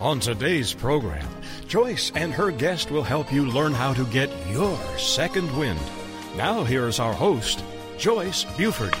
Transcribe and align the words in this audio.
On 0.00 0.20
today's 0.20 0.74
program, 0.74 1.26
Joyce 1.68 2.12
and 2.14 2.30
her 2.30 2.50
guest 2.50 2.90
will 2.90 3.02
help 3.02 3.32
you 3.32 3.46
learn 3.46 3.72
how 3.72 3.94
to 3.94 4.04
get 4.06 4.30
your 4.50 4.78
second 4.98 5.50
wind. 5.56 5.80
Now, 6.36 6.64
here's 6.64 7.00
our 7.00 7.14
host, 7.14 7.64
Joyce 7.96 8.44
Buford. 8.58 8.94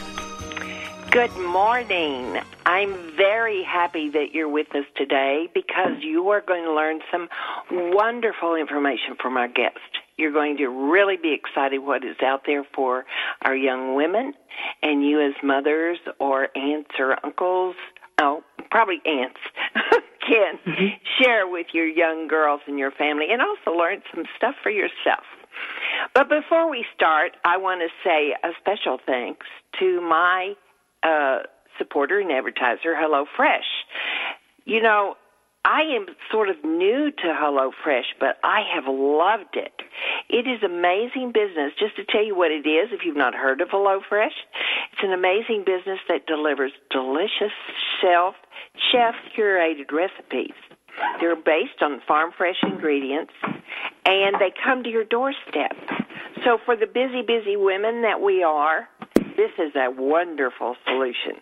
Good 1.10 1.36
morning. 1.36 2.40
I'm 2.64 2.94
very 3.14 3.62
happy 3.62 4.08
that 4.08 4.32
you're 4.32 4.48
with 4.48 4.74
us 4.74 4.86
today 4.96 5.50
because 5.52 6.00
you 6.00 6.30
are 6.30 6.40
going 6.40 6.64
to 6.64 6.72
learn 6.72 7.00
some 7.12 7.28
wonderful 7.70 8.54
information 8.54 9.16
from 9.20 9.36
our 9.36 9.48
guest. 9.48 9.76
You're 10.16 10.32
going 10.32 10.56
to 10.56 10.68
really 10.68 11.18
be 11.18 11.34
excited 11.34 11.80
what 11.80 12.06
is 12.06 12.16
out 12.22 12.44
there 12.46 12.64
for 12.74 13.04
our 13.42 13.54
young 13.54 13.96
women 13.96 14.32
and 14.82 15.04
you 15.04 15.20
as 15.20 15.34
mothers 15.42 15.98
or 16.18 16.48
aunts 16.56 16.92
or 16.98 17.22
uncles. 17.22 17.76
Oh, 18.18 18.42
probably 18.70 19.02
aunts. 19.04 19.40
can 20.26 20.58
mm-hmm. 20.66 20.86
share 21.20 21.46
with 21.46 21.66
your 21.72 21.86
young 21.86 22.28
girls 22.28 22.60
and 22.66 22.78
your 22.78 22.90
family 22.90 23.26
and 23.30 23.40
also 23.40 23.76
learn 23.76 24.02
some 24.14 24.24
stuff 24.36 24.54
for 24.62 24.70
yourself. 24.70 25.24
But 26.14 26.28
before 26.28 26.70
we 26.70 26.84
start, 26.94 27.32
I 27.44 27.56
want 27.56 27.80
to 27.80 27.88
say 28.04 28.34
a 28.42 28.52
special 28.60 28.98
thanks 29.04 29.46
to 29.80 30.00
my 30.00 30.54
uh, 31.02 31.38
supporter 31.78 32.18
and 32.20 32.30
advertiser, 32.30 32.94
HelloFresh. 32.94 33.70
You 34.64 34.82
know, 34.82 35.16
I 35.64 35.82
am 35.96 36.06
sort 36.30 36.48
of 36.48 36.62
new 36.64 37.10
to 37.10 37.26
HelloFresh, 37.26 38.14
but 38.20 38.38
I 38.44 38.60
have 38.74 38.84
loved 38.86 39.56
it. 39.56 39.74
It 40.28 40.46
is 40.46 40.62
amazing 40.62 41.32
business. 41.32 41.72
Just 41.78 41.96
to 41.96 42.04
tell 42.04 42.24
you 42.24 42.36
what 42.36 42.52
it 42.52 42.68
is, 42.68 42.90
if 42.92 43.00
you've 43.04 43.16
not 43.16 43.34
heard 43.34 43.60
of 43.60 43.68
HelloFresh, 43.68 44.36
it's 44.92 45.02
an 45.02 45.12
amazing 45.12 45.64
business 45.66 45.98
that 46.08 46.26
delivers 46.26 46.72
delicious, 46.90 47.52
self 48.00 48.36
chef 48.92 49.14
curated 49.36 49.90
recipes. 49.92 50.54
They're 51.20 51.36
based 51.36 51.82
on 51.82 52.00
farm 52.06 52.32
fresh 52.36 52.56
ingredients 52.62 53.32
and 54.06 54.36
they 54.40 54.52
come 54.64 54.82
to 54.84 54.90
your 54.90 55.04
doorstep. 55.04 55.76
So 56.44 56.58
for 56.64 56.76
the 56.76 56.86
busy, 56.86 57.22
busy 57.22 57.56
women 57.56 58.02
that 58.02 58.20
we 58.20 58.42
are, 58.42 58.88
this 59.36 59.50
is 59.58 59.74
a 59.74 59.90
wonderful 59.90 60.76
solution. 60.86 61.40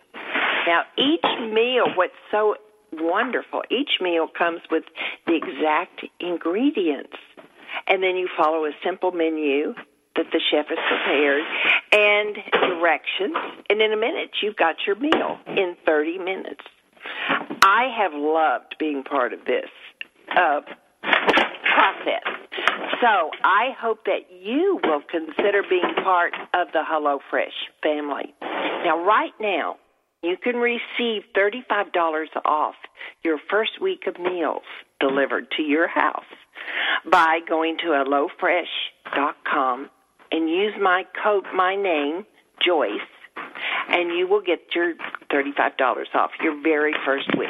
Now, 0.67 0.83
each 0.97 1.53
meal, 1.53 1.85
what's 1.95 2.13
so 2.31 2.55
wonderful, 2.91 3.61
each 3.69 4.01
meal 4.01 4.27
comes 4.27 4.61
with 4.71 4.83
the 5.27 5.35
exact 5.35 6.05
ingredients. 6.19 7.15
And 7.87 8.01
then 8.01 8.15
you 8.15 8.27
follow 8.35 8.65
a 8.65 8.71
simple 8.83 9.11
menu 9.11 9.75
that 10.15 10.25
the 10.31 10.41
chef 10.49 10.67
has 10.69 10.79
prepared 10.87 11.43
and 11.91 12.35
directions. 12.51 13.35
And 13.69 13.81
in 13.81 13.93
a 13.93 13.97
minute, 13.97 14.31
you've 14.41 14.55
got 14.55 14.75
your 14.87 14.95
meal 14.95 15.37
in 15.47 15.75
30 15.85 16.17
minutes. 16.19 16.63
I 17.61 17.87
have 17.97 18.13
loved 18.13 18.75
being 18.79 19.03
part 19.03 19.33
of 19.33 19.39
this 19.45 19.69
uh, 20.35 20.61
process. 21.01 22.23
So 23.01 23.29
I 23.43 23.75
hope 23.77 24.05
that 24.05 24.31
you 24.41 24.79
will 24.83 25.01
consider 25.09 25.61
being 25.69 25.95
part 26.03 26.33
of 26.53 26.67
the 26.71 26.83
HelloFresh 26.89 27.83
family. 27.83 28.33
Now, 28.41 29.03
right 29.03 29.33
now, 29.39 29.77
you 30.23 30.37
can 30.41 30.55
receive 30.55 31.23
$35 31.35 32.27
off 32.45 32.75
your 33.23 33.37
first 33.49 33.81
week 33.81 34.07
of 34.07 34.19
meals 34.19 34.63
delivered 34.99 35.51
to 35.57 35.61
your 35.61 35.87
house 35.87 36.23
by 37.09 37.39
going 37.47 37.77
to 37.79 37.87
HelloFresh.com 37.87 39.89
and 40.31 40.49
use 40.49 40.73
my 40.81 41.05
code, 41.23 41.45
my 41.53 41.75
name, 41.75 42.25
Joyce, 42.59 43.01
and 43.89 44.17
you 44.17 44.27
will 44.27 44.41
get 44.41 44.59
your 44.73 44.93
$35 45.31 46.05
off 46.13 46.31
your 46.41 46.61
very 46.61 46.93
first 47.05 47.29
week. 47.37 47.49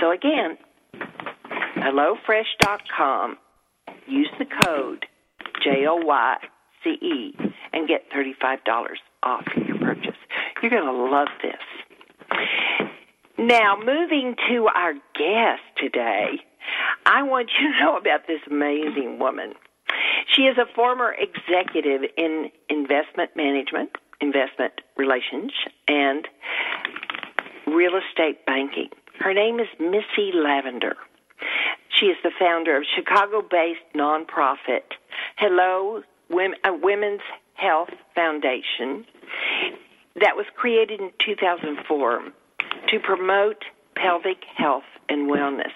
So 0.00 0.10
again, 0.10 0.58
HelloFresh.com, 1.76 3.38
use 4.06 4.30
the 4.38 4.46
code 4.64 5.06
J-O-Y-C-E 5.64 7.34
and 7.72 7.88
get 7.88 8.10
$35 8.10 8.58
off 9.22 9.44
your 9.56 9.78
purchase. 9.78 10.16
You're 10.62 10.70
going 10.70 10.84
to 10.84 10.92
love 10.92 11.28
this. 11.42 12.38
Now, 13.38 13.76
moving 13.76 14.36
to 14.48 14.68
our 14.68 14.92
guest 14.92 15.62
today, 15.76 16.40
I 17.06 17.22
want 17.22 17.50
you 17.58 17.72
to 17.72 17.80
know 17.80 17.96
about 17.96 18.26
this 18.26 18.40
amazing 18.48 19.18
woman. 19.18 19.54
She 20.28 20.42
is 20.42 20.56
a 20.58 20.66
former 20.74 21.14
executive 21.18 22.02
in 22.16 22.50
investment 22.68 23.30
management 23.36 23.90
investment 24.22 24.80
relations 24.96 25.52
and 25.88 26.26
real 27.66 27.92
estate 27.96 28.46
banking. 28.46 28.88
Her 29.18 29.34
name 29.34 29.60
is 29.60 29.68
Missy 29.78 30.30
Lavender. 30.32 30.96
She 31.90 32.06
is 32.06 32.16
the 32.22 32.30
founder 32.38 32.76
of 32.76 32.84
Chicago-based 32.96 33.80
nonprofit 33.94 34.96
Hello 35.36 36.02
uh, 36.32 36.70
Women's 36.80 37.20
Health 37.54 37.90
Foundation 38.14 39.04
that 40.16 40.36
was 40.36 40.46
created 40.56 41.00
in 41.00 41.10
2004 41.24 42.22
to 42.88 42.98
promote 43.00 43.64
pelvic 43.96 44.38
health 44.56 44.84
and 45.08 45.30
wellness. 45.30 45.72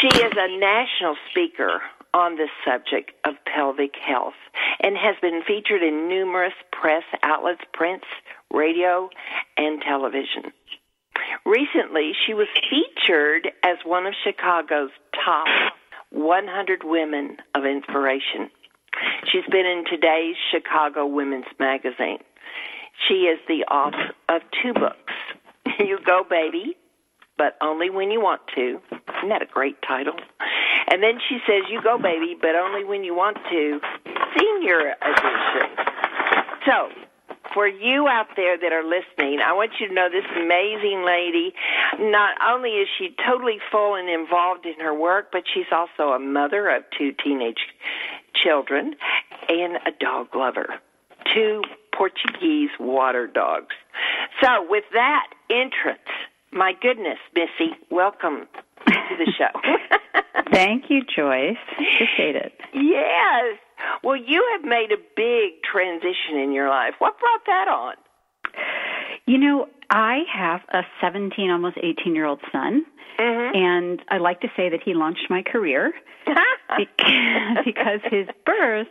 She 0.00 0.08
is 0.08 0.32
a 0.36 0.58
national 0.58 1.16
speaker 1.30 1.80
on 2.14 2.36
the 2.36 2.48
subject 2.64 3.12
of 3.24 3.34
pelvic 3.46 3.94
health 3.96 4.34
and 4.80 4.96
has 4.96 5.16
been 5.20 5.42
featured 5.46 5.82
in 5.82 6.08
numerous 6.08 6.54
press 6.72 7.04
outlets, 7.22 7.60
prints, 7.72 8.06
radio, 8.52 9.08
and 9.56 9.80
television. 9.82 10.52
Recently, 11.44 12.12
she 12.26 12.34
was 12.34 12.48
featured 12.68 13.48
as 13.64 13.78
one 13.84 14.06
of 14.06 14.14
Chicago's 14.24 14.90
top 15.24 15.46
100 16.10 16.82
women 16.84 17.36
of 17.54 17.64
inspiration. 17.64 18.50
She's 19.30 19.46
been 19.50 19.66
in 19.66 19.84
today's 19.88 20.36
Chicago 20.50 21.06
Women's 21.06 21.46
Magazine. 21.58 22.18
She 23.08 23.24
is 23.24 23.38
the 23.48 23.64
author 23.72 24.12
of 24.28 24.42
two 24.62 24.74
books 24.74 25.12
You 25.78 25.98
Go 26.04 26.24
Baby, 26.28 26.76
but 27.38 27.56
only 27.62 27.90
when 27.90 28.10
you 28.10 28.20
want 28.20 28.42
to. 28.56 28.80
Isn't 29.18 29.28
that 29.28 29.42
a 29.42 29.46
great 29.46 29.76
title? 29.86 30.14
And 30.90 31.02
then 31.02 31.18
she 31.28 31.38
says, 31.46 31.62
You 31.70 31.80
go, 31.82 31.98
baby, 31.98 32.36
but 32.38 32.54
only 32.56 32.84
when 32.84 33.04
you 33.04 33.14
want 33.14 33.38
to. 33.50 33.80
Senior 34.36 34.94
edition. 35.00 35.70
So, 36.66 36.88
for 37.54 37.66
you 37.66 38.06
out 38.06 38.28
there 38.36 38.58
that 38.58 38.72
are 38.72 38.84
listening, 38.84 39.40
I 39.40 39.52
want 39.52 39.72
you 39.80 39.88
to 39.88 39.94
know 39.94 40.08
this 40.10 40.24
amazing 40.36 41.04
lady, 41.06 41.54
not 41.98 42.36
only 42.44 42.70
is 42.70 42.88
she 42.98 43.14
totally 43.26 43.58
full 43.70 43.94
and 43.94 44.08
involved 44.08 44.66
in 44.66 44.74
her 44.80 44.94
work, 44.94 45.28
but 45.32 45.42
she's 45.52 45.70
also 45.72 46.12
a 46.12 46.18
mother 46.18 46.68
of 46.68 46.84
two 46.96 47.12
teenage 47.24 47.58
children 48.34 48.94
and 49.48 49.76
a 49.86 49.90
dog 49.98 50.34
lover. 50.34 50.74
Two 51.34 51.62
Portuguese 51.96 52.70
water 52.78 53.26
dogs. 53.26 53.74
So, 54.42 54.66
with 54.68 54.84
that 54.92 55.26
entrance, 55.50 55.98
my 56.52 56.72
goodness, 56.80 57.18
Missy, 57.34 57.74
welcome 57.90 58.48
to 58.90 59.16
the 59.16 59.32
show. 59.36 59.60
Thank 60.52 60.84
you, 60.90 61.02
Joyce. 61.02 61.56
Appreciate 61.72 62.36
it. 62.36 62.52
Yes. 62.74 63.58
Well, 64.02 64.16
you 64.16 64.46
have 64.52 64.68
made 64.68 64.90
a 64.92 65.00
big 65.16 65.62
transition 65.62 66.38
in 66.38 66.52
your 66.52 66.68
life. 66.68 66.94
What 66.98 67.18
brought 67.18 67.46
that 67.46 67.68
on? 67.68 67.94
You 69.26 69.38
know, 69.38 69.68
I 69.90 70.20
have 70.32 70.60
a 70.72 70.82
17, 71.00 71.50
almost 71.50 71.76
18 71.82 72.14
year 72.14 72.26
old 72.26 72.40
son. 72.52 72.84
Mm-hmm. 73.18 73.56
And 73.56 74.02
I 74.08 74.18
like 74.18 74.40
to 74.40 74.48
say 74.56 74.70
that 74.70 74.80
he 74.84 74.94
launched 74.94 75.26
my 75.28 75.42
career 75.42 75.92
because 77.64 78.00
his 78.10 78.26
birth 78.46 78.88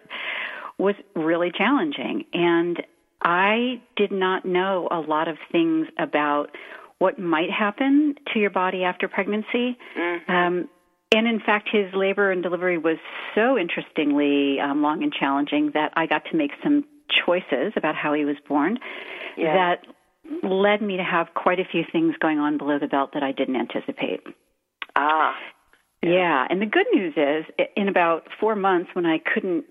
was 0.78 0.96
really 1.16 1.52
challenging. 1.56 2.26
And 2.34 2.84
I 3.22 3.82
did 3.96 4.12
not 4.12 4.46
know 4.46 4.88
a 4.92 5.00
lot 5.00 5.28
of 5.28 5.38
things 5.52 5.88
about 5.98 6.50
what 7.00 7.18
might 7.18 7.50
happen 7.50 8.16
to 8.34 8.40
your 8.40 8.50
body 8.50 8.84
after 8.84 9.08
pregnancy. 9.08 9.78
Mm-hmm. 9.98 10.32
Um, 10.32 10.70
and 11.16 11.28
in 11.28 11.40
fact, 11.40 11.70
his 11.72 11.92
labor 11.94 12.32
and 12.32 12.44
delivery 12.44 12.78
was 12.78 12.98
so 13.34 13.58
interestingly 13.58 14.60
um, 14.60 14.82
long 14.84 15.02
and 15.02 15.12
challenging 15.12 15.72
that 15.74 15.92
I 15.96 16.06
got 16.06 16.24
to 16.32 16.38
make 16.38 16.52
some 16.64 16.84
choices 17.26 17.74
about 17.76 17.96
how 17.96 18.14
he 18.14 18.26
was 18.26 18.36
born 18.48 18.78
Yeah. 19.36 19.56
that 19.56 19.86
led 20.48 20.82
me 20.84 20.98
to 20.98 21.04
have 21.04 21.34
quite 21.34 21.60
a 21.60 21.66
few 21.66 21.84
things 21.92 22.14
going 22.20 22.38
on 22.38 22.58
below 22.60 22.78
the 22.78 22.88
belt 22.88 23.12
that 23.16 23.24
I 23.24 23.32
didn't 23.32 23.56
anticipate. 23.56 24.22
Ah. 24.96 25.34
Yeah, 26.02 26.46
and 26.50 26.62
the 26.62 26.66
good 26.66 26.86
news 26.94 27.14
is, 27.18 27.46
in 27.76 27.90
about 27.90 28.28
four 28.40 28.56
months, 28.56 28.92
when 28.94 29.06
I 29.06 29.18
couldn't 29.34 29.66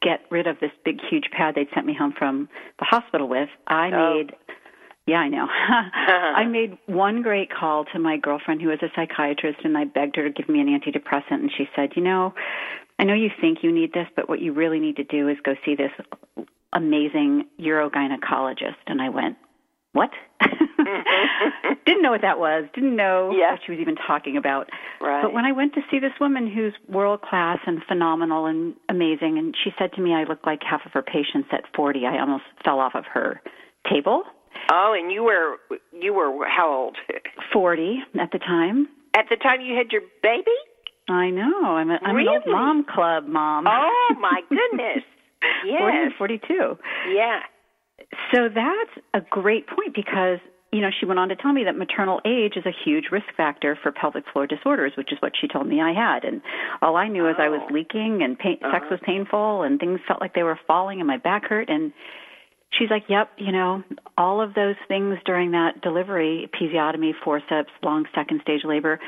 get 0.00 0.20
rid 0.30 0.46
of 0.46 0.60
this 0.60 0.70
big, 0.84 0.98
huge 1.10 1.24
pad 1.32 1.54
they'd 1.56 1.66
sent 1.74 1.86
me 1.86 1.94
home 1.98 2.12
from 2.16 2.48
the 2.78 2.84
hospital 2.84 3.26
with, 3.28 3.48
I 3.66 3.90
Oh. 3.90 4.14
made. 4.18 4.32
Yeah, 5.12 5.18
I 5.18 5.28
know. 5.28 5.46
I 6.40 6.44
made 6.48 6.78
one 6.86 7.20
great 7.20 7.50
call 7.52 7.84
to 7.92 7.98
my 7.98 8.16
girlfriend 8.16 8.62
who 8.62 8.68
was 8.68 8.78
a 8.80 8.88
psychiatrist, 8.96 9.58
and 9.62 9.76
I 9.76 9.84
begged 9.84 10.16
her 10.16 10.22
to 10.22 10.30
give 10.30 10.48
me 10.48 10.58
an 10.62 10.68
antidepressant. 10.68 11.32
And 11.32 11.50
she 11.54 11.68
said, 11.76 11.90
"You 11.96 12.02
know, 12.02 12.32
I 12.98 13.04
know 13.04 13.12
you 13.12 13.28
think 13.38 13.58
you 13.62 13.70
need 13.72 13.92
this, 13.92 14.06
but 14.16 14.26
what 14.30 14.40
you 14.40 14.54
really 14.54 14.80
need 14.80 14.96
to 14.96 15.04
do 15.04 15.28
is 15.28 15.36
go 15.44 15.54
see 15.66 15.74
this 15.74 15.90
amazing 16.72 17.44
urogynecologist." 17.60 18.80
And 18.86 19.02
I 19.02 19.10
went, 19.10 19.36
"What?" 19.92 20.08
Mm-hmm. 20.42 21.72
didn't 21.84 22.00
know 22.02 22.10
what 22.12 22.22
that 22.22 22.38
was. 22.38 22.64
Didn't 22.74 22.96
know 22.96 23.34
Yeah. 23.36 23.50
what 23.52 23.60
she 23.66 23.72
was 23.72 23.80
even 23.80 23.96
talking 23.96 24.38
about. 24.38 24.70
Right. 24.98 25.20
But 25.22 25.34
when 25.34 25.44
I 25.44 25.52
went 25.52 25.74
to 25.74 25.82
see 25.90 25.98
this 25.98 26.12
woman 26.20 26.50
who's 26.50 26.72
world 26.88 27.20
class 27.20 27.58
and 27.66 27.82
phenomenal 27.86 28.46
and 28.46 28.74
amazing, 28.88 29.36
and 29.36 29.54
she 29.62 29.72
said 29.78 29.92
to 29.92 30.00
me 30.00 30.14
I 30.14 30.24
look 30.24 30.46
like 30.46 30.62
half 30.62 30.86
of 30.86 30.92
her 30.92 31.02
patients 31.02 31.48
at 31.52 31.64
40, 31.76 32.06
I 32.06 32.18
almost 32.18 32.44
fell 32.64 32.80
off 32.80 32.94
of 32.94 33.04
her 33.12 33.42
table. 33.90 34.22
Oh, 34.70 34.94
and 34.98 35.10
you 35.12 35.22
were 35.24 35.56
you 35.92 36.14
were 36.14 36.46
how 36.46 36.70
old? 36.72 36.96
40 37.52 38.00
at 38.20 38.30
the 38.32 38.38
time. 38.38 38.88
At 39.14 39.26
the 39.30 39.36
time 39.36 39.60
you 39.60 39.76
had 39.76 39.92
your 39.92 40.02
baby? 40.22 40.50
I 41.08 41.30
know. 41.30 41.64
I'm, 41.64 41.90
a, 41.90 41.98
I'm 42.02 42.16
an 42.16 42.28
old 42.28 42.44
mom 42.46 42.84
club 42.84 43.26
mom. 43.26 43.66
Oh 43.66 44.14
my 44.20 44.40
goodness. 44.48 45.02
40 45.68 45.68
Yes. 45.68 46.12
42. 46.16 46.78
Yeah. 47.12 47.40
So 48.32 48.48
that's 48.48 49.06
a 49.14 49.20
great 49.28 49.66
point 49.66 49.94
because, 49.94 50.38
you 50.72 50.80
know, 50.80 50.90
she 50.98 51.04
went 51.06 51.18
on 51.18 51.28
to 51.28 51.36
tell 51.36 51.52
me 51.52 51.64
that 51.64 51.76
maternal 51.76 52.20
age 52.24 52.54
is 52.56 52.64
a 52.66 52.72
huge 52.84 53.06
risk 53.10 53.26
factor 53.36 53.76
for 53.82 53.90
pelvic 53.92 54.24
floor 54.32 54.46
disorders, 54.46 54.92
which 54.96 55.12
is 55.12 55.18
what 55.20 55.32
she 55.38 55.48
told 55.48 55.66
me 55.66 55.80
I 55.80 55.92
had. 55.92 56.24
And 56.24 56.40
all 56.80 56.96
I 56.96 57.08
knew 57.08 57.28
is 57.28 57.34
I 57.38 57.48
was 57.48 57.60
Oh. 57.68 57.74
leaking 57.74 58.22
and 58.22 58.38
pain, 58.38 58.58
sex 58.72 58.86
was 58.90 59.00
uh-huh. 59.02 59.06
painful 59.06 59.62
and 59.62 59.78
things 59.80 60.00
felt 60.06 60.20
like 60.20 60.34
they 60.34 60.42
were 60.44 60.58
falling 60.66 61.00
and 61.00 61.06
my 61.06 61.18
back 61.18 61.44
hurt. 61.46 61.68
And 61.68 61.92
she's 62.72 62.90
like, 62.90 63.04
yep, 63.08 63.30
you 63.36 63.52
know, 63.52 63.82
all 64.16 64.40
of 64.40 64.54
those 64.54 64.76
things 64.88 65.18
during 65.24 65.52
that 65.52 65.80
delivery, 65.80 66.48
episiotomy, 66.52 67.12
forceps, 67.24 67.70
long 67.82 68.06
second 68.14 68.40
stage 68.42 68.62
labor, 68.64 68.98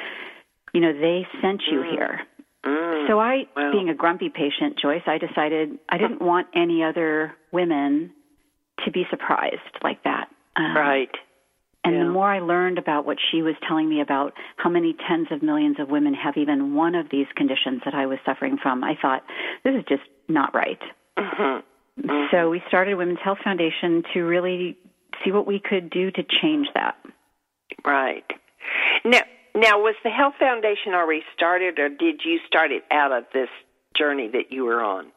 you 0.73 0.81
know, 0.81 0.93
they 0.93 1.27
sent 1.41 1.63
you 1.71 1.83
here. 1.83 2.21
Mm. 2.65 3.07
So 3.09 3.21
I, 3.21 3.47
Wow. 3.57 3.73
being 3.73 3.89
a 3.91 3.95
grumpy 3.95 4.29
patient, 4.31 4.79
Joyce, 4.81 5.03
I 5.07 5.19
decided 5.19 5.79
I 5.89 5.99
didn't 5.99 6.23
want 6.23 6.49
any 6.55 6.83
other 6.83 7.35
women 7.53 8.13
to 8.85 8.91
be 8.91 9.07
surprised 9.11 9.61
like 9.83 10.03
that. 10.05 10.29
Um, 10.57 10.77
right. 10.77 11.11
And 11.87 12.01
the 12.01 12.11
more 12.11 12.33
I 12.33 12.39
learned 12.41 12.79
about 12.79 13.05
what 13.05 13.19
she 13.31 13.43
was 13.43 13.55
telling 13.69 13.91
me 13.91 14.01
about 14.01 14.33
how 14.57 14.71
many 14.71 14.97
tens 15.07 15.29
of 15.31 15.43
millions 15.43 15.77
of 15.79 15.91
women 15.91 16.15
have 16.15 16.39
even 16.39 16.75
one 16.75 16.95
of 16.95 17.11
these 17.11 17.27
conditions 17.37 17.83
that 17.85 17.93
I 17.95 18.07
was 18.07 18.19
suffering 18.25 18.57
from, 18.57 18.83
I 18.83 18.95
thought, 19.01 19.23
this 19.65 19.75
is 19.75 19.85
just 19.87 20.03
not 20.27 20.55
right. 20.55 20.81
Mhm. 21.19 21.63
So 22.31 22.51
we 22.51 22.63
started 22.69 22.97
Women's 22.97 23.21
Health 23.23 23.39
Foundation 23.45 24.03
to 24.13 24.23
really 24.23 24.77
see 25.25 25.31
what 25.31 25.47
we 25.47 25.61
could 25.61 25.91
do 25.91 26.11
to 26.11 26.23
change 26.23 26.69
that. 26.75 26.97
Right. 27.85 28.25
Now, 29.05 29.21
now 29.55 29.79
was 29.79 29.95
the 30.03 30.11
Health 30.11 30.35
Foundation 30.39 30.95
already 30.95 31.23
started, 31.35 31.79
or 31.79 31.89
did 31.89 32.23
you 32.25 32.41
start 32.47 32.73
it 32.73 32.83
out 32.91 33.13
of 33.13 33.25
this 33.33 33.49
journey 33.97 34.29
that 34.33 34.51
you 34.51 34.65
were 34.65 34.83
on? 34.83 35.13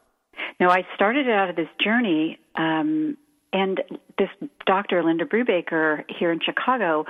No, 0.60 0.70
I 0.70 0.86
started 0.96 1.28
it 1.28 1.34
out 1.34 1.50
of 1.50 1.56
this 1.56 1.70
journey, 1.84 2.40
um, 2.56 3.18
and 3.52 3.82
this 4.20 4.30
doctor, 4.66 5.04
Linda 5.04 5.26
Brubaker, 5.26 6.04
here 6.08 6.32
in 6.32 6.40
Chicago, 6.40 7.06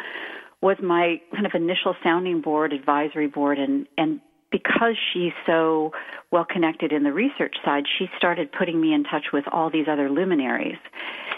was 0.62 0.78
my 0.82 1.22
kind 1.34 1.46
of 1.46 1.54
initial 1.54 1.96
sounding 2.04 2.42
board, 2.42 2.72
advisory 2.72 3.28
board, 3.28 3.60
and 3.60 3.88
and 3.98 4.22
because 4.52 4.96
she's 5.14 5.34
so 5.46 5.92
well 6.32 6.46
connected 6.46 6.92
in 6.92 7.04
the 7.04 7.14
research 7.14 7.56
side, 7.64 7.84
she 7.98 8.10
started 8.18 8.52
putting 8.52 8.80
me 8.80 8.94
in 8.94 9.04
touch 9.04 9.28
with 9.34 9.46
all 9.52 9.70
these 9.70 9.88
other 9.90 10.10
luminaries. 10.10 10.78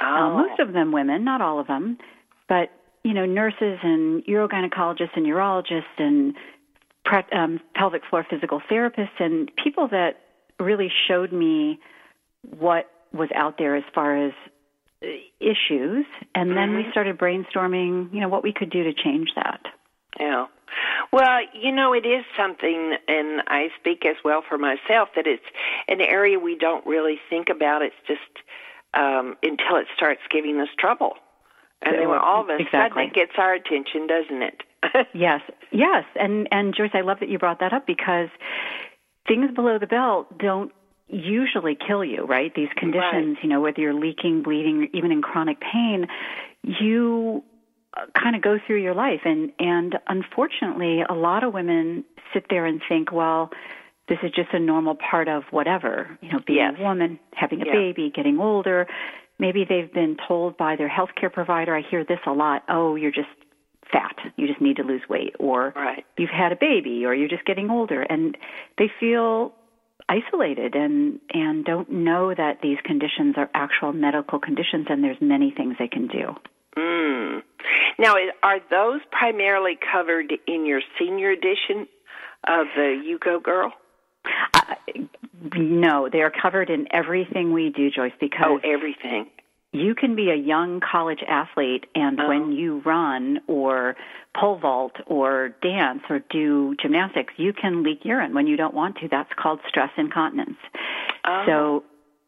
Uh, 0.01 0.05
Oh. 0.19 0.37
most 0.47 0.59
of 0.59 0.73
them 0.73 0.91
women, 0.91 1.23
not 1.23 1.41
all 1.41 1.59
of 1.59 1.67
them, 1.67 1.97
but 2.47 2.69
you 3.03 3.13
know, 3.13 3.25
nurses 3.25 3.79
and 3.81 4.23
urogynecologists 4.25 5.15
and 5.15 5.25
urologists 5.25 5.83
and 5.97 6.35
pre- 7.05 7.23
um, 7.31 7.59
pelvic 7.73 8.01
floor 8.09 8.25
physical 8.29 8.61
therapists 8.69 9.19
and 9.19 9.49
people 9.63 9.87
that 9.87 10.21
really 10.59 10.91
showed 11.07 11.31
me 11.31 11.79
what 12.57 12.89
was 13.13 13.29
out 13.33 13.57
there 13.57 13.75
as 13.75 13.83
far 13.95 14.25
as 14.27 14.33
uh, 15.01 15.07
issues. 15.39 16.05
And 16.35 16.55
then 16.57 16.75
we 16.75 16.85
started 16.91 17.17
brainstorming, 17.17 18.13
you 18.13 18.19
know, 18.19 18.27
what 18.29 18.43
we 18.43 18.51
could 18.53 18.69
do 18.69 18.83
to 18.83 18.93
change 18.93 19.29
that. 19.35 19.61
Yeah. 20.19 20.47
Well, 21.11 21.39
you 21.53 21.71
know, 21.71 21.93
it 21.93 22.05
is 22.05 22.25
something, 22.37 22.95
and 23.07 23.41
I 23.47 23.69
speak 23.79 24.05
as 24.05 24.15
well 24.23 24.43
for 24.47 24.57
myself, 24.57 25.09
that 25.15 25.27
it's 25.27 25.43
an 25.87 26.01
area 26.01 26.39
we 26.39 26.55
don't 26.57 26.85
really 26.85 27.19
think 27.29 27.49
about. 27.49 27.81
It's 27.81 27.95
just 28.07 28.21
um, 28.93 29.37
until 29.43 29.77
it 29.77 29.87
starts 29.95 30.21
giving 30.29 30.59
us 30.59 30.69
trouble. 30.77 31.13
And 31.81 31.95
then 31.97 32.09
Well, 32.09 32.19
all 32.19 32.41
of 32.41 32.49
a 32.49 32.57
sudden 32.57 32.65
exactly. 32.65 33.03
it 33.05 33.13
gets 33.13 33.31
our 33.37 33.53
attention, 33.53 34.07
doesn't 34.07 34.41
it? 34.41 34.63
Yes, 35.13 35.41
yes, 35.71 36.05
and 36.15 36.47
and 36.51 36.73
Joyce, 36.73 36.91
I 36.93 37.01
love 37.01 37.19
that 37.19 37.29
you 37.29 37.37
brought 37.37 37.59
that 37.59 37.73
up 37.73 37.85
because 37.85 38.29
things 39.27 39.51
below 39.53 39.77
the 39.77 39.87
belt 39.87 40.37
don't 40.37 40.71
usually 41.07 41.75
kill 41.75 42.03
you, 42.03 42.23
right? 42.23 42.53
These 42.55 42.69
conditions, 42.77 43.37
you 43.41 43.49
know, 43.49 43.59
whether 43.59 43.81
you're 43.81 43.93
leaking, 43.93 44.41
bleeding, 44.41 44.89
even 44.93 45.11
in 45.11 45.21
chronic 45.21 45.59
pain, 45.59 46.07
you 46.63 47.43
kind 48.13 48.35
of 48.35 48.41
go 48.41 48.59
through 48.65 48.81
your 48.81 48.93
life, 48.95 49.21
and 49.25 49.51
and 49.59 49.97
unfortunately, 50.07 51.03
a 51.07 51.13
lot 51.13 51.43
of 51.43 51.53
women 51.53 52.03
sit 52.33 52.45
there 52.49 52.65
and 52.65 52.81
think, 52.87 53.11
well. 53.11 53.51
This 54.07 54.17
is 54.23 54.31
just 54.31 54.49
a 54.53 54.59
normal 54.59 54.95
part 54.95 55.27
of 55.27 55.43
whatever, 55.51 56.17
you 56.19 56.31
know, 56.31 56.39
being 56.43 56.57
Yes. 56.57 56.73
a 56.79 56.81
woman, 56.81 57.19
having 57.35 57.61
a 57.61 57.65
Yeah. 57.67 57.73
baby, 57.73 58.09
getting 58.09 58.39
older. 58.39 58.87
Maybe 59.37 59.65
they've 59.65 59.93
been 59.93 60.17
told 60.27 60.57
by 60.57 60.77
their 60.77 60.89
healthcare 60.89 61.31
provider, 61.31 61.75
I 61.75 61.81
hear 61.81 62.03
this 62.03 62.19
a 62.25 62.31
lot, 62.31 62.63
oh, 62.69 62.95
you're 62.95 63.11
just 63.11 63.29
fat. 63.91 64.17
You 64.35 64.47
just 64.47 64.61
need 64.61 64.77
to 64.77 64.83
lose 64.83 65.07
weight. 65.07 65.35
Or 65.37 65.73
Right. 65.75 66.03
you've 66.17 66.31
had 66.31 66.51
a 66.51 66.55
baby 66.55 67.05
or 67.05 67.13
you're 67.13 67.27
just 67.27 67.45
getting 67.45 67.69
older. 67.69 68.01
And 68.01 68.35
they 68.79 68.87
feel 68.87 69.53
isolated 70.07 70.73
and, 70.75 71.19
and 71.31 71.63
don't 71.63 71.91
know 71.91 72.33
that 72.33 72.61
these 72.61 72.79
conditions 72.83 73.37
are 73.37 73.47
actual 73.53 73.93
medical 73.93 74.39
conditions 74.39 74.87
and 74.89 75.03
there's 75.03 75.21
many 75.21 75.51
things 75.51 75.75
they 75.77 75.87
can 75.87 76.07
do. 76.07 76.35
Mm. 76.79 77.43
Now, 77.97 78.15
are 78.43 78.59
those 78.69 79.01
primarily 79.11 79.77
covered 79.91 80.31
in 80.47 80.65
your 80.65 80.81
senior 80.97 81.31
edition 81.31 81.87
of 82.47 82.67
the 82.75 83.01
You 83.05 83.19
Go 83.19 83.39
Girl? 83.39 83.73
Uh, 84.53 84.75
no, 85.55 86.07
they 86.11 86.21
are 86.21 86.31
covered 86.31 86.69
in 86.69 86.87
everything 86.91 87.51
we 87.53 87.69
do, 87.69 87.89
Joyce, 87.89 88.13
because 88.19 88.45
Oh, 88.47 88.59
everything. 88.63 89.27
you 89.71 89.93
can 89.95 90.15
be 90.15 90.29
a 90.29 90.35
young 90.35 90.79
college 90.79 91.23
athlete 91.27 91.85
and 91.95 92.19
Oh. 92.19 92.27
when 92.27 92.51
you 92.53 92.79
run 92.85 93.39
or 93.47 93.95
pole 94.35 94.55
vault 94.57 94.95
or 95.05 95.49
dance 95.61 96.03
or 96.09 96.19
do 96.31 96.75
gymnastics 96.81 97.33
you 97.37 97.51
can 97.53 97.83
leak 97.83 98.03
urine 98.05 98.33
when 98.33 98.47
you 98.47 98.55
don't 98.57 98.73
want 98.73 98.95
to 98.97 99.07
that's 99.07 99.31
called 99.33 99.59
stress 99.67 99.89
incontinence 99.97 100.57
Oh. 101.25 101.43
so 101.47 101.83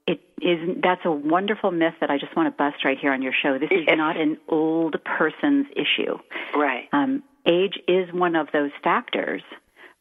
it 0.07 0.19
is 0.41 0.77
that's 0.83 1.01
a 1.05 1.11
wonderful 1.11 1.71
myth 1.71 1.93
that 2.01 2.09
i 2.09 2.17
just 2.17 2.35
want 2.35 2.47
to 2.47 2.57
bust 2.57 2.83
right 2.83 2.97
here 2.99 3.11
on 3.13 3.21
your 3.21 3.33
show 3.43 3.57
this 3.59 3.69
is 3.71 3.85
not 3.95 4.17
an 4.17 4.37
old 4.47 4.95
person's 5.03 5.67
issue 5.75 6.17
Right. 6.55 6.87
um, 6.93 7.23
age 7.45 7.77
is 7.87 8.11
one 8.13 8.35
of 8.35 8.47
those 8.53 8.71
factors 8.83 9.41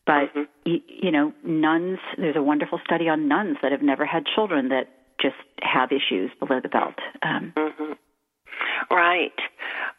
but 0.07 0.33
Mhm. 0.35 0.49
y- 0.67 0.83
you 0.89 1.11
know 1.11 1.33
nuns 1.45 1.99
there's 2.17 2.37
a 2.37 2.43
wonderful 2.43 2.81
study 2.85 3.09
on 3.09 3.29
nuns 3.29 3.59
that 3.63 3.73
have 3.73 3.83
never 3.83 4.05
had 4.07 4.25
children 4.27 4.69
that 4.71 4.89
just 5.21 5.37
have 5.63 5.93
issues 5.93 6.31
below 6.41 6.61
the 6.61 6.69
belt 6.69 6.95
um, 7.23 7.53
hmm 7.57 7.93
Right. 8.91 9.33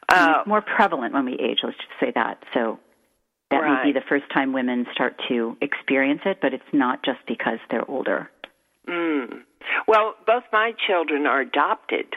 Uh, 0.10 0.36
it's 0.39 0.48
more 0.48 0.62
prevalent 0.62 1.13
when 1.13 1.25
we 1.25 1.34
age. 1.34 1.60
Let's 1.63 1.77
just 1.77 1.89
say 2.00 2.12
that. 2.15 2.43
So 2.53 2.79
that 3.50 3.62
may 3.63 3.84
be 3.84 3.91
the 3.93 4.01
first 4.08 4.25
time 4.34 4.53
women 4.53 4.86
start 4.93 5.15
to 5.29 5.55
experience 5.62 6.22
it, 6.25 6.39
but 6.41 6.53
it's 6.53 6.63
not 6.74 7.03
just 7.03 7.20
because 7.27 7.60
they're 7.70 7.89
older. 7.89 8.29
mm. 8.88 9.41
Well, 9.88 10.15
both 10.25 10.44
my 10.51 10.74
children 10.88 11.25
are 11.25 11.41
adopted, 11.41 12.15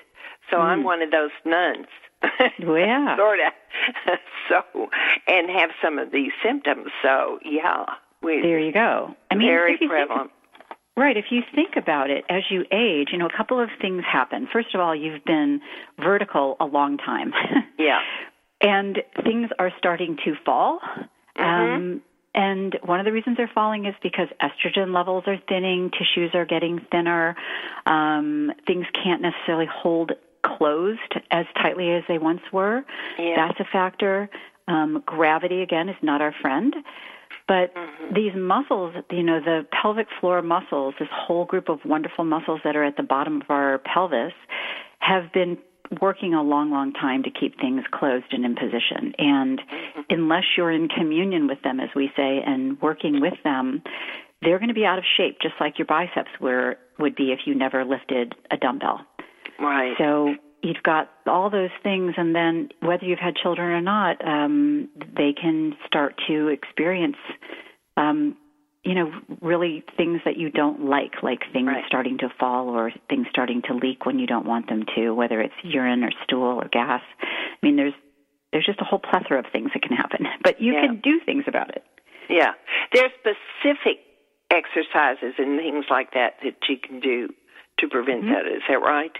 so 0.50 0.58
I'm 0.58 0.84
one 0.84 1.02
of 1.02 1.10
those 1.10 1.30
nuns. 1.44 1.86
Yeah. 2.58 3.16
sort 3.18 3.38
of. 3.40 4.18
so, 4.48 4.88
and 5.26 5.50
have 5.50 5.70
some 5.82 5.98
of 5.98 6.10
these 6.10 6.32
symptoms. 6.42 6.86
So, 7.02 7.38
yeah, 7.44 7.84
we 8.22 8.40
There 8.40 8.58
you 8.58 8.72
go. 8.72 9.14
I 9.30 9.34
mean, 9.34 9.48
very 9.48 9.76
prevalent. 9.76 10.30
Think, 10.30 10.78
right. 10.96 11.16
If 11.18 11.26
you 11.30 11.42
think 11.54 11.76
about 11.76 12.08
it, 12.08 12.24
as 12.30 12.44
you 12.50 12.64
age, 12.72 13.08
you 13.12 13.18
know, 13.18 13.26
a 13.26 13.36
couple 13.36 13.60
of 13.60 13.68
things 13.78 14.04
happen. 14.10 14.48
First 14.50 14.74
of 14.74 14.80
all, 14.80 14.94
you've 14.96 15.24
been 15.24 15.60
vertical 16.02 16.56
a 16.60 16.64
long 16.64 16.96
time. 16.96 17.32
Yeah. 17.78 17.98
and 18.62 19.02
things 19.22 19.50
are 19.58 19.70
starting 19.78 20.16
to 20.24 20.34
fall. 20.46 20.80
Mm-hmm. 21.36 21.42
Um, 21.42 22.02
And 22.34 22.76
one 22.84 22.98
of 22.98 23.06
the 23.06 23.12
reasons 23.12 23.36
they're 23.36 23.50
falling 23.54 23.86
is 23.86 23.94
because 24.02 24.28
estrogen 24.42 24.92
levels 24.92 25.24
are 25.26 25.38
thinning, 25.48 25.90
tissues 25.90 26.32
are 26.34 26.44
getting 26.44 26.80
thinner, 26.90 27.36
um, 27.86 28.50
things 28.66 28.86
can't 29.02 29.22
necessarily 29.22 29.68
hold 29.72 30.12
closed 30.44 31.14
as 31.30 31.46
tightly 31.62 31.92
as 31.92 32.02
they 32.08 32.18
once 32.18 32.42
were. 32.52 32.84
Yeah. 33.18 33.34
That's 33.36 33.60
a 33.60 33.64
factor. 33.72 34.28
Um, 34.66 35.02
gravity, 35.06 35.62
again, 35.62 35.88
is 35.88 35.96
not 36.02 36.20
our 36.20 36.34
friend. 36.42 36.74
But 37.46 37.74
mm-hmm. 37.74 38.14
these 38.14 38.32
muscles, 38.34 38.94
you 39.10 39.22
know, 39.22 39.40
the 39.40 39.66
pelvic 39.70 40.06
floor 40.20 40.42
muscles, 40.42 40.94
this 40.98 41.08
whole 41.12 41.44
group 41.44 41.68
of 41.68 41.80
wonderful 41.84 42.24
muscles 42.24 42.60
that 42.64 42.74
are 42.74 42.84
at 42.84 42.96
the 42.96 43.02
bottom 43.02 43.42
of 43.42 43.50
our 43.50 43.78
pelvis, 43.78 44.32
have 45.00 45.32
been 45.32 45.58
working 46.00 46.34
a 46.34 46.42
long, 46.42 46.70
long 46.70 46.92
time 46.92 47.22
to 47.24 47.30
keep 47.30 47.60
things 47.60 47.82
closed 47.92 48.26
and 48.32 48.44
in 48.44 48.54
position. 48.54 49.14
And 49.18 49.58
mm-hmm. 49.58 50.00
unless 50.10 50.44
you're 50.56 50.70
in 50.70 50.88
communion 50.88 51.46
with 51.46 51.62
them, 51.62 51.80
as 51.80 51.90
we 51.94 52.10
say, 52.16 52.42
and 52.44 52.80
working 52.80 53.20
with 53.20 53.34
them, 53.44 53.82
they're 54.42 54.58
going 54.58 54.68
to 54.68 54.74
be 54.74 54.84
out 54.84 54.98
of 54.98 55.04
shape, 55.16 55.38
just 55.40 55.54
like 55.60 55.78
your 55.78 55.86
biceps 55.86 56.30
were 56.40 56.76
would 56.98 57.16
be 57.16 57.32
if 57.32 57.40
you 57.46 57.54
never 57.54 57.84
lifted 57.84 58.34
a 58.50 58.56
dumbbell. 58.56 59.00
Right. 59.58 59.94
So 59.98 60.34
you've 60.62 60.82
got 60.82 61.10
all 61.26 61.50
those 61.50 61.70
things, 61.82 62.14
and 62.16 62.34
then 62.34 62.68
whether 62.80 63.04
you've 63.04 63.18
had 63.18 63.36
children 63.36 63.68
or 63.70 63.80
not, 63.80 64.26
um, 64.26 64.88
they 65.16 65.32
can 65.32 65.74
start 65.86 66.14
to 66.28 66.48
experience, 66.48 67.16
um, 67.96 68.36
you 68.84 68.94
know, 68.94 69.10
really 69.40 69.82
things 69.96 70.20
that 70.24 70.36
you 70.36 70.50
don't 70.50 70.84
like, 70.84 71.22
like 71.22 71.40
things 71.52 71.68
Right. 71.68 71.84
starting 71.86 72.18
to 72.18 72.28
fall 72.38 72.68
or 72.68 72.92
things 73.08 73.26
starting 73.30 73.62
to 73.62 73.74
leak 73.74 74.04
when 74.04 74.18
you 74.18 74.26
don't 74.26 74.46
want 74.46 74.68
them 74.68 74.84
to, 74.94 75.14
whether 75.14 75.40
it's 75.40 75.54
mm-hmm. 75.54 75.70
urine 75.70 76.04
or 76.04 76.10
stool 76.24 76.60
or 76.62 76.68
gas. 76.68 77.02
I 77.20 77.26
mean, 77.62 77.76
there's 77.76 77.94
there's 78.52 78.66
just 78.66 78.80
a 78.80 78.84
whole 78.84 79.00
plethora 79.00 79.40
of 79.40 79.46
things 79.50 79.70
that 79.74 79.82
can 79.82 79.96
happen, 79.96 80.26
but 80.44 80.60
you 80.60 80.74
Yeah. 80.74 80.82
can 80.86 81.00
do 81.00 81.18
things 81.26 81.44
about 81.48 81.70
it. 81.70 81.82
Yeah. 82.28 82.52
There's 82.92 83.10
specific 83.18 83.98
exercises 84.50 85.34
and 85.38 85.58
things 85.58 85.86
like 85.90 86.12
that 86.12 86.38
that 86.44 86.56
you 86.68 86.76
can 86.78 87.00
do 87.00 87.34
to 87.78 87.88
prevent 87.88 88.22
mm-hmm. 88.24 88.32
that. 88.32 88.46
Is 88.46 88.62
that 88.68 88.80
right? 88.80 89.12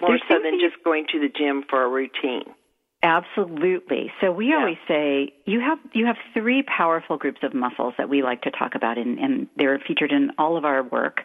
More 0.00 0.10
There's 0.12 0.22
so 0.30 0.38
than 0.42 0.58
just 0.60 0.82
going 0.84 1.06
to 1.12 1.20
the 1.20 1.28
gym 1.28 1.64
for 1.68 1.82
a 1.84 1.88
routine. 1.88 2.54
Absolutely. 3.02 4.12
So 4.20 4.30
we 4.30 4.48
Yeah. 4.48 4.58
always 4.58 4.78
say 4.86 5.32
you 5.50 5.60
have 5.60 5.78
you 5.92 6.06
have 6.06 6.16
three 6.32 6.62
powerful 6.62 7.16
groups 7.16 7.40
of 7.42 7.52
muscles 7.54 7.94
that 7.98 8.08
we 8.08 8.22
like 8.22 8.42
to 8.42 8.50
talk 8.50 8.74
about, 8.74 8.98
and, 8.98 9.18
and 9.18 9.48
they're 9.56 9.78
featured 9.86 10.12
in 10.12 10.30
all 10.38 10.56
of 10.56 10.64
our 10.64 10.82
work. 10.82 11.22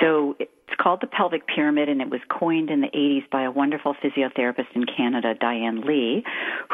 So 0.00 0.36
it's 0.72 0.80
called 0.80 1.00
the 1.02 1.06
pelvic 1.06 1.46
pyramid, 1.46 1.88
and 1.88 2.00
it 2.00 2.08
was 2.08 2.20
coined 2.30 2.70
in 2.70 2.80
the 2.80 2.88
80s 2.88 3.28
by 3.30 3.42
a 3.42 3.50
wonderful 3.50 3.94
physiotherapist 3.94 4.74
in 4.74 4.84
Canada, 4.84 5.34
Diane 5.38 5.82
Lee, 5.82 6.24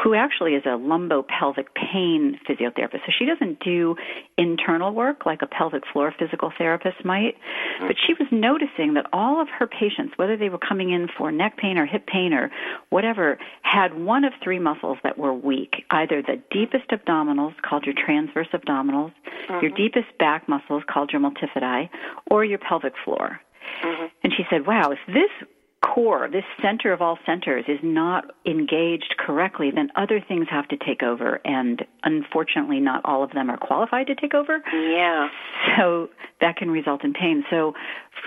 who 0.01 0.13
actually 0.13 0.53
is 0.53 0.63
a 0.65 0.69
lumbopelvic 0.69 1.67
pain 1.75 2.39
physiotherapist. 2.47 3.05
So 3.05 3.11
she 3.17 3.25
doesn't 3.25 3.59
do 3.59 3.95
internal 4.37 4.93
work 4.93 5.25
like 5.25 5.41
a 5.41 5.47
pelvic 5.47 5.83
floor 5.91 6.13
physical 6.17 6.51
therapist 6.57 7.03
might, 7.03 7.35
but 7.81 7.95
she 8.05 8.13
was 8.13 8.27
noticing 8.31 8.93
that 8.93 9.05
all 9.11 9.41
of 9.41 9.49
her 9.49 9.67
patients, 9.67 10.13
whether 10.15 10.37
they 10.37 10.49
were 10.49 10.59
coming 10.59 10.91
in 10.91 11.07
for 11.17 11.31
neck 11.31 11.57
pain 11.57 11.77
or 11.77 11.85
hip 11.85 12.07
pain 12.07 12.33
or 12.33 12.51
whatever, 12.89 13.37
had 13.63 13.99
one 13.99 14.23
of 14.23 14.33
three 14.41 14.59
muscles 14.59 14.97
that 15.03 15.17
were 15.17 15.33
weak. 15.33 15.83
Either 15.91 16.21
the 16.21 16.41
deepest 16.51 16.88
abdominals, 16.91 17.53
called 17.61 17.85
your 17.85 17.95
transverse 17.95 18.47
abdominals, 18.53 19.11
your 19.49 19.61
mm-hmm. 19.61 19.75
deepest 19.75 20.17
back 20.17 20.47
muscles, 20.47 20.83
called 20.89 21.11
your 21.11 21.21
multifidi, 21.21 21.89
or 22.29 22.43
your 22.45 22.59
pelvic 22.59 22.93
floor. 23.03 23.39
Mm-hmm. 23.83 24.05
And 24.23 24.33
she 24.35 24.43
said, 24.49 24.65
wow, 24.67 24.91
if 24.91 24.99
this 25.07 25.47
core, 25.81 26.27
this 26.29 26.43
center 26.61 26.91
of 26.91 27.01
all 27.01 27.17
centers, 27.25 27.63
is 27.67 27.79
not 27.81 28.25
engaged 28.45 29.15
correctly, 29.17 29.71
then 29.73 29.89
other 29.95 30.23
things 30.25 30.47
have 30.49 30.67
to 30.67 30.77
take 30.77 31.03
over. 31.03 31.39
And 31.45 31.85
unfortunately, 32.03 32.79
not 32.79 33.01
all 33.05 33.23
of 33.23 33.31
them 33.31 33.49
are 33.49 33.57
qualified 33.57 34.07
to 34.07 34.15
take 34.15 34.33
over. 34.33 34.61
Yeah. 34.73 35.29
So 35.77 36.09
that 36.41 36.57
can 36.57 36.69
result 36.69 37.03
in 37.03 37.13
pain. 37.13 37.45
So 37.49 37.73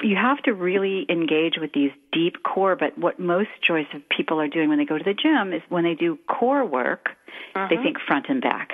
you 0.02 0.16
have 0.16 0.38
to 0.42 0.52
really 0.52 1.06
engage 1.08 1.54
with 1.60 1.72
these 1.72 1.90
deep 2.12 2.42
core. 2.42 2.76
But 2.76 2.96
what 2.98 3.18
most 3.18 3.50
choice 3.62 3.86
of 3.94 4.02
people 4.08 4.40
are 4.40 4.48
doing 4.48 4.68
when 4.68 4.78
they 4.78 4.84
go 4.84 4.98
to 4.98 5.04
the 5.04 5.14
gym 5.14 5.52
is 5.52 5.62
when 5.68 5.84
they 5.84 5.94
do 5.94 6.18
core 6.28 6.64
work, 6.64 7.10
they 7.54 7.76
think 7.76 7.98
front 8.06 8.26
and 8.28 8.40
back. 8.40 8.70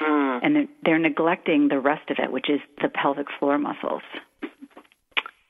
Mm. 0.00 0.40
And 0.42 0.56
they're, 0.56 0.66
they're 0.84 0.98
neglecting 0.98 1.68
the 1.68 1.78
rest 1.78 2.10
of 2.10 2.18
it, 2.18 2.32
which 2.32 2.50
is 2.50 2.60
the 2.82 2.88
pelvic 2.88 3.26
floor 3.38 3.58
muscles. 3.58 4.02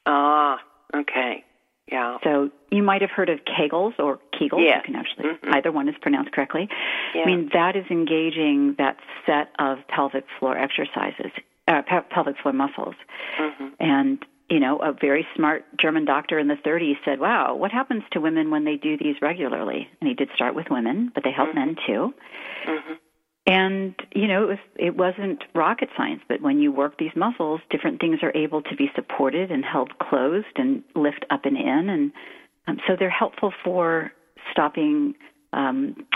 Ah, 0.07 0.59
okay. 0.95 1.45
Yeah. 1.91 2.19
So 2.25 2.51
you 2.71 2.83
might 2.83 3.03
have 3.03 3.11
heard 3.11 3.29
of 3.29 3.41
Kegels 3.45 3.99
or 3.99 4.19
Kegels. 4.39 4.61
Yes. 4.65 4.83
You 4.87 4.93
can 4.93 4.97
actually 4.97 5.25
Mhm. 5.25 5.55
either 5.55 5.71
one 5.71 5.89
is 5.89 5.95
pronounced 6.01 6.33
correctly. 6.33 6.69
Yeah. 7.15 7.23
I 7.23 7.27
mean 7.27 7.51
that 7.53 7.77
is 7.77 7.85
engaging 7.91 8.75
that 8.79 8.97
set 9.27 9.51
of 9.59 9.87
pelvic 9.89 10.25
floor 10.39 10.57
exercises, 10.57 11.31
uh, 11.69 11.83
pelvic 12.11 12.39
floor 12.39 12.53
muscles, 12.55 12.95
Mhm. 13.39 13.73
and 13.81 14.25
you 14.49 14.61
know 14.61 14.79
a 14.79 14.93
very 14.93 15.27
smart 15.35 15.65
German 15.79 16.05
doctor 16.05 16.39
in 16.39 16.49
the 16.49 16.57
30s 16.57 16.97
said, 17.05 17.21
"Wow, 17.21 17.55
what 17.55 17.73
happens 17.73 18.03
to 18.13 18.21
women 18.21 18.51
when 18.51 18.65
they 18.65 18.77
do 18.77 18.97
these 18.97 19.17
regularly?" 19.23 19.89
And 20.01 20.09
he 20.09 20.15
did 20.15 20.31
start 20.35 20.55
with 20.55 20.67
women, 20.71 21.11
but 21.15 21.25
they 21.25 21.33
help 21.33 21.55
men 21.55 21.77
too. 21.87 22.15
Mhm. 22.67 22.99
And 23.47 23.95
you 24.15 24.27
know, 24.27 24.45
it, 24.45 24.49
was, 24.49 24.59
it 24.77 24.97
wasn't 24.97 25.45
rocket 25.55 25.91
science, 25.97 26.23
but 26.29 26.41
when 26.41 26.61
you 26.61 26.73
work 26.73 26.99
these 26.99 27.15
muscles, 27.15 27.61
different 27.71 28.01
things 28.01 28.23
are 28.23 28.33
able 28.35 28.63
to 28.63 28.77
be 28.77 28.91
supported 28.95 29.51
and 29.51 29.65
held 29.65 29.99
closed 29.99 30.57
and 30.57 30.83
lift 30.95 31.27
up 31.31 31.45
and 31.45 31.57
in, 31.57 31.89
and 31.89 32.13
um, 32.67 32.79
so 32.87 32.97
they're 32.97 33.11
helpful 33.11 33.53
for 33.63 34.13
stopping 34.51 35.15
um, 35.53 36.07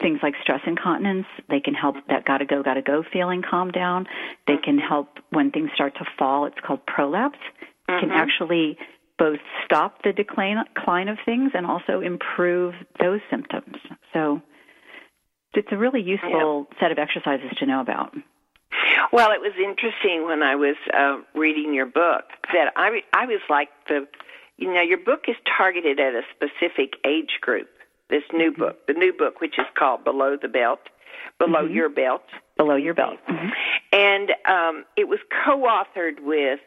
things 0.00 0.20
like 0.22 0.34
stress 0.42 0.60
incontinence. 0.66 1.26
They 1.48 1.60
can 1.60 1.74
help 1.74 1.96
that 2.08 2.24
gotta 2.24 2.44
go, 2.44 2.62
gotta 2.62 2.82
go 2.82 3.02
feeling 3.12 3.42
calm 3.42 3.70
down. 3.70 4.06
They 4.46 4.56
can 4.56 4.78
help 4.78 5.18
when 5.30 5.50
things 5.50 5.70
start 5.74 5.94
to 5.96 6.04
fall. 6.18 6.46
It's 6.46 6.60
called 6.60 6.86
prolapse. 6.86 7.38
Can 7.88 8.10
Mhm. 8.10 8.16
actually 8.16 8.78
both 9.18 9.40
stop 9.64 10.02
the 10.02 10.12
decline, 10.12 10.62
decline 10.74 11.08
of 11.08 11.18
things 11.24 11.52
and 11.54 11.66
also 11.66 12.00
improve 12.00 12.74
those 13.00 13.20
symptoms. 13.30 13.76
So 14.12 14.40
it's 15.54 15.72
a 15.72 15.76
really 15.76 16.00
useful 16.02 16.68
set 16.78 16.92
of 16.92 16.98
exercises 16.98 17.50
to 17.58 17.66
know 17.66 17.80
about. 17.80 18.14
Well, 19.12 19.32
it 19.32 19.40
was 19.40 19.52
interesting 19.56 20.26
when 20.26 20.42
I 20.42 20.54
was 20.54 20.76
uh, 20.92 21.18
reading 21.34 21.72
your 21.74 21.86
book 21.86 22.24
that 22.52 22.72
I 22.76 23.02
I 23.12 23.26
was 23.26 23.40
like 23.48 23.70
the, 23.88 24.06
you 24.56 24.72
know, 24.72 24.82
your 24.82 24.98
book 24.98 25.24
is 25.28 25.36
targeted 25.56 25.98
at 25.98 26.14
a 26.14 26.22
specific 26.34 26.94
age 27.04 27.38
group. 27.40 27.68
This 28.10 28.22
new 28.32 28.52
book, 28.52 28.86
the 28.86 28.94
new 28.94 29.12
book, 29.12 29.40
which 29.40 29.58
is 29.58 29.66
called 29.78 30.04
Below 30.04 30.36
the 30.40 30.48
Belt, 30.48 30.80
Below 31.38 31.62
Your 31.66 31.88
Belt, 31.90 32.22
Below 32.56 32.76
your 32.76 32.94
belt. 32.94 33.18
and 33.92 34.30
um, 34.46 34.84
it 34.96 35.06
was 35.08 35.18
co-authored 35.44 36.20
with 36.20 36.58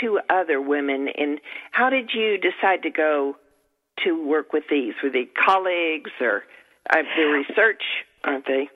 two 0.00 0.20
other 0.28 0.60
women. 0.60 1.08
And 1.16 1.40
how 1.72 1.90
did 1.90 2.10
you 2.14 2.36
decide 2.38 2.82
to 2.82 2.90
go 2.90 3.36
to 4.04 4.26
work 4.26 4.52
with 4.52 4.64
these? 4.70 4.92
Were 5.02 5.10
they 5.10 5.24
colleagues 5.24 6.10
or 6.20 6.42
uh, 6.90 6.98
the 7.16 7.24
research? 7.24 7.82
Aren't 8.24 8.46
they? 8.46 8.68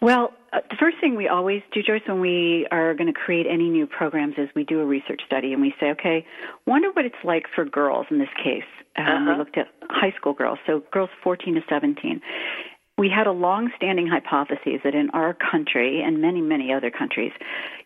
Well, 0.00 0.32
uh, 0.52 0.60
the 0.70 0.76
first 0.78 0.96
thing 1.00 1.14
we 1.16 1.28
always 1.28 1.62
do, 1.72 1.82
Joyce, 1.82 2.02
when 2.06 2.20
we 2.20 2.66
are 2.70 2.94
going 2.94 3.12
to 3.12 3.18
create 3.18 3.46
any 3.50 3.68
new 3.68 3.86
programs 3.86 4.34
is 4.38 4.48
we 4.54 4.64
do 4.64 4.80
a 4.80 4.84
research 4.84 5.20
study 5.26 5.52
and 5.52 5.60
we 5.60 5.74
say, 5.80 5.90
okay, 5.90 6.24
wonder 6.66 6.88
what 6.92 7.04
it's 7.04 7.22
like 7.24 7.44
for 7.54 7.64
girls 7.64 8.06
in 8.10 8.18
this 8.18 8.28
case. 8.42 8.62
Um, 8.96 9.04
Uh-huh. 9.06 9.32
We 9.32 9.38
looked 9.38 9.58
at 9.58 9.66
high 9.90 10.12
school 10.16 10.32
girls, 10.32 10.58
so 10.66 10.82
girls 10.92 11.10
14 11.22 11.54
to 11.54 11.60
17. 11.68 12.20
We 12.98 13.08
had 13.08 13.26
a 13.26 13.32
long-standing 13.32 14.06
hypothesis 14.08 14.80
that 14.84 14.94
in 14.94 15.08
our 15.10 15.34
country 15.34 16.02
and 16.02 16.20
many, 16.20 16.42
many 16.42 16.72
other 16.72 16.90
countries, 16.90 17.32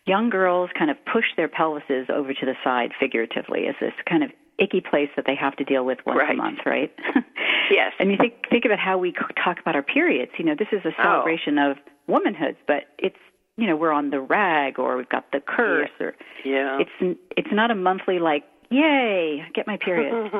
young 0.05 0.29
girls 0.29 0.69
kind 0.77 0.91
of 0.91 0.97
push 1.05 1.25
their 1.37 1.47
pelvises 1.47 2.09
over 2.09 2.33
to 2.33 2.45
the 2.45 2.55
side 2.63 2.91
figuratively 2.99 3.67
as 3.67 3.75
this 3.79 3.93
kind 4.09 4.23
of 4.23 4.31
icky 4.59 4.81
place 4.81 5.09
that 5.15 5.25
they 5.25 5.35
have 5.35 5.55
to 5.55 5.63
deal 5.63 5.85
with 5.85 5.99
once 6.05 6.19
a 6.29 6.35
month, 6.35 6.59
right? 6.65 6.93
Yes. 7.71 7.93
And 7.99 8.11
you 8.11 8.17
think 8.17 8.33
think 8.49 8.65
about 8.65 8.79
how 8.79 8.97
we 8.97 9.13
talk 9.43 9.59
about 9.59 9.75
our 9.75 9.83
periods. 9.83 10.31
You 10.37 10.45
know, 10.45 10.55
this 10.57 10.67
is 10.71 10.81
a 10.85 10.89
oh. 10.89 11.03
celebration 11.03 11.57
of 11.57 11.77
womanhood, 12.07 12.57
but 12.67 12.83
it's 12.97 13.17
you 13.57 13.67
know 13.67 13.75
we're 13.75 13.91
on 13.91 14.09
the 14.09 14.19
rag 14.19 14.79
or 14.79 14.97
we've 14.97 15.09
got 15.09 15.31
the 15.31 15.39
curse 15.39 15.89
or 15.99 16.13
Yeah. 16.43 16.79
it's 16.79 16.91
n- 17.01 17.17
it's 17.35 17.51
not 17.51 17.71
a 17.71 17.75
monthly 17.75 18.19
like 18.19 18.43
yay 18.69 19.43
get 19.53 19.67
my 19.67 19.77
period. 19.77 20.13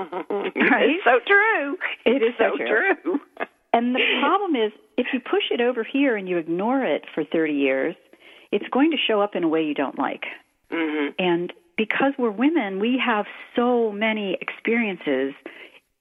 Right? 0.55 0.89
It's 0.89 1.03
so 1.03 1.19
true. 1.25 1.77
It 2.05 2.21
is 2.23 2.33
so 2.37 2.51
so 2.51 2.57
true. 2.57 2.95
true. 3.03 3.19
and 3.73 3.95
the 3.95 3.99
problem 4.19 4.55
is 4.55 4.71
if 4.97 5.07
you 5.13 5.19
push 5.19 5.43
it 5.51 5.61
over 5.61 5.83
here 5.83 6.15
and 6.15 6.27
you 6.27 6.37
ignore 6.37 6.83
it 6.83 7.03
for 7.13 7.23
30 7.23 7.53
years, 7.53 7.95
it's 8.51 8.67
going 8.71 8.91
to 8.91 8.97
show 8.97 9.21
up 9.21 9.35
in 9.35 9.43
a 9.43 9.47
way 9.47 9.63
you 9.63 9.73
don't 9.73 9.97
like. 9.99 10.23
hmm 10.71 11.07
And 11.19 11.51
because 11.77 12.13
we're 12.17 12.31
women, 12.31 12.79
we 12.79 13.01
have 13.05 13.25
so 13.55 13.91
many 13.91 14.37
experiences 14.41 15.33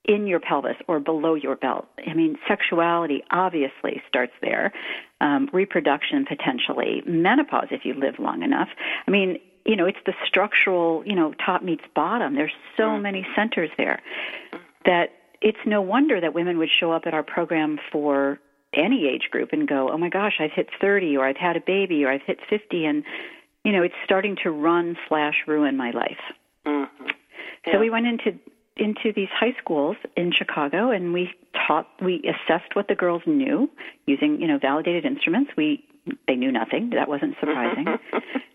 in 0.04 0.26
your 0.26 0.38
pelvis 0.38 0.76
or 0.86 1.00
below 1.00 1.34
your 1.34 1.56
belt. 1.56 1.86
I 2.06 2.14
mean, 2.14 2.36
sexuality 2.46 3.22
obviously 3.30 4.02
starts 4.08 4.32
there, 4.42 4.72
um, 5.20 5.48
reproduction 5.52 6.26
potentially, 6.26 7.02
menopause 7.06 7.68
if 7.70 7.84
you 7.84 7.94
live 7.94 8.16
long 8.18 8.42
enough. 8.42 8.68
I 9.06 9.10
mean, 9.10 9.38
you 9.64 9.76
know, 9.76 9.86
it's 9.86 9.98
the 10.04 10.12
structural, 10.26 11.02
you 11.06 11.14
know, 11.14 11.32
top 11.44 11.62
meets 11.62 11.84
bottom. 11.94 12.34
There's 12.34 12.52
so 12.76 12.98
many 12.98 13.26
centers 13.34 13.70
there 13.78 14.02
that 14.84 15.10
it's 15.40 15.58
no 15.66 15.80
wonder 15.80 16.20
that 16.20 16.34
women 16.34 16.58
would 16.58 16.70
show 16.70 16.92
up 16.92 17.02
at 17.06 17.14
our 17.14 17.22
program 17.22 17.78
for 17.90 18.38
any 18.74 19.06
age 19.06 19.30
group 19.30 19.50
and 19.52 19.66
go, 19.68 19.90
oh 19.90 19.96
my 19.96 20.08
gosh, 20.08 20.34
I've 20.40 20.52
hit 20.52 20.68
30 20.80 21.16
or 21.16 21.26
I've 21.26 21.36
had 21.36 21.56
a 21.56 21.60
baby 21.60 22.04
or 22.04 22.10
I've 22.10 22.22
hit 22.22 22.40
50 22.48 22.84
and, 22.84 23.04
you 23.64 23.72
know, 23.72 23.82
it's 23.82 23.94
starting 24.04 24.36
to 24.42 24.50
run 24.50 24.96
slash 25.08 25.34
ruin 25.46 25.76
my 25.76 25.90
life. 25.90 26.20
Mm-hmm. 26.66 27.06
Yeah. 27.66 27.72
So 27.72 27.78
we 27.80 27.90
went 27.90 28.06
into 28.06 28.38
into 28.76 29.12
these 29.14 29.28
high 29.32 29.54
schools 29.58 29.96
in 30.16 30.32
Chicago 30.32 30.90
and 30.90 31.12
we 31.12 31.30
taught 31.66 31.86
we 32.02 32.20
assessed 32.24 32.74
what 32.74 32.88
the 32.88 32.94
girls 32.94 33.22
knew 33.24 33.70
using 34.06 34.40
you 34.40 34.48
know 34.48 34.58
validated 34.58 35.04
instruments 35.04 35.52
we 35.56 35.84
they 36.26 36.36
knew 36.36 36.52
nothing 36.52 36.90
that 36.90 37.08
wasn't 37.08 37.34
surprising 37.40 37.86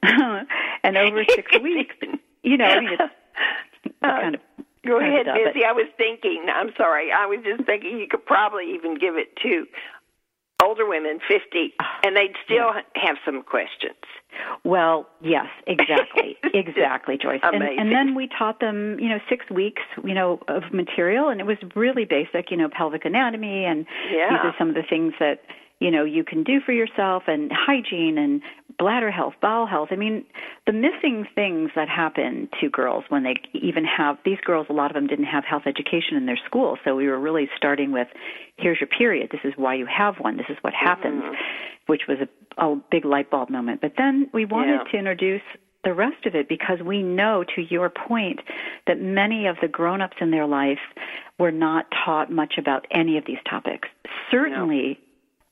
and 0.84 0.98
over 0.98 1.24
6 1.27 1.51
weeks 1.63 1.96
you 2.44 2.58
know 2.58 2.65
I 2.65 2.79
mean 2.79 2.89
it's, 2.94 3.13
it's 3.86 3.96
uh, 4.01 4.08
kind 4.08 4.36
of 4.36 4.41
Go 4.88 4.98
ahead, 4.98 5.25
stuff, 5.25 5.38
Missy. 5.46 5.65
I 5.65 5.74
was 5.74 5.88
thinking. 5.98 6.48
I'm 6.48 6.72
sorry. 6.77 7.12
I 7.12 7.25
was 7.25 7.39
just 7.44 7.65
thinking 7.65 8.00
you 8.00 8.08
could 8.10 8.25
probably 8.25 8.74
even 8.74 8.98
give 8.98 9.18
it 9.18 9.36
to 9.44 9.65
older 10.63 10.88
women, 10.88 11.20
50, 11.27 11.74
ah. 11.79 12.00
and 12.03 12.15
they'd 12.15 12.36
still 12.44 12.74
yeah. 12.74 12.82
have 12.96 13.18
some 13.25 13.44
questions. 13.44 13.96
Well, 14.63 15.08
yes, 15.22 15.48
exactly, 15.68 16.38
exactly, 16.53 17.18
Joyce. 17.18 17.39
And, 17.44 17.63
and 17.63 17.91
then 17.91 18.15
we 18.15 18.27
taught 18.27 18.60
them, 18.60 19.00
you 19.00 19.10
know, 19.10 19.20
six 19.29 19.50
weeks, 19.50 19.82
you 20.03 20.13
know, 20.13 20.39
of 20.48 20.63
material, 20.72 21.29
and 21.29 21.39
it 21.41 21.46
was 21.46 21.58
really 21.75 22.06
basic, 22.06 22.51
you 22.51 22.58
know, 22.58 22.70
pelvic 22.70 23.06
anatomy, 23.06 23.65
and 23.65 23.86
Yeah. 24.12 24.29
these 24.29 24.39
are 24.44 24.56
some 24.58 24.70
of 24.70 24.75
the 24.75 24.84
things 24.84 25.13
that 25.20 25.44
you 25.79 25.91
know 25.91 26.03
you 26.03 26.24
can 26.24 26.43
do 26.43 26.59
for 26.65 26.71
yourself, 26.71 27.24
and 27.27 27.51
hygiene, 27.53 28.17
and 28.17 28.41
bladder 28.77 29.12
health, 29.12 29.33
bowel 29.41 29.67
health. 29.67 29.89
I 29.91 29.95
mean, 29.95 30.25
the 30.65 30.74
missing 30.74 31.27
things 31.36 31.69
that 31.75 31.89
happen 31.89 32.50
to 32.62 32.69
girls 32.69 33.03
when 33.09 33.24
they 33.24 33.36
even 33.53 33.83
have 33.83 34.17
these 34.24 34.39
girls. 34.43 34.67
A 34.69 34.74
lot 34.74 34.89
of 34.91 34.95
them 34.95 35.07
didn't 35.07 35.25
have 35.25 35.43
health 35.43 35.63
education 35.65 36.15
in 36.15 36.25
their 36.25 36.39
school, 36.45 36.77
so 36.83 36.95
we 36.95 37.07
were 37.07 37.19
really 37.19 37.50
starting 37.57 37.91
with, 37.91 38.07
here's 38.57 38.79
your 38.79 38.88
period. 38.88 39.29
This 39.31 39.41
is 39.43 39.53
why 39.57 39.75
you 39.75 39.86
have 39.86 40.15
one. 40.19 40.38
This 40.38 40.45
is 40.50 40.57
what 40.62 40.74
mm-hmm. 40.74 40.88
happens, 40.88 41.24
which 41.88 42.03
was 42.07 42.17
a, 42.19 42.63
a 42.65 42.75
big 42.89 43.05
light 43.05 43.29
bulb 43.29 43.50
moment. 43.50 43.81
But 43.81 43.93
then 43.98 44.29
we 44.33 44.45
wanted 44.45 44.81
Yeah. 44.86 44.91
to 44.91 44.98
introduce 44.98 45.41
the 45.83 45.93
rest 45.93 46.25
of 46.25 46.36
it 46.36 46.48
because 46.50 46.79
we 46.81 47.03
know, 47.03 47.43
to 47.55 47.62
your 47.62 47.89
point, 47.89 48.39
that 48.88 49.00
many 49.01 49.48
of 49.48 49.57
the 49.62 49.67
grown 49.67 50.01
ups 50.01 50.17
in 50.19 50.31
their 50.31 50.45
life 50.45 50.79
were 51.38 51.51
not 51.51 51.86
taught 52.05 52.31
much 52.31 52.55
about 52.57 52.86
any 52.91 53.17
of 53.17 53.25
these 53.25 53.38
topics. 53.50 53.88
Certainly, 54.29 55.00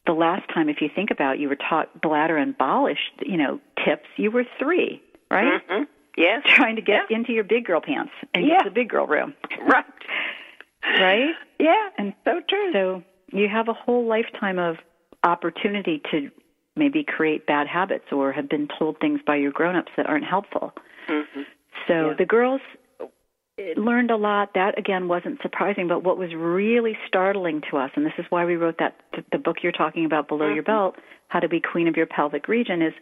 the 0.07 0.13
last 0.13 0.47
time, 0.53 0.69
if 0.69 0.81
you 0.81 0.89
think 0.93 1.11
about, 1.11 1.35
it, 1.35 1.41
you 1.41 1.49
were 1.49 1.57
taught 1.57 2.01
bladder 2.01 2.37
and 2.37 2.57
bowlish, 2.57 3.11
you 3.21 3.37
know, 3.37 3.59
tips. 3.85 4.07
You 4.15 4.31
were 4.31 4.45
three, 4.59 5.01
right? 5.29 5.61
hmm 5.69 5.83
Yes. 6.17 6.41
Trying 6.55 6.77
to 6.77 6.81
get 6.81 7.11
into 7.11 7.31
your 7.31 7.43
big 7.43 7.65
girl 7.65 7.79
pants 7.81 8.11
and 8.33 8.43
Yeah. 8.47 8.55
get 8.57 8.63
to 8.63 8.69
the 8.69 8.73
big 8.73 8.89
girl 8.89 9.05
room, 9.05 9.35
Right. 9.61 9.85
right? 10.99 11.35
Yeah. 11.59 11.89
And 11.99 12.13
so 12.25 12.41
true. 12.49 12.71
So 12.73 13.03
you 13.31 13.47
have 13.49 13.67
a 13.67 13.73
whole 13.73 14.07
lifetime 14.07 14.57
of 14.57 14.77
opportunity 15.23 16.01
to 16.11 16.31
maybe 16.75 17.03
create 17.03 17.45
bad 17.45 17.67
habits 17.67 18.05
or 18.11 18.31
have 18.31 18.49
been 18.49 18.67
told 18.79 18.99
things 18.99 19.19
by 19.27 19.35
your 19.35 19.51
grown-ups 19.51 19.91
that 19.97 20.07
aren't 20.07 20.25
helpful. 20.25 20.71
hmm 21.07 21.41
So 21.87 22.07
Yeah. 22.09 22.13
the 22.17 22.25
girls 22.25 22.61
learned 23.75 24.11
a 24.11 24.17
lot. 24.17 24.53
That 24.53 24.77
again 24.77 25.07
wasn't 25.07 25.41
surprising, 25.41 25.87
but 25.87 26.03
what 26.03 26.17
was 26.17 26.33
really 26.33 26.97
startling 27.07 27.61
to 27.71 27.77
us, 27.77 27.91
and 27.95 28.05
this 28.05 28.13
is 28.17 28.25
why 28.29 28.45
we 28.45 28.55
wrote 28.55 28.77
that 28.79 28.95
the 29.31 29.37
book 29.37 29.57
you're 29.63 29.71
talking 29.71 30.05
about, 30.05 30.27
Below 30.27 30.47
Your 30.47 30.63
mm-hmm. 30.63 30.71
Belt, 30.71 30.95
How 31.27 31.39
to 31.39 31.49
Be 31.49 31.59
Queen 31.59 31.87
of 31.87 31.97
Your 31.97 32.05
Pelvic 32.05 32.47
Region, 32.47 32.81
is 32.81 32.93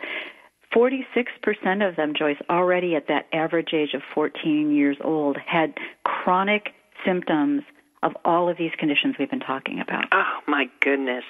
46% 0.75 1.87
of 1.87 1.95
them, 1.95 2.13
Joyce, 2.17 2.37
already 2.49 2.95
at 2.95 3.07
that 3.07 3.27
average 3.31 3.73
age 3.73 3.93
of 3.93 4.01
14 4.13 4.75
years 4.75 4.97
old, 5.01 5.37
had 5.37 5.73
chronic 6.03 6.73
symptoms 7.05 7.63
of 8.03 8.13
all 8.23 8.49
of 8.49 8.57
these 8.57 8.71
conditions 8.77 9.15
we've 9.17 9.29
been 9.29 9.39
talking 9.39 9.79
about. 9.79 10.05
Oh 10.11 10.39
my 10.47 10.69
goodness. 10.79 11.23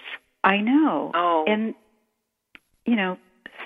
I 0.44 0.58
know. 0.58 1.12
Oh. 1.14 1.46
And 1.48 1.74
you 2.86 2.96
know, 2.96 3.18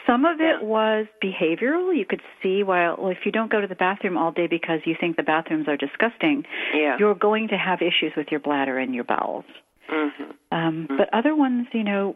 some 0.07 0.25
of 0.25 0.39
it 0.41 0.63
was 0.63 1.05
behavioral. 1.23 1.95
You 1.95 2.05
could 2.05 2.21
see 2.41 2.63
while 2.63 2.95
well, 2.97 3.11
if 3.11 3.19
you 3.25 3.31
don't 3.31 3.51
go 3.51 3.61
to 3.61 3.67
the 3.67 3.75
bathroom 3.75 4.17
all 4.17 4.31
day 4.31 4.47
because 4.47 4.79
you 4.85 4.95
think 4.99 5.17
the 5.17 5.23
bathrooms 5.23 5.67
are 5.67 5.77
disgusting, 5.77 6.45
Yeah. 6.73 6.97
you're 6.99 7.15
going 7.15 7.47
to 7.49 7.57
have 7.57 7.81
issues 7.81 8.13
with 8.17 8.27
your 8.31 8.39
bladder 8.39 8.77
and 8.77 8.93
your 8.95 9.03
bowels. 9.03 9.45
hmm 9.87 10.31
Um, 10.51 10.87
But 10.89 11.09
other 11.13 11.35
ones, 11.35 11.67
you 11.73 11.83
know, 11.83 12.15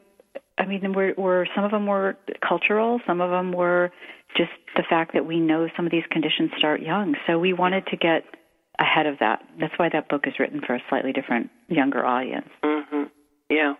I 0.58 0.66
mean, 0.66 0.94
were, 0.94 1.14
were 1.18 1.48
some 1.56 1.64
of 1.66 1.72
them 1.72 1.86
were 1.88 2.18
cultural, 2.48 3.00
some 3.08 3.22
of 3.22 3.30
them 3.32 3.52
were 3.52 3.92
just 4.36 4.52
the 4.76 4.84
fact 4.90 5.14
that 5.14 5.26
we 5.26 5.40
know 5.40 5.68
some 5.76 5.86
of 5.86 5.92
these 5.92 6.06
conditions 6.10 6.52
start 6.58 6.82
young. 6.82 7.16
So 7.28 7.38
we 7.38 7.54
wanted 7.54 7.86
to 7.88 7.98
get 7.98 8.24
ahead 8.80 9.06
of 9.06 9.20
that. 9.20 9.44
That's 9.60 9.74
why 9.78 9.90
that 9.90 10.10
book 10.10 10.26
is 10.26 10.34
written 10.40 10.62
for 10.66 10.74
a 10.76 10.82
slightly 10.90 11.14
different, 11.14 11.50
younger 11.68 12.04
audience. 12.06 12.50
hmm 12.64 13.04
Yeah. 13.50 13.74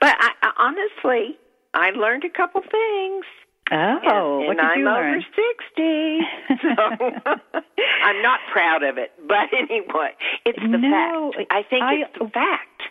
But 0.00 0.14
I, 0.20 0.30
I, 0.42 0.50
honestly, 0.58 1.36
I 1.74 1.90
learned 1.90 2.24
a 2.24 2.30
couple 2.30 2.60
things. 2.62 3.24
Oh, 3.70 4.38
and, 4.40 4.46
what 4.46 4.58
and 4.58 4.58
did 4.58 4.64
I'm 4.64 4.78
you 4.80 4.88
over 4.88 5.20
60. 5.20 6.20
So 6.62 7.60
I'm 8.04 8.22
not 8.22 8.40
proud 8.50 8.82
of 8.82 8.96
it. 8.96 9.12
But 9.26 9.52
anyway, 9.52 10.12
it's 10.46 10.58
the 10.58 10.78
No, 10.78 11.32
fact. 11.36 11.52
I 11.52 11.62
think 11.68 11.82
I- 11.82 11.94
it's 11.96 12.18
the 12.18 12.28
fact 12.32 12.82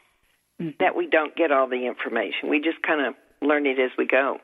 mm-hmm. 0.61 0.69
that 0.79 0.95
we 0.95 1.07
don't 1.07 1.35
get 1.35 1.51
all 1.51 1.67
the 1.67 1.87
information. 1.87 2.49
We 2.49 2.59
just 2.59 2.81
kind 2.83 3.01
of 3.05 3.15
learn 3.41 3.65
it 3.65 3.79
as 3.79 3.91
we 3.97 4.05
go. 4.05 4.37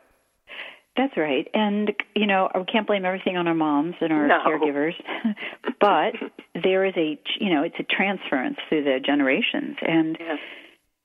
That's 0.95 1.15
right. 1.17 1.47
And, 1.55 1.91
you 2.15 2.27
know, 2.27 2.49
we 2.55 2.65
can't 2.65 2.85
blame 2.85 3.03
everything 3.05 3.35
on 3.35 3.47
our 3.47 3.55
moms 3.55 3.95
and 3.99 4.13
our 4.13 4.27
No. 4.27 4.39
caregivers. 4.45 4.93
but 5.79 6.13
there 6.63 6.85
is 6.85 6.93
a, 6.97 7.19
you 7.39 7.49
know, 7.53 7.63
it's 7.63 7.75
a 7.79 7.83
transference 7.83 8.57
through 8.69 8.83
the 8.85 8.99
generations. 9.03 9.77
And. 9.81 10.17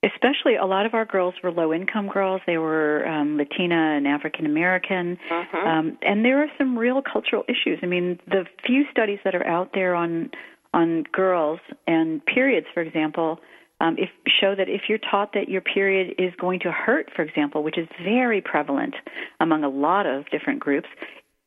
Especially 0.02 0.54
a 0.54 0.64
lot 0.64 0.86
of 0.86 0.94
our 0.94 1.04
girls 1.04 1.34
were 1.42 1.50
low 1.50 1.72
income 1.72 2.08
girls. 2.08 2.40
They 2.46 2.58
were 2.58 3.06
um, 3.08 3.36
Latina 3.36 3.96
and 3.96 4.06
African 4.06 4.46
American. 4.46 5.18
Mhm. 5.28 5.66
Um, 5.66 5.98
and 6.02 6.24
there 6.24 6.42
are 6.42 6.50
some 6.56 6.78
real 6.78 7.02
cultural 7.02 7.44
issues. 7.48 7.80
I 7.82 7.86
mean, 7.86 8.20
the 8.26 8.46
few 8.64 8.84
studies 8.90 9.18
that 9.24 9.34
are 9.34 9.46
out 9.46 9.72
there 9.72 9.94
on 9.94 10.30
on 10.74 11.04
girls 11.12 11.60
and 11.86 12.24
periods, 12.26 12.66
for 12.74 12.82
example, 12.82 13.40
um, 13.80 13.96
if 13.98 14.10
show 14.26 14.54
that 14.54 14.68
if 14.68 14.82
you're 14.88 14.98
taught 14.98 15.32
that 15.32 15.48
your 15.48 15.60
period 15.62 16.14
is 16.18 16.32
going 16.36 16.60
to 16.60 16.70
hurt, 16.70 17.10
for 17.14 17.22
example, 17.22 17.62
which 17.62 17.78
is 17.78 17.88
very 18.02 18.40
prevalent 18.40 18.94
among 19.40 19.64
a 19.64 19.68
lot 19.68 20.06
of 20.06 20.28
different 20.30 20.60
groups, 20.60 20.88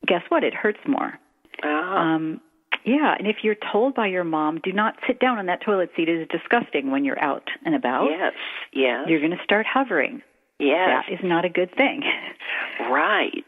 guess 0.05 0.23
what? 0.29 0.43
It 0.43 0.53
hurts 0.53 0.79
more. 0.87 1.19
Ah. 1.63 2.15
Um, 2.15 2.41
yeah, 2.85 3.15
and 3.17 3.27
if 3.27 3.37
you're 3.43 3.57
told 3.71 3.95
by 3.95 4.07
your 4.07 4.23
mom, 4.23 4.59
do 4.63 4.71
not 4.71 4.95
sit 5.07 5.19
down 5.19 5.37
on 5.37 5.45
that 5.47 5.61
toilet 5.63 5.91
seat, 5.95 6.09
it 6.09 6.21
is 6.21 6.27
disgusting 6.29 6.91
when 6.91 7.05
you're 7.05 7.21
out 7.21 7.47
and 7.65 7.75
about, 7.75 8.09
yes. 8.09 8.33
Yes. 8.73 9.05
you're 9.07 9.19
going 9.19 9.37
to 9.37 9.43
start 9.43 9.65
hovering. 9.71 10.21
yes. 10.59 11.03
That 11.07 11.13
is 11.13 11.19
not 11.23 11.45
a 11.45 11.49
good 11.49 11.75
thing. 11.75 12.03
Right. 12.89 13.45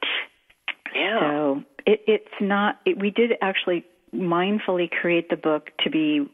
Yeah. 0.95 1.19
So 1.19 1.63
it, 1.85 2.01
it's 2.07 2.35
not. 2.39 2.79
It, 2.85 2.99
we 2.99 3.09
did 3.09 3.31
actually 3.41 3.83
mindfully 4.13 4.89
create 4.89 5.29
the 5.29 5.35
book 5.35 5.69
to 5.83 5.89
be 5.89 6.27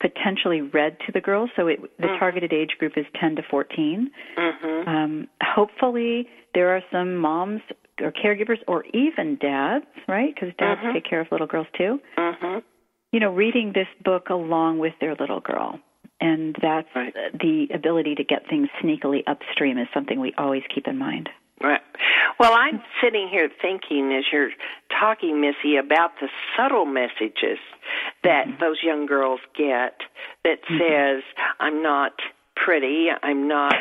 potentially 0.00 0.60
read 0.60 0.98
to 1.06 1.12
the 1.12 1.20
girls. 1.20 1.50
So 1.56 1.68
it, 1.68 1.80
the 1.98 2.08
targeted 2.18 2.52
age 2.52 2.72
group 2.78 2.94
is 2.96 3.06
10 3.20 3.36
to 3.36 3.42
14. 3.48 4.10
Mm-hmm. 4.36 4.88
Um, 4.88 5.28
hopefully, 5.42 6.28
there 6.54 6.70
are 6.76 6.82
some 6.90 7.16
moms 7.16 7.60
or 8.00 8.12
caregivers 8.12 8.58
or 8.66 8.84
even 8.92 9.36
dads, 9.36 9.86
right? 10.08 10.34
Because 10.34 10.54
dads 10.58 10.80
take 10.92 11.04
care 11.04 11.20
of 11.20 11.30
little 11.30 11.46
girls 11.46 11.66
too. 11.76 12.00
Mhm. 12.16 12.62
You 13.12 13.20
know, 13.20 13.30
reading 13.32 13.72
this 13.72 13.88
book 14.04 14.30
along 14.30 14.78
with 14.78 14.94
their 15.00 15.14
little 15.14 15.40
girl. 15.40 15.78
And 16.20 16.54
that's 16.62 16.88
Right. 16.94 17.14
the 17.34 17.68
ability 17.74 18.14
to 18.14 18.24
get 18.24 18.46
things 18.46 18.68
sneakily 18.80 19.22
upstream 19.26 19.76
is 19.78 19.88
something 19.92 20.20
we 20.20 20.32
always 20.38 20.62
keep 20.68 20.86
in 20.86 20.96
mind. 20.96 21.28
Right. 21.60 21.80
Well, 22.38 22.54
I'm 22.54 22.82
sitting 23.00 23.28
here 23.28 23.48
thinking 23.60 24.12
as 24.12 24.24
you're 24.32 24.50
talking, 24.98 25.40
Missy, 25.40 25.76
about 25.76 26.18
the 26.18 26.28
subtle 26.56 26.86
messages 26.86 27.58
that 28.24 28.46
Mm-hmm. 28.48 28.60
those 28.60 28.82
young 28.82 29.06
girls 29.06 29.40
get 29.54 30.00
that 30.44 30.58
says, 30.78 31.22
"I'm 31.60 31.82
not 31.82 32.20
pretty. 32.56 33.10
I'm 33.22 33.46
not 33.48 33.76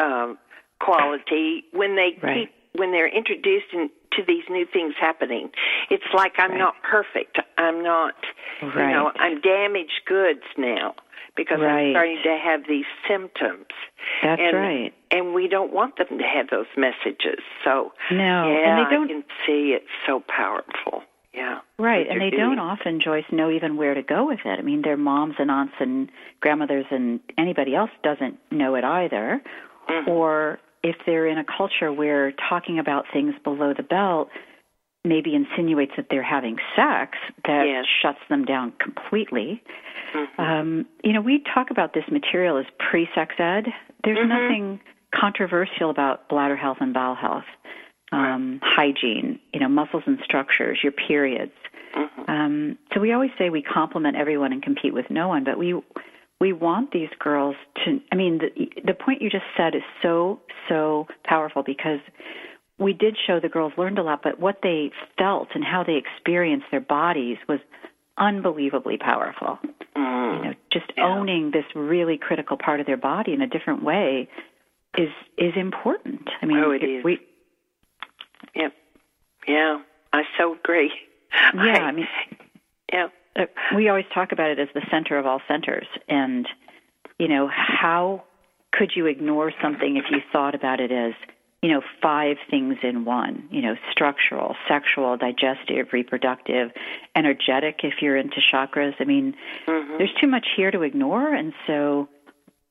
um, 0.00 0.38
quality." 0.80 1.64
When 1.72 1.96
they 1.96 2.18
Right. 2.22 2.48
keep 2.48 2.54
when 2.76 2.90
they're 2.90 3.06
introduced 3.06 3.72
in, 3.72 3.88
to 4.12 4.24
these 4.26 4.42
new 4.50 4.66
things 4.66 4.94
happening, 4.98 5.50
it's 5.90 6.12
like 6.12 6.34
I'm 6.38 6.50
Right. 6.50 6.58
not 6.58 6.74
perfect. 6.82 7.38
I'm 7.56 7.82
not. 7.82 8.16
You 8.62 8.68
know, 8.68 9.12
I'm 9.16 9.40
damaged 9.40 10.02
goods 10.06 10.42
now 10.56 10.94
because 11.36 11.60
I'm 11.60 11.92
starting 11.92 12.18
to 12.24 12.36
have 12.36 12.66
these 12.68 12.86
symptoms. 13.08 13.66
That's 14.22 14.40
and, 14.40 14.56
right. 14.56 14.94
And 15.10 15.34
we 15.34 15.48
don't 15.48 15.72
want 15.72 15.96
them 15.96 16.18
to 16.18 16.24
have 16.24 16.48
those 16.50 16.66
messages. 16.76 17.40
So 17.64 17.92
No, 18.10 18.16
yeah, 18.48 18.68
and 18.68 18.78
they 18.78 18.90
don't 18.90 19.04
I 19.04 19.12
can 19.14 19.24
see 19.46 19.72
it's 19.72 19.86
so 20.06 20.20
powerful. 20.20 21.04
Yeah. 21.32 21.60
Right, 21.78 22.08
and 22.08 22.20
they 22.20 22.30
they're 22.30 22.38
don't 22.38 22.60
often, 22.60 23.00
Joyce, 23.00 23.24
know 23.32 23.50
even 23.50 23.76
where 23.76 23.94
to 23.94 24.02
go 24.02 24.24
with 24.26 24.40
it. 24.44 24.58
I 24.58 24.62
mean, 24.62 24.82
their 24.82 24.96
moms 24.96 25.34
and 25.38 25.50
aunts 25.50 25.74
and 25.80 26.08
grandmothers 26.40 26.86
and 26.90 27.18
anybody 27.36 27.74
else 27.74 27.90
doesn't 28.04 28.38
know 28.52 28.76
it 28.76 28.84
either. 28.84 29.42
Mhm. 29.88 30.08
Or 30.08 30.58
if 30.82 30.96
they're 31.06 31.26
in 31.26 31.38
a 31.38 31.44
culture 31.44 31.92
where 31.92 32.32
talking 32.32 32.78
about 32.78 33.06
things 33.12 33.34
below 33.42 33.72
the 33.74 33.82
belt 33.82 34.30
maybe 35.06 35.34
insinuates 35.34 35.92
that 35.96 36.06
they're 36.08 36.22
having 36.22 36.58
sex, 36.74 37.18
that 37.44 37.66
Yes. 37.66 37.84
shuts 38.00 38.20
them 38.28 38.44
down 38.46 38.72
completely. 38.78 39.62
Mhm. 40.14 40.28
Um, 40.38 40.86
you 41.02 41.12
know, 41.12 41.20
we 41.20 41.40
talk 41.40 41.70
about 41.70 41.92
this 41.92 42.08
material 42.10 42.56
as 42.56 42.64
pre-sex 42.78 43.34
ed. 43.38 43.72
There's 44.02 44.18
Mhm. 44.18 44.28
nothing 44.28 44.80
controversial 45.10 45.90
about 45.90 46.28
bladder 46.28 46.56
health 46.56 46.78
and 46.80 46.94
bowel 46.94 47.14
health, 47.14 47.44
um, 48.12 48.60
hygiene, 48.62 49.38
you 49.52 49.60
know, 49.60 49.68
muscles 49.68 50.04
and 50.06 50.18
structures, 50.22 50.82
your 50.82 50.92
periods. 50.92 51.52
Mm-hmm. 51.94 52.30
Um, 52.30 52.78
so 52.92 53.00
we 53.00 53.12
always 53.12 53.30
say 53.38 53.50
we 53.50 53.62
compliment 53.62 54.16
everyone 54.16 54.52
and 54.52 54.62
compete 54.62 54.94
with 54.94 55.10
no 55.10 55.28
one, 55.28 55.44
but 55.44 55.58
we 55.58 55.74
we 56.44 56.52
want 56.52 56.92
these 56.92 57.08
girls 57.18 57.56
to. 57.82 58.00
I 58.12 58.16
mean, 58.16 58.38
the 58.38 58.82
the 58.84 58.92
point 58.92 59.22
you 59.22 59.30
just 59.30 59.46
said 59.56 59.74
is 59.74 59.80
so 60.02 60.40
so 60.68 61.06
powerful 61.24 61.62
because 61.62 62.00
we 62.78 62.92
did 62.92 63.16
show 63.26 63.40
the 63.40 63.48
girls 63.48 63.72
learned 63.78 63.98
a 63.98 64.02
lot, 64.02 64.20
but 64.22 64.38
what 64.38 64.58
they 64.62 64.90
felt 65.16 65.48
and 65.54 65.64
how 65.64 65.84
they 65.84 65.96
experienced 65.96 66.66
their 66.70 66.82
bodies 66.82 67.38
was 67.48 67.60
unbelievably 68.18 68.98
powerful. 68.98 69.58
Mm. 69.96 70.36
You 70.36 70.44
know, 70.44 70.54
just 70.70 70.92
yeah. 70.98 71.06
owning 71.06 71.50
this 71.50 71.64
really 71.74 72.18
critical 72.18 72.58
part 72.58 72.78
of 72.78 72.84
their 72.84 72.98
body 72.98 73.32
in 73.32 73.40
a 73.40 73.46
different 73.46 73.82
way 73.82 74.28
is 74.98 75.08
is 75.38 75.54
important. 75.56 76.28
I 76.42 76.44
mean, 76.44 76.58
oh, 76.58 76.72
it 76.72 76.84
is. 76.84 77.02
we. 77.02 77.20
Yep. 78.54 78.72
Yeah, 79.48 79.78
I 80.12 80.24
so 80.36 80.56
agree. 80.56 80.92
Yeah, 81.32 81.50
I, 81.62 81.78
I 81.78 81.92
mean, 81.92 82.08
yeah. 82.92 83.06
We 83.74 83.88
always 83.88 84.06
talk 84.14 84.32
about 84.32 84.50
it 84.50 84.58
as 84.58 84.68
the 84.74 84.82
center 84.90 85.18
of 85.18 85.26
all 85.26 85.40
centers, 85.48 85.86
and 86.08 86.46
you 87.18 87.28
know 87.28 87.48
how 87.48 88.24
could 88.72 88.92
you 88.94 89.06
ignore 89.06 89.52
something 89.62 89.96
if 89.96 90.04
you 90.10 90.18
thought 90.32 90.54
about 90.54 90.80
it 90.80 90.92
as 90.92 91.14
you 91.64 91.70
know, 91.72 91.80
five 92.02 92.36
things 92.50 92.76
in 92.82 93.06
one, 93.06 93.48
you 93.50 93.62
know, 93.62 93.74
structural, 93.90 94.54
sexual, 94.68 95.16
digestive, 95.16 95.94
reproductive, 95.94 96.70
energetic 97.16 97.80
if 97.82 98.02
you're 98.02 98.18
into 98.18 98.36
chakras. 98.52 98.92
I 99.00 99.04
mean, 99.04 99.34
mm-hmm. 99.66 99.96
there's 99.96 100.12
too 100.20 100.26
much 100.26 100.46
here 100.54 100.70
to 100.70 100.82
ignore. 100.82 101.34
And 101.34 101.54
so, 101.66 102.06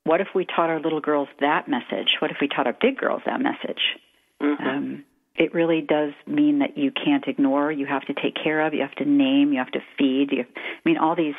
what 0.04 0.21
if 0.21 0.28
we 0.36 0.45
taught 0.45 0.69
our 0.69 0.80
little 0.80 1.02
girls 1.02 1.28
that 1.39 1.67
message? 1.67 2.17
What 2.19 2.30
if 2.30 2.38
we 2.39 2.47
taught 2.47 2.67
our 2.67 2.78
big 2.80 2.99
girls 2.99 3.23
that 3.26 3.41
message? 3.41 3.82
Mm-hmm. 4.39 4.63
Um, 4.63 5.04
it 5.35 5.53
really 5.53 5.81
does 5.81 6.13
mean 6.27 6.59
that 6.59 6.77
you 6.77 6.91
can't 6.91 7.23
ignore. 7.27 7.71
You 7.71 7.85
have 7.85 8.03
to 8.03 8.13
take 8.13 8.35
care 8.41 8.65
of. 8.65 8.73
You 8.73 8.81
have 8.81 8.95
to 8.95 9.05
name. 9.05 9.51
You 9.51 9.59
have 9.59 9.71
to 9.71 9.79
feed. 9.97 10.27
You, 10.31 10.43
I 10.43 10.79
mean, 10.85 10.97
all 10.97 11.15
these 11.15 11.35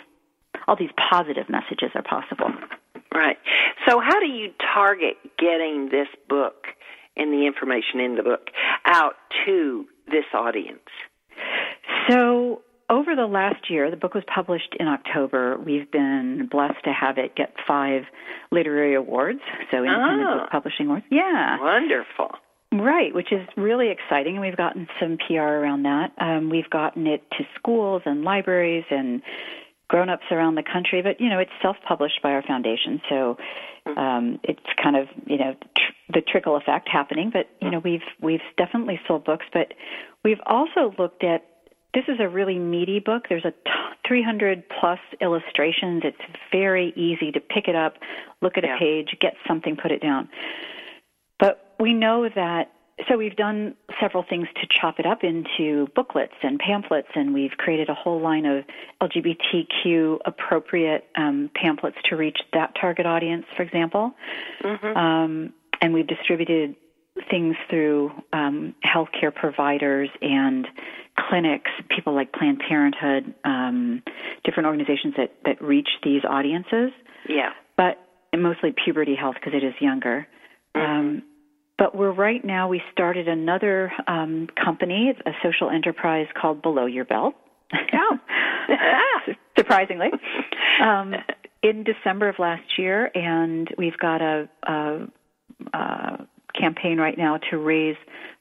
all 0.67 0.77
these 0.77 0.91
positive 1.11 1.49
messages 1.49 1.91
are 1.95 2.03
possible. 2.03 2.47
Right. 3.15 3.37
So, 3.87 4.01
how 4.01 4.19
do 4.21 4.27
you 4.27 4.51
target 4.75 5.17
getting 5.39 5.89
this 5.91 6.09
book 6.29 6.67
and 7.17 7.33
the 7.33 7.47
information 7.47 8.01
in 8.01 8.17
the 8.17 8.23
book 8.23 8.49
out 8.85 9.15
to 9.47 9.85
this 10.07 10.25
audience? 10.33 10.89
So, 12.09 12.63
over 12.91 13.15
the 13.15 13.27
last 13.27 13.71
year, 13.71 13.91
the 13.91 13.97
book 13.97 14.15
was 14.15 14.25
published 14.33 14.77
in 14.79 14.89
October. 14.89 15.59
We've 15.59 15.91
been 15.91 16.49
blessed 16.51 16.85
to 16.85 16.93
have 16.93 17.19
it 17.19 17.37
get 17.37 17.55
five 17.67 18.03
literary 18.51 18.95
awards, 18.95 19.41
so 19.71 19.79
independent 19.79 20.29
oh, 20.29 20.39
book 20.41 20.51
publishing 20.51 20.87
awards. 20.87 21.07
Yeah, 21.11 21.59
wonderful. 21.61 22.31
Right, 22.81 23.15
which 23.15 23.31
is 23.31 23.47
really 23.57 23.91
exciting, 23.91 24.35
and 24.35 24.41
we've 24.41 24.57
gotten 24.57 24.89
some 24.99 25.17
PR 25.17 25.43
around 25.43 25.85
that. 25.85 26.11
Um, 26.19 26.51
we've 26.51 26.69
gotten 26.69 27.07
it 27.07 27.23
to 27.39 27.45
schools 27.57 28.03
and 28.05 28.25
libraries 28.25 28.85
and 28.91 29.23
grown-ups 29.87 30.25
around 30.33 30.57
the 30.57 30.65
country, 30.65 31.01
but 31.01 31.21
you 31.21 31.29
know 31.29 31.39
it's 31.39 31.53
self-published 31.63 32.21
by 32.21 32.31
our 32.31 32.43
foundation, 32.43 33.01
so 33.09 33.37
um, 33.87 34.41
it's 34.43 34.67
kind 34.83 34.97
of 34.97 35.07
you 35.25 35.39
know 35.39 35.55
tr- 35.77 36.15
the 36.15 36.21
trickle 36.21 36.57
effect 36.57 36.89
happening. 36.89 37.31
But 37.33 37.49
you 37.61 37.71
know 37.71 37.79
we've 37.79 38.03
we've 38.21 38.41
definitely 38.59 38.99
sold 39.07 39.25
books, 39.25 39.47
but 39.53 39.73
we've 40.25 40.41
also 40.45 40.93
looked 40.99 41.23
at 41.23 41.47
this 41.95 42.05
is 42.09 42.19
a 42.19 42.29
really 42.29 42.59
meaty 42.59 42.99
book. 42.99 43.27
There's 43.29 43.45
a 43.45 43.53
t- 43.53 43.71
300 44.09 44.65
plus 44.81 44.99
illustrations. 45.21 46.03
It's 46.05 46.39
very 46.51 46.93
easy 46.97 47.31
to 47.31 47.39
pick 47.39 47.69
it 47.69 47.77
up, 47.77 47.95
look 48.43 48.59
at 48.59 48.65
yeah. 48.65 48.75
a 48.75 48.79
page, 48.81 49.15
get 49.21 49.35
something, 49.47 49.77
put 49.77 49.93
it 49.93 50.03
down. 50.03 50.29
We 51.79 51.93
know 51.93 52.29
that 52.35 52.71
so 53.09 53.17
we've 53.17 53.35
done 53.35 53.75
several 54.01 54.25
things 54.29 54.47
to 54.61 54.69
chop 54.71 55.01
it 55.01 55.07
up 55.07 55.25
into 55.25 55.89
booklets 55.97 56.35
and 56.43 56.59
pamphlets, 56.59 57.09
and 57.15 57.35
we've 57.35 57.53
created 57.53 57.89
a 57.89 57.95
whole 57.95 58.21
line 58.21 58.47
of 58.47 58.65
LGBTQ 59.03 60.19
appropriate 60.25 61.09
um, 61.17 61.51
pamphlets 61.55 61.97
to 62.09 62.17
reach 62.17 62.39
that 62.53 62.75
target 62.81 63.05
audience, 63.05 63.47
for 63.57 63.63
example. 63.63 64.13
Mm-hmm. 64.63 64.97
Um, 64.97 65.53
and 65.81 65.93
we've 65.93 66.07
distributed 66.07 66.77
things 67.31 67.57
through 67.69 68.13
um, 68.33 68.75
healthcare 68.85 69.35
providers 69.35 70.09
and 70.23 70.67
clinics, 71.29 71.71
people 71.95 72.15
like 72.15 72.33
Planned 72.33 72.61
Parenthood, 72.67 73.35
um, 73.45 74.03
different 74.45 74.67
organizations 74.67 75.15
that, 75.17 75.33
that 75.45 75.61
reach 75.63 75.89
these 76.03 76.23
audiences. 76.29 76.91
Yeah. 77.29 77.51
But 77.77 77.99
mostly 78.37 78.73
puberty 78.85 79.15
health 79.15 79.35
because 79.35 79.53
it 79.55 79.65
is 79.65 79.75
younger. 79.81 80.27
Mm-hmm. 80.77 81.19
But 81.77 81.95
we're 81.95 82.13
right 82.13 82.45
now, 82.45 82.69
we 82.69 82.81
started 82.93 83.27
another 83.27 83.93
um, 84.07 84.49
company, 84.63 85.13
a 85.27 85.31
social 85.43 85.71
enterprise 85.71 86.27
called 86.41 86.63
Below 86.63 86.87
Your 86.87 87.05
Belt. 87.05 87.35
Oh. 87.93 88.19
Surprisingly. 89.59 90.09
Um, 90.83 91.15
in 91.63 91.83
December 91.83 92.29
of 92.29 92.39
last 92.39 92.79
year, 92.79 93.11
and 93.15 93.69
we've 93.77 93.97
got 93.99 94.23
a, 94.23 94.49
a, 94.65 94.99
a 95.73 96.27
campaign 96.59 96.99
right 96.99 97.19
now 97.19 97.39
to 97.51 97.57
raise 97.57 97.97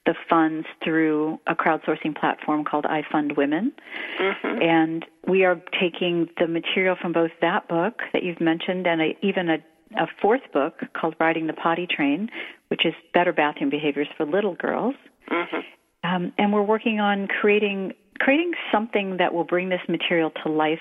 the 0.06 0.14
funds 0.28 0.66
through 0.84 1.40
a 1.46 1.54
crowdsourcing 1.54 2.16
platform 2.18 2.64
called 2.64 2.86
I 2.86 3.02
Fund 3.10 3.36
Women. 3.36 3.72
Mm-hmm. 4.20 4.62
And 4.62 5.06
we 5.26 5.44
are 5.44 5.60
taking 5.80 6.28
the 6.38 6.46
material 6.46 6.96
from 7.00 7.12
both 7.12 7.30
that 7.40 7.66
book 7.68 8.02
that 8.12 8.22
you've 8.22 8.40
mentioned 8.40 8.86
and 8.86 9.00
a, 9.00 9.16
even 9.22 9.48
a 9.48 9.58
a 9.96 10.06
fourth 10.20 10.40
book 10.52 10.80
called 10.92 11.14
Riding 11.20 11.46
the 11.46 11.52
Potty 11.52 11.86
Train, 11.88 12.28
which 12.74 12.84
is 12.84 12.94
better 13.12 13.32
bathroom 13.32 13.70
behaviors 13.70 14.08
for 14.16 14.26
little 14.26 14.56
girls. 14.56 14.96
Mm-hmm. 15.30 15.58
Um, 16.02 16.32
and 16.36 16.52
we're 16.52 16.64
working 16.64 16.98
on 16.98 17.28
creating 17.28 17.92
creating 18.18 18.50
something 18.72 19.18
that 19.18 19.32
will 19.32 19.44
bring 19.44 19.68
this 19.68 19.80
material 19.88 20.32
to 20.42 20.50
life 20.50 20.80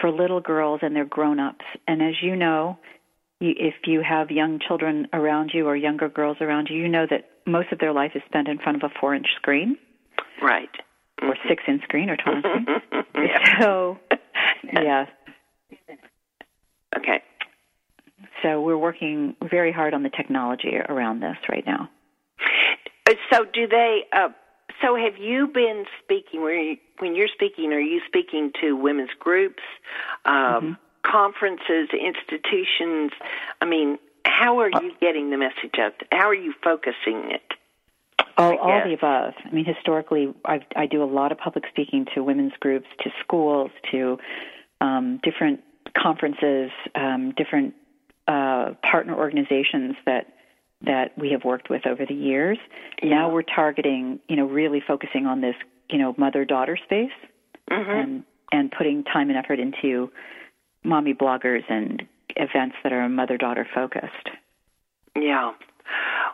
for 0.00 0.10
little 0.10 0.40
girls 0.40 0.80
and 0.82 0.96
their 0.96 1.04
grown-ups. 1.04 1.64
And 1.86 2.00
as 2.00 2.14
you 2.22 2.36
know, 2.36 2.78
you, 3.38 3.52
if 3.58 3.74
you 3.84 4.00
have 4.00 4.30
young 4.30 4.60
children 4.66 5.08
around 5.12 5.50
you 5.52 5.66
or 5.66 5.76
younger 5.76 6.08
girls 6.08 6.38
around 6.40 6.68
you, 6.70 6.78
you 6.78 6.88
know 6.88 7.06
that 7.10 7.28
most 7.46 7.70
of 7.70 7.80
their 7.80 7.92
life 7.92 8.12
is 8.14 8.22
spent 8.26 8.48
in 8.48 8.56
front 8.58 8.82
of 8.82 8.90
a 8.90 8.94
four-inch 8.98 9.26
screen, 9.36 9.76
right, 10.40 10.70
or 11.20 11.36
six-inch 11.46 11.82
screen 11.82 12.08
or 12.08 12.16
twelve-inch 12.16 12.46
screen. 12.46 13.04
yeah. 13.28 13.60
So, 13.60 13.98
yeah. 14.72 15.04
Okay. 16.96 17.22
So 18.42 18.60
we're 18.60 18.78
working 18.78 19.36
very 19.50 19.72
hard 19.72 19.94
on 19.94 20.02
the 20.02 20.10
technology 20.10 20.76
around 20.76 21.20
this 21.20 21.36
right 21.48 21.64
now. 21.66 21.90
So 23.32 23.44
do 23.44 23.66
they? 23.66 24.04
Uh, 24.12 24.28
so 24.82 24.96
have 24.96 25.18
you 25.18 25.48
been 25.48 25.84
speaking? 26.02 26.42
When 26.98 27.14
you're 27.14 27.28
speaking, 27.28 27.72
are 27.72 27.80
you 27.80 28.00
speaking 28.06 28.52
to 28.60 28.72
women's 28.72 29.10
groups, 29.18 29.62
um, 30.24 30.34
mm-hmm. 30.34 30.72
conferences, 31.02 31.88
institutions? 31.92 33.12
I 33.60 33.66
mean, 33.66 33.98
how 34.24 34.60
are 34.60 34.70
you 34.70 34.92
getting 35.00 35.30
the 35.30 35.36
message 35.36 35.78
out? 35.78 35.94
How 36.12 36.28
are 36.28 36.34
you 36.34 36.54
focusing 36.62 37.30
it? 37.30 37.42
All, 38.38 38.56
all 38.58 38.82
the 38.84 38.92
above. 38.92 39.32
I 39.44 39.50
mean, 39.50 39.64
historically, 39.64 40.34
I've, 40.44 40.62
I 40.74 40.86
do 40.86 41.02
a 41.02 41.06
lot 41.06 41.32
of 41.32 41.38
public 41.38 41.64
speaking 41.70 42.06
to 42.14 42.22
women's 42.22 42.52
groups, 42.60 42.86
to 43.00 43.10
schools, 43.22 43.70
to 43.92 44.18
um, 44.82 45.20
different 45.22 45.60
conferences, 45.96 46.70
um, 46.94 47.32
different 47.36 47.74
uh, 48.26 48.74
partner 48.82 49.16
organizations 49.16 49.96
that 50.06 50.26
that 50.82 51.16
we 51.16 51.30
have 51.30 51.42
worked 51.44 51.70
with 51.70 51.86
over 51.86 52.04
the 52.04 52.14
years. 52.14 52.58
Yeah. 53.02 53.08
Now 53.10 53.30
we're 53.30 53.42
targeting, 53.42 54.20
you 54.28 54.36
know, 54.36 54.44
really 54.44 54.82
focusing 54.86 55.26
on 55.26 55.40
this, 55.40 55.54
you 55.90 55.98
know, 55.98 56.14
mother-daughter 56.18 56.78
space, 56.84 57.10
mm-hmm. 57.70 57.90
and 57.90 58.24
and 58.52 58.70
putting 58.70 59.04
time 59.04 59.30
and 59.30 59.38
effort 59.38 59.58
into 59.58 60.10
mommy 60.84 61.14
bloggers 61.14 61.62
and 61.68 62.02
events 62.36 62.76
that 62.82 62.92
are 62.92 63.08
mother-daughter 63.08 63.66
focused. 63.74 64.28
Yeah. 65.16 65.52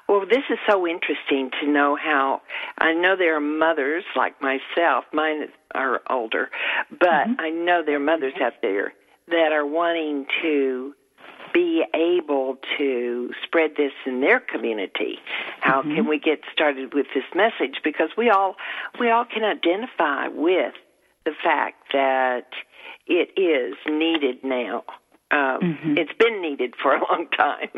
Well, 0.08 0.26
this 0.28 0.42
is 0.50 0.58
so 0.68 0.86
interesting 0.86 1.50
to 1.60 1.68
know 1.70 1.96
how 1.96 2.42
I 2.78 2.92
know 2.94 3.16
there 3.16 3.36
are 3.36 3.40
mothers 3.40 4.04
like 4.16 4.34
myself. 4.42 5.04
Mine 5.12 5.48
are 5.74 6.00
older, 6.10 6.50
but 6.90 7.08
mm-hmm. 7.08 7.40
I 7.40 7.50
know 7.50 7.82
there 7.84 7.96
are 7.96 8.00
mothers 8.00 8.34
out 8.42 8.54
there 8.60 8.92
that 9.28 9.52
are 9.52 9.64
wanting 9.64 10.26
to 10.42 10.94
be 11.52 11.84
able 11.94 12.58
to 12.78 13.30
spread 13.44 13.72
this 13.76 13.92
in 14.06 14.20
their 14.20 14.40
community? 14.40 15.18
How 15.60 15.80
mm-hmm. 15.80 15.96
can 15.96 16.08
we 16.08 16.18
get 16.18 16.40
started 16.52 16.94
with 16.94 17.06
this 17.14 17.24
message? 17.34 17.80
Because 17.84 18.10
we 18.16 18.30
all 18.30 18.56
we 18.98 19.10
all 19.10 19.24
can 19.24 19.44
identify 19.44 20.28
with 20.28 20.74
the 21.24 21.32
fact 21.42 21.92
that 21.92 22.48
it 23.06 23.30
is 23.36 23.74
needed 23.88 24.42
now. 24.42 24.84
Um, 25.30 25.60
mm-hmm. 25.62 25.98
It's 25.98 26.12
been 26.18 26.42
needed 26.42 26.74
for 26.80 26.94
a 26.94 27.00
long 27.10 27.26
time, 27.36 27.70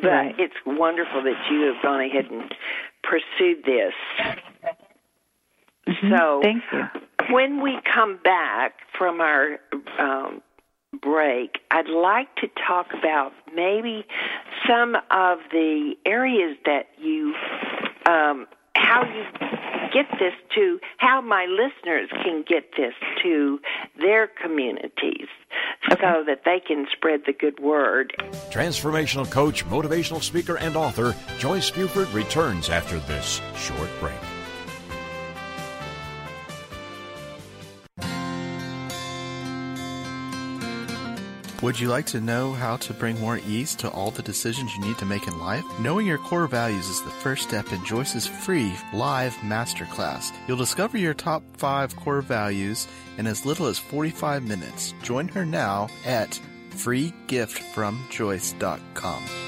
but 0.00 0.08
right. 0.08 0.34
it's 0.38 0.54
wonderful 0.64 1.22
that 1.22 1.36
you 1.50 1.72
have 1.72 1.82
gone 1.82 2.00
ahead 2.00 2.26
and 2.30 2.54
pursued 3.02 3.64
this. 3.64 3.92
Mm-hmm. 5.86 6.14
So, 6.16 6.40
thank 6.42 6.62
you. 6.72 6.84
When 7.30 7.62
we 7.62 7.78
come 7.94 8.18
back 8.22 8.74
from 8.96 9.20
our 9.20 9.58
um, 9.98 10.40
break, 11.00 11.58
I'd 11.70 11.88
like 11.88 12.34
to 12.36 12.48
talk 12.66 12.88
about 12.98 13.32
maybe 13.54 14.06
some 14.68 14.96
of 15.10 15.38
the 15.50 15.94
areas 16.04 16.56
that 16.64 16.88
you, 16.98 17.34
um, 18.06 18.46
how 18.74 19.04
you 19.04 19.24
get 19.92 20.06
this 20.18 20.34
to, 20.54 20.78
how 20.98 21.20
my 21.20 21.46
listeners 21.46 22.10
can 22.22 22.44
get 22.46 22.70
this 22.76 22.94
to 23.22 23.58
their 23.98 24.26
communities 24.26 25.28
okay. 25.90 26.00
so 26.00 26.24
that 26.26 26.42
they 26.44 26.60
can 26.60 26.86
spread 26.92 27.22
the 27.26 27.32
good 27.32 27.58
word. 27.60 28.14
Transformational 28.50 29.30
coach, 29.30 29.64
motivational 29.66 30.22
speaker, 30.22 30.56
and 30.58 30.76
author 30.76 31.14
Joyce 31.38 31.70
Buford 31.70 32.08
returns 32.10 32.68
after 32.68 32.98
this 33.00 33.40
short 33.56 33.88
break. 34.00 34.14
Would 41.60 41.80
you 41.80 41.88
like 41.88 42.06
to 42.06 42.20
know 42.20 42.52
how 42.52 42.76
to 42.76 42.94
bring 42.94 43.18
more 43.18 43.38
ease 43.38 43.74
to 43.76 43.90
all 43.90 44.12
the 44.12 44.22
decisions 44.22 44.76
you 44.76 44.80
need 44.80 44.96
to 44.98 45.04
make 45.04 45.26
in 45.26 45.40
life? 45.40 45.64
Knowing 45.80 46.06
your 46.06 46.18
core 46.18 46.46
values 46.46 46.88
is 46.88 47.02
the 47.02 47.10
first 47.10 47.42
step 47.42 47.72
in 47.72 47.84
Joyce's 47.84 48.28
free 48.28 48.72
live 48.94 49.34
masterclass. 49.38 50.32
You'll 50.46 50.56
discover 50.56 50.98
your 50.98 51.14
top 51.14 51.42
five 51.56 51.96
core 51.96 52.22
values 52.22 52.86
in 53.16 53.26
as 53.26 53.44
little 53.44 53.66
as 53.66 53.76
45 53.76 54.44
minutes. 54.44 54.94
Join 55.02 55.26
her 55.28 55.44
now 55.44 55.88
at 56.06 56.40
freegiftfromjoyce.com. 56.70 59.47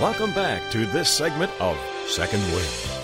Welcome 0.00 0.32
back 0.32 0.70
to 0.72 0.86
this 0.86 1.08
segment 1.08 1.52
of 1.60 1.78
Second 2.08 2.42
Wind. 2.52 2.94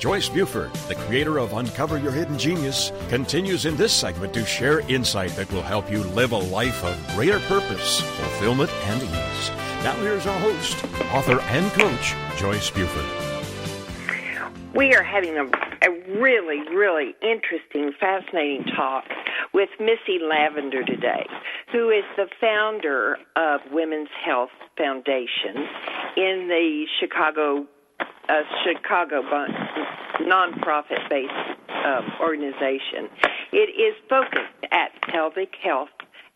Joyce 0.00 0.28
Buford, 0.28 0.72
the 0.88 0.94
creator 0.94 1.38
of 1.38 1.52
Uncover 1.52 1.98
Your 1.98 2.12
Hidden 2.12 2.38
Genius, 2.38 2.92
continues 3.08 3.66
in 3.66 3.76
this 3.76 3.92
segment 3.92 4.32
to 4.34 4.46
share 4.46 4.80
insight 4.88 5.30
that 5.32 5.50
will 5.52 5.62
help 5.62 5.90
you 5.90 6.02
live 6.04 6.32
a 6.32 6.38
life 6.38 6.84
of 6.84 6.96
greater 7.14 7.40
purpose, 7.40 8.00
fulfillment, 8.00 8.70
and 8.84 9.02
ease. 9.02 9.57
Now, 9.84 9.94
here's 10.00 10.26
our 10.26 10.38
host, 10.40 10.84
author 11.12 11.40
and 11.40 11.70
coach, 11.72 12.14
Joyce 12.36 12.68
Buford. 12.68 13.04
We 14.74 14.92
are 14.94 15.04
having 15.04 15.36
a, 15.36 15.44
a 15.44 16.20
really, 16.20 16.60
really 16.74 17.14
interesting, 17.22 17.92
fascinating 17.98 18.64
talk 18.76 19.04
with 19.54 19.68
Missy 19.78 20.18
Lavender 20.20 20.84
today, 20.84 21.24
who 21.70 21.90
is 21.90 22.02
the 22.16 22.26
founder 22.40 23.18
of 23.36 23.60
Women's 23.70 24.08
Health 24.24 24.50
Foundation 24.76 25.56
in 26.16 26.48
the 26.48 26.84
Chicago 26.98 27.64
uh, 28.28 28.42
Chicago 28.64 29.22
nonprofit 30.20 31.08
based 31.08 31.32
uh, 31.68 32.02
organization. 32.20 33.08
It 33.52 33.70
is 33.78 33.94
focused 34.08 34.72
at 34.72 34.90
pelvic 35.08 35.54
health 35.62 35.88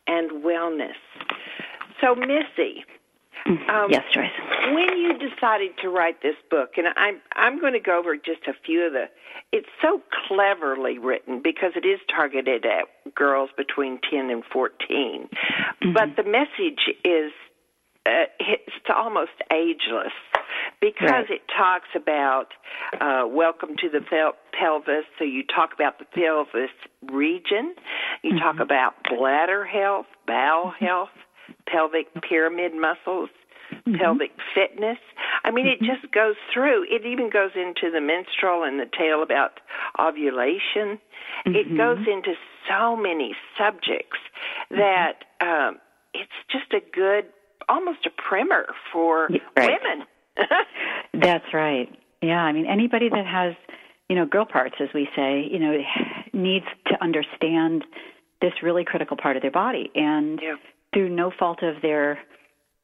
and 0.06 0.44
wellness. 0.44 0.96
So, 2.00 2.14
Missy, 2.14 2.84
um, 3.46 3.88
yes, 3.90 4.04
Joyce. 4.12 4.30
When 4.72 4.96
you 4.96 5.18
decided 5.18 5.72
to 5.82 5.88
write 5.88 6.22
this 6.22 6.36
book, 6.50 6.72
and 6.76 6.86
I'm 6.96 7.20
I'm 7.34 7.60
going 7.60 7.72
to 7.72 7.80
go 7.80 7.98
over 7.98 8.16
just 8.16 8.46
a 8.46 8.52
few 8.64 8.86
of 8.86 8.92
the. 8.92 9.06
It's 9.52 9.68
so 9.80 10.00
cleverly 10.28 10.98
written 10.98 11.40
because 11.42 11.72
it 11.76 11.86
is 11.86 12.00
targeted 12.14 12.64
at 12.64 13.14
girls 13.14 13.50
between 13.56 14.00
ten 14.10 14.30
and 14.30 14.42
14 14.52 15.28
mm-hmm. 15.28 15.92
but 15.92 16.16
the 16.16 16.22
message 16.28 16.88
is 17.04 17.32
uh, 18.06 18.24
it's 18.40 18.86
almost 18.94 19.30
ageless 19.52 20.12
because 20.80 21.10
right. 21.10 21.30
it 21.30 21.42
talks 21.56 21.88
about 21.94 22.48
uh, 23.00 23.26
welcome 23.28 23.76
to 23.78 23.88
the 23.88 24.00
pel- 24.00 24.36
pelvis. 24.58 25.04
So 25.18 25.24
you 25.24 25.44
talk 25.44 25.70
about 25.72 25.98
the 25.98 26.04
pelvis 26.04 26.70
region, 27.10 27.74
you 28.22 28.32
mm-hmm. 28.32 28.38
talk 28.38 28.60
about 28.60 28.94
bladder 29.08 29.64
health, 29.64 30.06
bowel 30.26 30.72
mm-hmm. 30.72 30.84
health 30.84 31.10
pelvic 31.66 32.06
pyramid 32.22 32.72
muscles, 32.74 33.30
mm-hmm. 33.72 33.96
pelvic 33.96 34.30
fitness. 34.54 34.98
I 35.44 35.50
mean, 35.50 35.66
mm-hmm. 35.66 35.84
it 35.84 35.86
just 35.86 36.12
goes 36.12 36.36
through. 36.52 36.84
It 36.90 37.06
even 37.06 37.30
goes 37.30 37.52
into 37.54 37.90
the 37.90 38.00
menstrual 38.00 38.64
and 38.64 38.78
the 38.78 38.86
tale 38.86 39.22
about 39.22 39.60
ovulation. 39.98 41.00
Mm-hmm. 41.46 41.54
It 41.54 41.76
goes 41.76 41.98
into 42.06 42.34
so 42.68 42.96
many 42.96 43.34
subjects 43.58 44.18
mm-hmm. 44.70 44.78
that 44.78 45.24
um, 45.40 45.78
it's 46.14 46.30
just 46.50 46.72
a 46.72 46.80
good, 46.94 47.26
almost 47.68 48.06
a 48.06 48.10
primer 48.10 48.66
for 48.92 49.28
right. 49.56 49.78
women. 49.82 50.06
That's 51.14 51.52
right. 51.52 51.88
Yeah, 52.20 52.40
I 52.40 52.52
mean, 52.52 52.66
anybody 52.66 53.08
that 53.08 53.26
has, 53.26 53.54
you 54.08 54.16
know, 54.16 54.26
girl 54.26 54.44
parts, 54.44 54.76
as 54.80 54.88
we 54.94 55.08
say, 55.16 55.48
you 55.50 55.58
know, 55.58 55.76
needs 56.32 56.66
to 56.86 57.02
understand 57.02 57.84
this 58.40 58.52
really 58.62 58.84
critical 58.84 59.16
part 59.16 59.36
of 59.36 59.42
their 59.42 59.52
body. 59.52 59.90
And 59.94 60.40
yeah 60.42 60.56
through 60.92 61.08
no 61.08 61.30
fault 61.36 61.62
of 61.62 61.80
their 61.82 62.18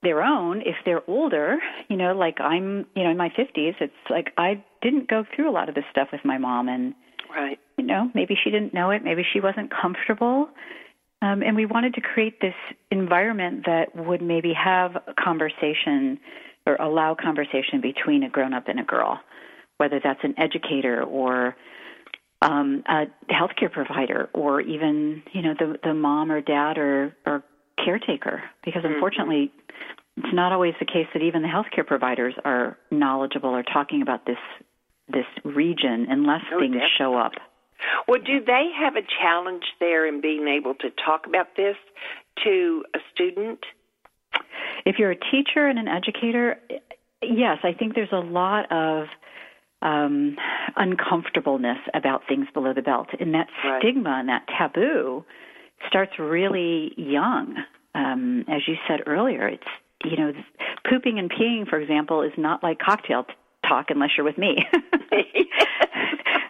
their 0.02 0.22
own 0.22 0.60
if 0.60 0.76
they're 0.84 1.02
older 1.08 1.58
you 1.88 1.96
know 1.96 2.12
like 2.12 2.40
i'm 2.40 2.86
you 2.94 3.02
know 3.02 3.10
in 3.10 3.16
my 3.16 3.28
50s 3.30 3.74
it's 3.80 3.92
like 4.08 4.32
i 4.38 4.62
didn't 4.80 5.08
go 5.08 5.24
through 5.34 5.50
a 5.50 5.52
lot 5.52 5.68
of 5.68 5.74
this 5.74 5.84
stuff 5.90 6.08
with 6.12 6.20
my 6.24 6.38
mom 6.38 6.68
and 6.68 6.94
right. 7.34 7.58
you 7.76 7.84
know 7.84 8.10
maybe 8.14 8.36
she 8.42 8.50
didn't 8.50 8.72
know 8.72 8.90
it 8.90 9.02
maybe 9.04 9.22
she 9.32 9.40
wasn't 9.40 9.70
comfortable. 9.70 10.48
Um, 11.20 11.42
and 11.42 11.56
we 11.56 11.66
wanted 11.66 11.94
to 11.94 12.00
create 12.00 12.40
this 12.40 12.54
environment 12.92 13.64
that 13.66 13.86
would 13.96 14.22
maybe 14.22 14.52
have 14.52 14.94
a 14.94 15.14
conversation 15.20 16.20
or 16.64 16.76
allow 16.76 17.16
conversation 17.20 17.80
between 17.82 18.22
a 18.22 18.30
grown 18.30 18.54
up 18.54 18.68
and 18.68 18.78
a 18.78 18.84
girl 18.84 19.18
whether 19.78 20.00
that's 20.02 20.20
an 20.22 20.34
educator 20.38 21.02
or 21.02 21.56
um, 22.42 22.84
a 22.88 23.06
healthcare 23.32 23.72
provider 23.72 24.28
or 24.34 24.60
even 24.60 25.22
you 25.32 25.42
know 25.42 25.54
the 25.58 25.76
the 25.82 25.94
mom 25.94 26.30
or 26.30 26.40
dad 26.40 26.78
or 26.78 27.16
or 27.26 27.42
caretaker 27.84 28.42
because 28.64 28.82
mm-hmm. 28.82 28.94
unfortunately 28.94 29.52
it's 30.16 30.34
not 30.34 30.52
always 30.52 30.74
the 30.80 30.86
case 30.86 31.06
that 31.14 31.22
even 31.22 31.42
the 31.42 31.48
healthcare 31.48 31.86
providers 31.86 32.34
are 32.44 32.76
knowledgeable 32.90 33.50
or 33.50 33.62
talking 33.62 34.02
about 34.02 34.26
this 34.26 34.38
this 35.08 35.26
region 35.44 36.06
unless 36.10 36.42
oh, 36.52 36.60
things 36.60 36.74
definitely. 36.74 36.90
show 36.98 37.16
up. 37.16 37.32
Well, 38.06 38.20
do 38.20 38.44
they 38.44 38.70
have 38.78 38.96
a 38.96 39.02
challenge 39.22 39.62
there 39.80 40.06
in 40.06 40.20
being 40.20 40.48
able 40.48 40.74
to 40.74 40.90
talk 40.90 41.26
about 41.26 41.56
this 41.56 41.76
to 42.44 42.84
a 42.94 42.98
student? 43.14 43.60
If 44.84 44.98
you're 44.98 45.12
a 45.12 45.16
teacher 45.16 45.66
and 45.66 45.78
an 45.78 45.88
educator, 45.88 46.58
yes, 47.22 47.58
I 47.62 47.72
think 47.72 47.94
there's 47.94 48.12
a 48.12 48.16
lot 48.16 48.70
of 48.72 49.06
um, 49.80 50.36
uncomfortableness 50.76 51.78
about 51.94 52.22
things 52.28 52.46
below 52.52 52.74
the 52.74 52.82
belt, 52.82 53.08
and 53.18 53.34
that 53.34 53.46
right. 53.64 53.80
stigma 53.80 54.10
and 54.10 54.28
that 54.28 54.46
taboo 54.58 55.24
starts 55.86 56.18
really 56.18 56.92
young. 56.96 57.56
Um, 57.94 58.44
as 58.48 58.62
you 58.66 58.76
said 58.86 59.00
earlier, 59.06 59.48
it's 59.48 59.66
you 60.04 60.16
know, 60.16 60.32
pooping 60.88 61.18
and 61.18 61.30
peeing, 61.30 61.68
for 61.68 61.78
example, 61.78 62.22
is 62.22 62.32
not 62.36 62.62
like 62.62 62.78
cocktail 62.78 63.24
t- 63.24 63.32
talk 63.66 63.86
unless 63.90 64.10
you're 64.16 64.24
with 64.24 64.38
me. 64.38 64.56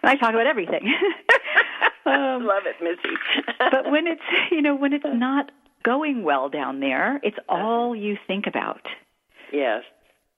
I 0.02 0.16
talk 0.16 0.30
about 0.30 0.46
everything. 0.46 0.82
um, 2.06 2.46
Love 2.46 2.64
it, 2.66 2.76
Missy. 2.82 3.16
but 3.58 3.90
when 3.90 4.06
it's 4.06 4.22
you 4.50 4.62
know 4.62 4.74
when 4.74 4.92
it's 4.92 5.04
not 5.06 5.50
going 5.82 6.22
well 6.22 6.48
down 6.48 6.80
there, 6.80 7.20
it's 7.22 7.38
all 7.48 7.94
you 7.94 8.16
think 8.26 8.46
about. 8.46 8.82
Yes. 9.52 9.82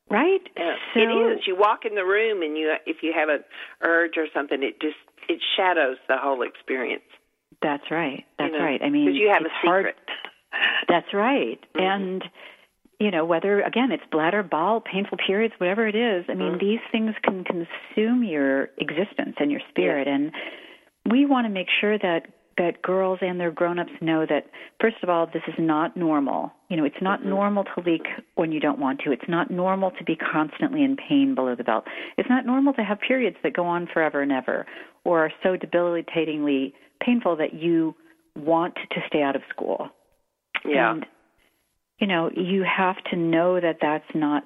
Right. 0.09 0.41
Yeah. 0.57 0.75
So, 0.95 1.01
it 1.01 1.39
is. 1.39 1.47
You 1.47 1.57
walk 1.57 1.85
in 1.85 1.95
the 1.95 2.05
room, 2.05 2.43
and 2.43 2.57
you 2.57 2.75
if 2.87 2.99
you 3.03 3.13
have 3.15 3.29
an 3.29 3.45
urge 3.83 4.17
or 4.17 4.27
something, 4.35 4.63
it 4.63 4.81
just 4.81 4.97
it 5.29 5.41
shadows 5.57 5.99
the 6.09 6.17
whole 6.17 6.43
experience. 6.43 7.03
That's 7.63 7.85
right. 7.91 8.25
That's 8.39 8.53
you 8.53 8.59
know, 8.59 8.65
right. 8.65 8.81
I 8.83 8.91
mean, 8.91 9.15
you 9.15 9.29
have 9.29 9.43
a 9.43 9.53
secret. 9.63 9.95
Hard. 9.95 9.95
That's 10.89 11.13
right. 11.13 11.61
Mm-hmm. 11.77 11.81
And 11.81 12.25
you 12.99 13.11
know, 13.11 13.25
whether 13.25 13.63
again 13.63 13.93
it's 13.93 14.03
bladder, 14.11 14.43
bowel, 14.43 14.81
painful 14.81 15.19
periods, 15.27 15.55
whatever 15.59 15.87
it 15.87 15.97
is. 15.97 16.25
I 16.29 16.35
mean, 16.35 16.55
mm. 16.55 16.61
these 16.61 16.81
things 16.93 17.15
can 17.23 17.45
consume 17.45 18.25
your 18.25 18.69
existence 18.79 19.37
and 19.39 19.51
your 19.51 19.61
spirit, 19.71 20.07
yeah. 20.07 20.15
and 20.15 20.33
we 21.11 21.27
want 21.27 21.47
to 21.47 21.49
make 21.49 21.69
sure 21.81 21.99
that 21.99 22.27
that 22.59 22.83
girls 22.83 23.19
and 23.23 23.41
their 23.41 23.51
grown-ups 23.51 23.93
know 24.03 24.27
that 24.29 24.51
first 24.81 24.97
of 25.03 25.09
all 25.09 25.27
this 25.27 25.43
is 25.49 25.55
not 25.59 25.97
normal 25.97 26.53
you 26.69 26.77
know 26.77 26.85
it's 26.85 27.01
not 27.01 27.21
mm-hmm. 27.21 27.31
normal 27.31 27.65
to 27.65 27.81
leak 27.87 28.03
when 28.35 28.53
you 28.53 28.61
don't 28.61 28.79
want 28.79 29.01
to 29.01 29.13
it's 29.13 29.29
not 29.29 29.51
normal 29.51 29.91
to 29.93 30.05
be 30.05 30.15
constantly 30.15 30.85
in 30.85 30.97
pain 30.97 31.35
below 31.35 31.55
the 31.55 31.65
belt 31.65 31.85
it's 32.19 32.29
not 32.29 32.45
normal 32.45 32.75
to 32.75 32.83
have 32.83 32.99
periods 33.01 33.37
that 33.43 33.55
go 33.55 33.65
on 33.65 33.89
forever 33.91 34.21
and 34.21 34.31
ever 34.31 34.67
or 35.05 35.25
are 35.25 35.33
so 35.43 35.57
debilitatingly 35.57 36.75
painful 37.01 37.37
that 37.37 37.55
you 37.55 37.95
want 38.37 38.75
to 38.75 39.01
stay 39.07 39.23
out 39.23 39.37
of 39.37 39.43
school 39.51 39.89
yeah 40.65 40.93
and 40.93 41.07
you 41.99 42.07
know 42.07 42.31
you 42.35 42.65
have 42.65 42.97
to 43.11 43.17
know 43.17 43.61
that 43.61 43.79
that's 43.81 44.05
not 44.15 44.45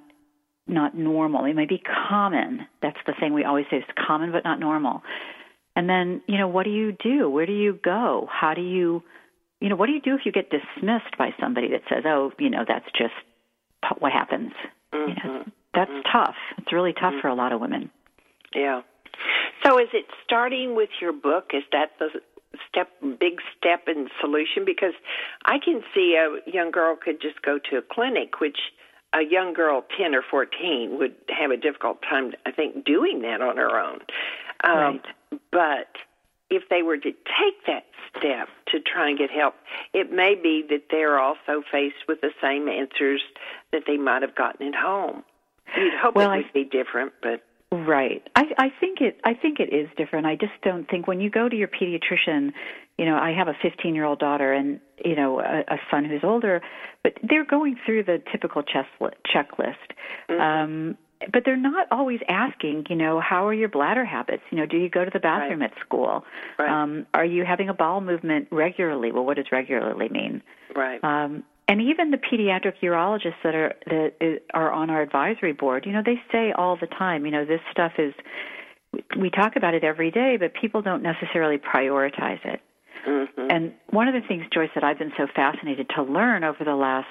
not 0.67 0.97
normal 0.97 1.45
it 1.45 1.55
may 1.55 1.67
be 1.67 1.83
common 2.09 2.67
that's 2.81 2.99
the 3.07 3.15
thing 3.21 3.35
we 3.35 3.45
always 3.45 3.67
say 3.71 3.77
it's 3.77 3.87
common 4.07 4.33
but 4.33 4.45
not 4.45 4.59
normal 4.59 5.03
and 5.77 5.89
then, 5.89 6.23
you 6.27 6.39
know, 6.39 6.49
what 6.49 6.65
do 6.65 6.71
you 6.71 6.93
do? 6.93 7.29
Where 7.29 7.47
do 7.47 7.53
you 7.53 7.79
go? 7.83 8.29
How 8.31 8.55
do 8.55 8.63
you, 8.63 9.03
you 9.61 9.69
know, 9.69 9.77
what 9.77 9.87
do 9.87 9.93
you 9.93 10.01
do 10.01 10.15
if 10.15 10.21
you 10.25 10.33
get 10.33 10.51
dismissed 10.51 11.19
by 11.19 11.31
somebody 11.41 11.69
that 11.69 11.83
says, 11.89 12.05
oh, 12.07 12.33
you 12.39 12.51
know, 12.51 12.65
that's 12.67 12.87
just 12.97 13.15
what 13.99 14.13
happens? 14.13 14.53
Mm-hmm. 14.93 15.09
You 15.09 15.15
know, 15.25 15.45
that's 15.75 15.91
mm-hmm. 15.91 16.17
tough. 16.17 16.37
It's 16.59 16.73
really 16.73 16.93
tough 16.93 17.15
mm-hmm. 17.15 17.21
for 17.21 17.29
a 17.29 17.35
lot 17.35 17.53
of 17.53 17.61
women. 17.61 17.91
Yeah. 18.55 18.83
So 19.65 19.79
is 19.79 19.89
it 19.93 20.05
starting 20.25 20.77
with 20.77 20.91
your 21.01 21.13
book? 21.13 21.51
Is 21.53 21.65
that 21.73 21.93
the 21.99 22.09
step, 22.69 22.89
big 23.19 23.41
step 23.57 23.89
in 23.89 24.09
solution? 24.21 24.65
Because 24.65 24.95
I 25.45 25.59
can 25.59 25.83
see 25.95 26.17
a 26.17 26.51
young 26.51 26.71
girl 26.71 26.97
could 26.97 27.21
just 27.21 27.43
go 27.43 27.59
to 27.71 27.79
a 27.79 27.83
clinic, 27.83 28.41
which 28.41 28.59
a 29.13 29.23
young 29.23 29.53
girl, 29.55 29.85
10 29.97 30.15
or 30.15 30.23
14, 30.29 30.99
would 30.99 31.15
have 31.29 31.51
a 31.51 31.57
difficult 31.57 32.03
time, 32.03 32.33
I 32.47 32.51
think, 32.51 32.85
doing 32.85 33.23
that 33.23 33.41
on 33.41 33.57
her 33.57 33.79
own. 33.79 34.01
Um, 34.65 35.01
right. 35.33 35.41
But 35.51 35.89
if 36.51 36.69
they 36.69 36.83
were 36.83 36.97
to 36.97 37.11
take 37.11 37.67
that 37.67 37.85
step 38.17 38.49
to 38.69 38.81
try 38.81 39.09
and 39.09 39.19
get 39.19 39.31
help, 39.31 39.55
it 39.93 40.13
may 40.13 40.35
be 40.35 40.65
that 40.71 40.85
they're 40.91 41.19
also 41.19 41.63
faced 41.71 42.07
with 42.09 42.21
the 42.21 42.31
same 42.43 42.69
answers 42.69 43.23
that 43.73 43.83
they 43.87 43.97
might 43.97 44.23
have 44.23 44.35
gotten 44.35 44.69
at 44.69 44.75
home. 44.75 45.23
You'd 45.77 45.95
hope 45.95 46.15
well, 46.15 46.33
it 46.33 46.37
would 46.37 46.47
I, 46.47 46.51
be 46.53 46.65
different, 46.65 47.13
but 47.23 47.43
right. 47.75 48.23
I, 48.37 48.43
I 48.59 48.69
think 48.81 49.01
it. 49.01 49.21
I 49.25 49.35
think 49.35 49.61
it 49.61 49.73
is 49.73 49.89
different. 49.97 50.27
I 50.27 50.37
just 50.37 50.53
don't 50.63 50.89
think 50.89 51.07
when 51.07 51.21
you 51.21 51.31
go 51.31 51.49
to 51.49 51.57
your 51.57 51.69
pediatrician, 51.69 52.53
you 52.99 53.05
know, 53.05 53.17
I 53.17 53.33
have 53.33 53.49
a 53.49 53.55
15 53.63 53.95
year 53.95 54.05
old 54.05 54.19
daughter 54.19 54.53
and 54.53 54.81
you 55.05 55.17
know 55.17 55.41
a, 55.41 55.61
a 55.69 55.79
son 55.91 56.05
who's 56.05 56.23
older, 56.23 56.61
but 57.03 57.15
they're 57.23 57.45
going 57.45 57.77
through 57.85 58.05
the 58.05 58.23
typical 58.31 58.63
chest 58.63 58.89
checklist. 59.35 59.75
Mm-hmm. 60.29 60.41
Um, 60.41 60.99
but 61.33 61.43
they're 61.45 61.57
not 61.57 61.87
always 61.91 62.21
asking, 62.29 62.87
you 62.91 62.97
know, 62.97 63.21
how 63.21 63.47
are 63.47 63.55
your 63.55 63.69
bladder 63.69 64.05
habits? 64.05 64.43
You 64.51 64.59
know, 64.59 64.67
do 64.67 64.77
you 64.77 64.91
go 64.91 65.05
to 65.05 65.11
the 65.11 65.21
bathroom 65.21 65.61
right. 65.61 65.71
at 65.71 65.81
school? 65.81 66.25
Right. 66.59 66.69
Um, 66.69 67.07
are 67.15 67.25
you 67.25 67.45
having 67.45 67.69
a 67.69 67.75
bowel 67.75 68.01
movement 68.01 68.49
regularly? 68.51 69.13
Well, 69.13 69.25
what 69.25 69.37
does 69.37 69.47
regularly 69.51 70.09
mean? 70.11 70.43
Right. 70.75 71.03
Um, 71.03 71.45
and 71.67 71.81
even 71.81 72.11
the 72.11 72.19
pediatric 72.19 72.75
urologists 72.83 73.43
that 73.43 73.55
are 73.55 73.75
that 73.87 74.41
are 74.53 74.73
on 74.73 74.91
our 74.91 75.03
advisory 75.03 75.53
board, 75.53 75.85
you 75.87 75.93
know, 75.93 76.03
they 76.05 76.21
say 76.31 76.53
all 76.53 76.77
the 76.79 76.87
time, 76.87 77.25
you 77.25 77.33
know, 77.33 77.45
this 77.45 77.61
stuff 77.71 77.93
is. 77.99 78.15
We 79.19 79.29
talk 79.29 79.57
about 79.57 79.75
it 79.75 79.83
every 79.83 80.13
day, 80.13 80.37
but 80.39 80.53
people 80.55 80.81
don't 80.81 81.03
necessarily 81.03 81.59
prioritize 81.59 82.39
it. 82.45 82.61
Mm-hmm. 83.05 83.51
And 83.51 83.75
one 83.91 84.07
of 84.07 84.15
the 84.15 84.21
things, 84.27 84.45
Joyce, 84.53 84.71
that 84.77 84.85
I've 84.85 84.99
been 84.99 85.13
so 85.17 85.27
fascinated 85.35 85.91
to 85.97 86.05
learn 86.05 86.45
over 86.45 86.63
the 86.65 86.77
last, 86.77 87.09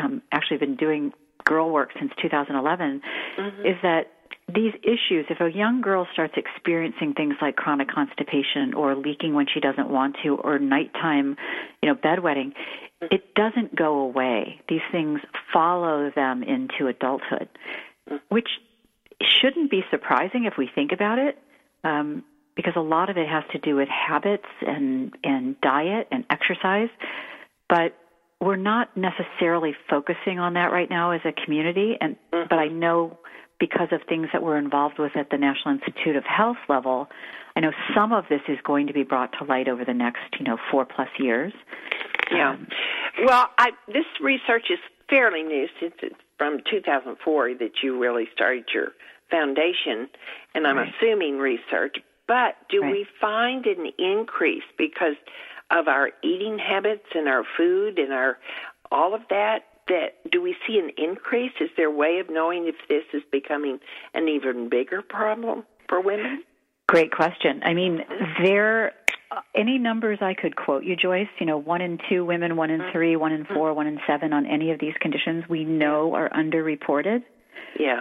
um, 0.00 0.22
actually 0.30 0.58
been 0.58 0.76
doing 0.76 1.12
girl 1.44 1.70
work 1.70 1.90
since 1.98 2.12
2011 2.22 3.02
mm-hmm. 3.38 3.60
is 3.66 3.76
that 3.82 4.12
these 4.52 4.74
issues, 4.82 5.26
if 5.30 5.40
a 5.40 5.50
young 5.50 5.80
girl 5.80 6.06
starts 6.12 6.34
experiencing 6.36 7.14
things 7.14 7.34
like 7.40 7.56
chronic 7.56 7.88
constipation 7.88 8.74
or 8.74 8.94
leaking 8.94 9.34
when 9.34 9.46
she 9.52 9.58
doesn't 9.58 9.88
want 9.88 10.16
to 10.22 10.36
or 10.36 10.58
nighttime, 10.58 11.36
you 11.82 11.88
know, 11.88 11.94
bedwetting, 11.94 12.52
it 13.00 13.34
doesn't 13.34 13.74
go 13.74 14.00
away. 14.00 14.60
These 14.68 14.82
things 14.92 15.20
follow 15.52 16.10
them 16.14 16.42
into 16.42 16.88
adulthood, 16.88 17.48
which 18.28 18.48
shouldn't 19.22 19.70
be 19.70 19.82
surprising 19.90 20.44
if 20.44 20.54
we 20.58 20.68
think 20.72 20.92
about 20.92 21.18
it, 21.18 21.38
um, 21.82 22.22
because 22.54 22.74
a 22.76 22.80
lot 22.80 23.08
of 23.10 23.16
it 23.16 23.28
has 23.28 23.44
to 23.52 23.58
do 23.58 23.76
with 23.76 23.88
habits 23.88 24.46
and 24.60 25.14
and 25.24 25.60
diet 25.60 26.08
and 26.10 26.24
exercise. 26.28 26.90
But 27.68 27.96
we're 28.40 28.56
not 28.56 28.94
necessarily 28.96 29.74
focusing 29.88 30.38
on 30.38 30.54
that 30.54 30.70
right 30.70 30.88
now 30.88 31.12
as 31.12 31.22
a 31.24 31.32
community, 31.32 31.96
and 32.00 32.16
but 32.30 32.58
I 32.58 32.68
know 32.68 33.18
because 33.58 33.88
of 33.92 34.00
things 34.08 34.28
that 34.32 34.42
we're 34.42 34.58
involved 34.58 34.98
with 34.98 35.16
at 35.16 35.30
the 35.30 35.38
National 35.38 35.74
Institute 35.74 36.16
of 36.16 36.24
Health 36.24 36.56
level, 36.68 37.08
I 37.56 37.60
know 37.60 37.72
some 37.94 38.12
of 38.12 38.24
this 38.28 38.40
is 38.48 38.58
going 38.64 38.88
to 38.88 38.92
be 38.92 39.04
brought 39.04 39.32
to 39.38 39.44
light 39.44 39.68
over 39.68 39.84
the 39.84 39.94
next, 39.94 40.22
you 40.38 40.44
know, 40.44 40.58
four 40.70 40.84
plus 40.84 41.08
years. 41.18 41.52
Yeah. 42.30 42.50
Um, 42.50 42.66
well, 43.24 43.48
I, 43.58 43.70
this 43.86 44.06
research 44.20 44.66
is 44.70 44.78
fairly 45.08 45.42
new 45.42 45.68
since 45.80 45.94
it's 46.02 46.16
from 46.38 46.60
2004 46.68 47.54
that 47.54 47.70
you 47.82 47.98
really 47.98 48.26
started 48.32 48.64
your 48.74 48.88
foundation, 49.30 50.08
and 50.54 50.66
I'm 50.66 50.76
right. 50.76 50.92
assuming 51.00 51.38
research. 51.38 51.96
But 52.26 52.56
do 52.70 52.80
right. 52.80 52.90
we 52.90 53.06
find 53.20 53.66
an 53.66 53.92
increase 53.98 54.64
because 54.78 55.16
of 55.70 55.88
our 55.88 56.10
eating 56.22 56.58
habits 56.58 57.04
and 57.14 57.28
our 57.28 57.44
food 57.56 57.98
and 57.98 58.12
our 58.12 58.38
all 58.90 59.14
of 59.14 59.22
that 59.30 59.64
that 59.88 60.30
do 60.30 60.40
we 60.40 60.56
see 60.66 60.78
an 60.78 60.90
increase 60.96 61.52
is 61.60 61.70
there 61.76 61.88
a 61.88 61.94
way 61.94 62.18
of 62.18 62.30
knowing 62.30 62.66
if 62.66 62.76
this 62.88 63.04
is 63.12 63.22
becoming 63.30 63.78
an 64.14 64.28
even 64.28 64.68
bigger 64.68 65.02
problem 65.02 65.64
for 65.88 66.00
women 66.00 66.42
great 66.86 67.12
question 67.12 67.60
i 67.64 67.74
mean 67.74 68.02
there 68.42 68.92
any 69.54 69.78
numbers 69.78 70.18
I 70.20 70.34
could 70.34 70.56
quote 70.56 70.84
you, 70.84 70.96
Joyce, 70.96 71.28
you 71.38 71.46
know, 71.46 71.58
one 71.58 71.80
in 71.80 71.98
two 72.08 72.24
women, 72.24 72.56
one 72.56 72.70
in 72.70 72.80
three, 72.92 73.16
one 73.16 73.32
in 73.32 73.44
four, 73.44 73.72
one 73.74 73.86
in 73.86 73.98
seven 74.06 74.32
on 74.32 74.46
any 74.46 74.70
of 74.70 74.78
these 74.78 74.94
conditions 75.00 75.44
we 75.48 75.64
know 75.64 76.14
are 76.14 76.28
underreported. 76.30 77.22
Yeah. 77.78 78.00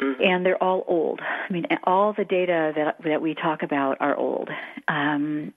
Mm-hmm. 0.00 0.22
And 0.22 0.46
they're 0.46 0.62
all 0.62 0.84
old. 0.88 1.20
I 1.20 1.52
mean, 1.52 1.66
all 1.84 2.12
the 2.12 2.24
data 2.24 2.72
that 2.74 2.96
that 3.04 3.22
we 3.22 3.34
talk 3.34 3.62
about 3.62 3.98
are 4.00 4.16
old. 4.16 4.48
Um, 4.88 5.52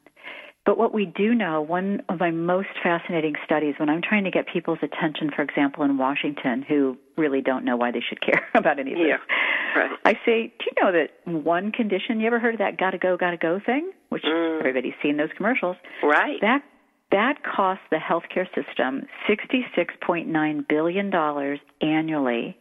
but 0.65 0.77
what 0.77 0.93
we 0.93 1.05
do 1.05 1.35
know, 1.35 1.61
one 1.61 2.01
of 2.09 2.19
my 2.19 2.31
most 2.31 2.69
fascinating 2.81 3.35
studies, 3.45 3.75
when 3.77 3.89
I'm 3.89 4.01
trying 4.01 4.23
to 4.23 4.31
get 4.31 4.45
people's 4.51 4.79
attention, 4.81 5.29
for 5.35 5.43
example, 5.43 5.83
in 5.83 5.97
Washington, 5.97 6.65
who 6.67 6.97
really 7.17 7.41
don't 7.41 7.63
know 7.65 7.77
why 7.77 7.91
they 7.91 8.01
should 8.07 8.19
care 8.21 8.47
about 8.55 8.79
any 8.79 8.93
of 8.93 8.97
this, 8.97 9.07
yeah, 9.07 9.79
right. 9.79 9.91
I 10.03 10.13
say, 10.25 10.53
do 10.57 10.65
you 10.65 10.83
know 10.83 10.91
that 10.91 11.43
one 11.43 11.71
condition, 11.71 12.19
you 12.19 12.27
ever 12.27 12.39
heard 12.39 12.55
of 12.55 12.59
that 12.59 12.77
gotta 12.77 12.97
go, 12.97 13.15
gotta 13.15 13.37
go 13.37 13.59
thing? 13.63 13.91
Which 14.09 14.23
mm. 14.23 14.59
everybody's 14.59 14.93
seen 15.03 15.17
those 15.17 15.29
commercials. 15.37 15.75
Right. 16.03 16.39
That 16.41 16.63
that 17.11 17.35
costs 17.43 17.83
the 17.91 17.97
healthcare 17.97 18.47
system 18.55 19.03
$66.9 19.29 20.67
billion 20.67 21.59
annually 21.81 22.57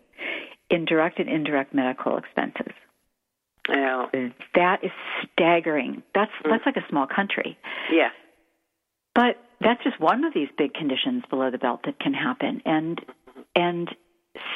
in 0.71 0.85
direct 0.85 1.19
and 1.19 1.29
indirect 1.29 1.75
medical 1.75 2.19
expenses. 2.19 2.73
Yeah. 3.69 4.07
That 4.55 4.85
is 4.85 4.91
staggering. 5.33 6.03
That's 6.15 6.31
mm. 6.45 6.51
that's 6.51 6.67
like 6.67 6.77
a 6.77 6.87
small 6.89 7.07
country. 7.07 7.59
Yeah. 7.93 8.11
But 9.15 9.37
that's 9.61 9.83
just 9.83 10.01
one 10.01 10.25
of 10.25 10.35
these 10.35 10.49
big 10.59 10.75
conditions 10.75 11.25
below 11.31 11.51
the 11.51 11.59
belt 11.59 11.81
that 11.85 11.99
can 11.99 12.13
happen. 12.13 12.63
And 12.65 13.01
and 13.55 13.89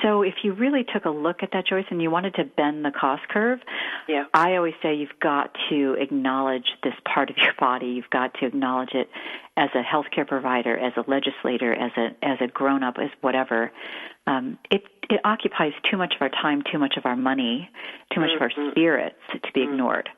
so 0.03 0.23
if 0.23 0.35
you 0.43 0.55
really 0.55 0.85
took 0.85 1.05
a 1.05 1.11
look 1.11 1.43
at 1.43 1.51
that 1.53 1.67
Joyce 1.67 1.85
and 1.91 2.03
you 2.03 2.11
wanted 2.11 2.35
to 2.35 2.45
bend 2.45 2.85
the 2.85 2.91
cost 2.91 3.23
curve, 3.29 3.61
yeah. 4.09 4.25
I 4.35 4.57
always 4.57 4.75
say 4.83 4.95
you've 4.95 5.19
got 5.21 5.57
to 5.71 5.95
acknowledge 5.95 6.67
this 6.83 6.95
part 7.05 7.31
of 7.31 7.37
your 7.37 7.55
body. 7.59 7.87
You've 7.87 8.11
got 8.11 8.35
to 8.41 8.47
acknowledge 8.47 8.91
it 8.95 9.09
as 9.57 9.71
a 9.75 9.83
healthcare 9.83 10.27
provider, 10.27 10.77
as 10.77 10.93
a 10.97 11.09
legislator, 11.09 11.73
as 11.73 11.93
a 11.97 12.09
as 12.25 12.39
a 12.41 12.49
grown 12.49 12.83
up, 12.83 12.97
as 13.01 13.11
whatever. 13.21 13.71
Um, 14.27 14.59
it 14.71 14.83
it 15.11 15.21
occupies 15.25 15.73
too 15.89 15.97
much 15.97 16.15
of 16.17 16.23
our 16.23 16.29
time, 16.29 16.63
too 16.71 16.79
much 16.79 16.95
of 16.97 17.07
our 17.07 17.17
money, 17.17 17.71
too 18.13 18.21
much 18.21 18.31
mm-hmm. 18.31 18.37
of 18.37 18.43
our 18.43 18.51
mm-hmm. 18.51 18.71
spirits 18.73 19.17
to 19.33 19.39
be 19.53 19.61
mm-hmm. 19.61 19.75
ignored. 19.75 20.09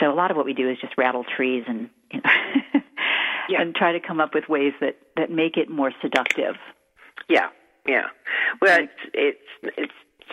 So 0.00 0.12
a 0.12 0.14
lot 0.14 0.30
of 0.30 0.36
what 0.36 0.44
we 0.44 0.52
do 0.52 0.68
is 0.68 0.76
just 0.78 0.98
rattle 0.98 1.24
trees 1.24 1.64
and 1.66 1.88
you 2.10 2.20
know, 2.22 2.30
yeah. 3.48 3.62
and 3.62 3.74
try 3.74 3.92
to 3.92 4.00
come 4.00 4.20
up 4.20 4.34
with 4.34 4.44
ways 4.48 4.74
that 4.80 4.98
that 5.16 5.30
make 5.30 5.56
it 5.56 5.70
more 5.70 5.92
seductive. 6.02 6.56
Yeah, 7.28 7.48
yeah. 7.86 8.06
Well, 8.60 8.80
it's 8.80 9.10
it's 9.14 9.74
it's 9.76 9.92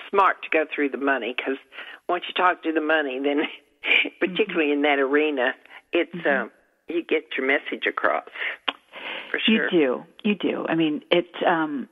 smart 0.09 0.37
to 0.43 0.49
go 0.51 0.65
through 0.73 0.89
the 0.89 0.97
money 0.97 1.33
because 1.35 1.57
once 2.07 2.23
you 2.27 2.33
talk 2.33 2.63
to 2.63 2.71
the 2.71 2.81
money, 2.81 3.19
then 3.23 3.41
particularly 4.19 4.67
mm-hmm. 4.67 4.73
in 4.73 4.81
that 4.83 4.99
arena, 4.99 5.53
it's 5.91 6.13
mm-hmm. 6.13 6.43
um, 6.43 6.51
you 6.87 7.03
get 7.03 7.23
your 7.37 7.47
message 7.47 7.85
across. 7.87 8.29
For 9.31 9.39
sure. 9.39 9.69
You 9.71 10.05
do. 10.23 10.29
You 10.29 10.35
do. 10.35 10.65
I 10.67 10.75
mean, 10.75 11.01
it. 11.11 11.29
Um, 11.45 11.89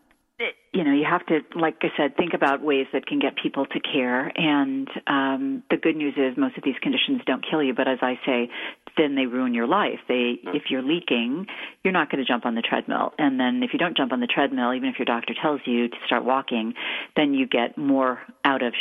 you 0.72 0.84
know, 0.84 0.93
you 0.93 1.05
have 1.10 1.26
to, 1.28 1.39
like 1.60 1.78
I 1.82 1.88
said, 1.97 2.16
think 2.16 2.36
about 2.36 2.62
ways 2.62 2.86
that 2.93 3.08
can 3.08 3.18
get 3.18 3.36
people 3.36 3.66
to 3.66 3.80
care. 3.80 4.32
And 4.36 4.88
um, 5.08 5.64
the 5.72 5.78
good 5.78 5.95
news 5.95 6.14
is 6.16 6.38
most 6.38 6.58
of 6.58 6.64
these 6.64 6.76
conditions 6.82 7.22
don't 7.26 7.43
kill 7.49 7.64
you. 7.64 7.74
But 7.74 7.88
as 7.88 7.97
I 8.03 8.20
say, 8.24 8.49
then 8.98 9.16
they 9.16 9.26
ruin 9.26 9.54
your 9.54 9.68
life. 9.68 10.00
They, 10.08 10.14
mm-hmm. 10.14 10.56
if 10.56 10.64
you're 10.70 10.82
leaking, 10.82 11.48
you're 11.84 11.93
not 11.93 12.10
going 12.10 12.24
to 12.24 12.28
jump 12.28 12.45
on 12.45 12.56
the 12.56 12.62
treadmill. 12.62 13.14
And 13.18 13.39
then 13.39 13.62
if 13.64 13.72
you 13.74 13.80
don't 13.80 13.95
jump 13.95 14.12
on 14.12 14.20
the 14.20 14.28
treadmill, 14.28 14.74
even 14.74 14.89
if 14.89 15.00
your 15.00 15.06
doctor 15.06 15.34
tells 15.39 15.62
you 15.66 15.88
to 15.88 15.95
start 16.06 16.26
walking, 16.26 16.74
then 17.16 17.34
you 17.34 17.48
get 17.48 17.78
more 17.78 18.20
out 18.43 18.64
of 18.64 18.74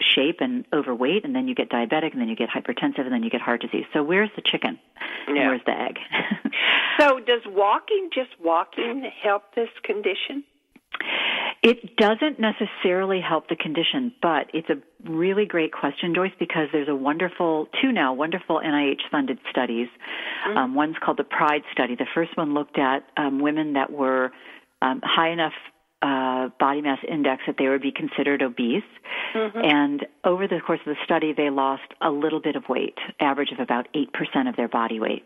shape 0.00 0.38
and 0.40 0.64
overweight, 0.72 1.24
and 1.24 1.34
then 1.34 1.48
you 1.48 1.54
get 1.54 1.70
diabetic, 1.70 2.12
and 2.12 2.20
then 2.20 2.28
you 2.28 2.36
get 2.36 2.48
hypertensive, 2.48 3.00
and 3.00 3.12
then 3.12 3.22
you 3.22 3.30
get 3.30 3.40
heart 3.40 3.60
disease. 3.60 3.84
So 3.92 4.02
where's 4.02 4.30
the 4.36 4.42
chicken? 4.42 4.78
Yeah. 5.28 5.48
Where's 5.48 5.60
the 5.64 5.72
egg? 5.72 5.98
so 7.00 7.20
does 7.20 7.42
walking, 7.46 8.10
just 8.12 8.30
walking, 8.42 9.08
help 9.22 9.54
this 9.54 9.68
condition? 9.84 10.44
It 11.62 11.96
doesn't 11.96 12.40
necessarily 12.40 13.20
help 13.20 13.48
the 13.48 13.54
condition, 13.54 14.12
but 14.20 14.50
it's 14.52 14.68
a 14.68 14.82
really 15.08 15.46
great 15.46 15.72
question, 15.72 16.12
Joyce, 16.12 16.32
because 16.38 16.66
there's 16.72 16.88
a 16.88 16.94
wonderful, 16.94 17.68
two 17.80 17.92
now 17.92 18.14
wonderful 18.14 18.60
NIH 18.64 19.02
funded 19.12 19.38
studies. 19.48 19.86
Mm-hmm. 20.48 20.58
Um, 20.58 20.74
one's 20.74 20.96
called 21.00 21.18
the 21.18 21.24
PRIDE 21.24 21.62
study. 21.72 21.94
The 21.94 22.08
first 22.14 22.36
one 22.36 22.52
looked 22.52 22.78
at 22.78 23.04
um, 23.16 23.40
women 23.40 23.74
that 23.74 23.92
were 23.92 24.32
um, 24.82 25.00
high 25.04 25.30
enough 25.30 25.52
uh, 26.02 26.48
body 26.58 26.80
mass 26.80 26.98
index 27.08 27.42
that 27.46 27.54
they 27.58 27.68
would 27.68 27.80
be 27.82 27.92
considered 27.92 28.42
obese. 28.42 28.82
Mm-hmm. 29.32 29.58
And 29.62 30.06
over 30.24 30.48
the 30.48 30.58
course 30.66 30.80
of 30.84 30.96
the 30.96 31.04
study, 31.04 31.32
they 31.32 31.48
lost 31.48 31.94
a 32.00 32.10
little 32.10 32.40
bit 32.40 32.56
of 32.56 32.64
weight, 32.68 32.98
average 33.20 33.52
of 33.52 33.60
about 33.60 33.86
8% 33.94 34.48
of 34.48 34.56
their 34.56 34.68
body 34.68 34.98
weight. 34.98 35.24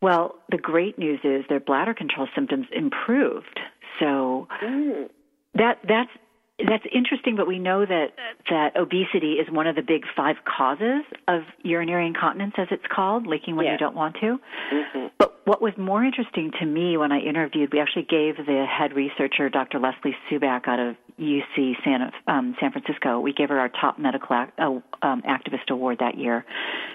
Well, 0.00 0.34
the 0.50 0.58
great 0.58 0.98
news 0.98 1.20
is 1.24 1.44
their 1.48 1.60
bladder 1.60 1.94
control 1.94 2.28
symptoms 2.34 2.66
improved. 2.74 3.58
So 4.00 4.48
mm. 4.62 5.08
that 5.54 5.78
that's 5.86 6.10
that's 6.58 6.84
interesting, 6.94 7.34
but 7.34 7.48
we 7.48 7.58
know 7.58 7.84
that 7.84 8.12
that 8.48 8.76
obesity 8.76 9.34
is 9.34 9.50
one 9.50 9.66
of 9.66 9.74
the 9.74 9.82
big 9.82 10.04
five 10.16 10.36
causes 10.44 11.02
of 11.26 11.42
urinary 11.62 12.06
incontinence, 12.06 12.54
as 12.56 12.68
it's 12.70 12.84
called, 12.94 13.26
leaking 13.26 13.56
when 13.56 13.66
yeah. 13.66 13.72
you 13.72 13.78
don't 13.78 13.96
want 13.96 14.14
to. 14.20 14.38
Mm-hmm. 14.72 15.06
But 15.18 15.40
what 15.46 15.60
was 15.60 15.72
more 15.76 16.04
interesting 16.04 16.52
to 16.60 16.66
me 16.66 16.96
when 16.96 17.10
I 17.10 17.18
interviewed, 17.18 17.72
we 17.72 17.80
actually 17.80 18.04
gave 18.04 18.36
the 18.36 18.66
head 18.70 18.94
researcher, 18.94 19.48
Dr. 19.48 19.80
Leslie 19.80 20.16
Subak, 20.30 20.68
out 20.68 20.78
of 20.78 20.96
UC 21.18 21.74
San, 21.84 22.10
um, 22.26 22.56
San 22.60 22.72
Francisco, 22.72 23.20
we 23.20 23.32
gave 23.32 23.48
her 23.48 23.58
our 23.58 23.68
top 23.68 23.98
medical 23.98 24.34
act, 24.34 24.58
uh, 24.58 24.80
um, 25.02 25.22
activist 25.22 25.70
award 25.70 25.98
that 26.00 26.18
year. 26.18 26.44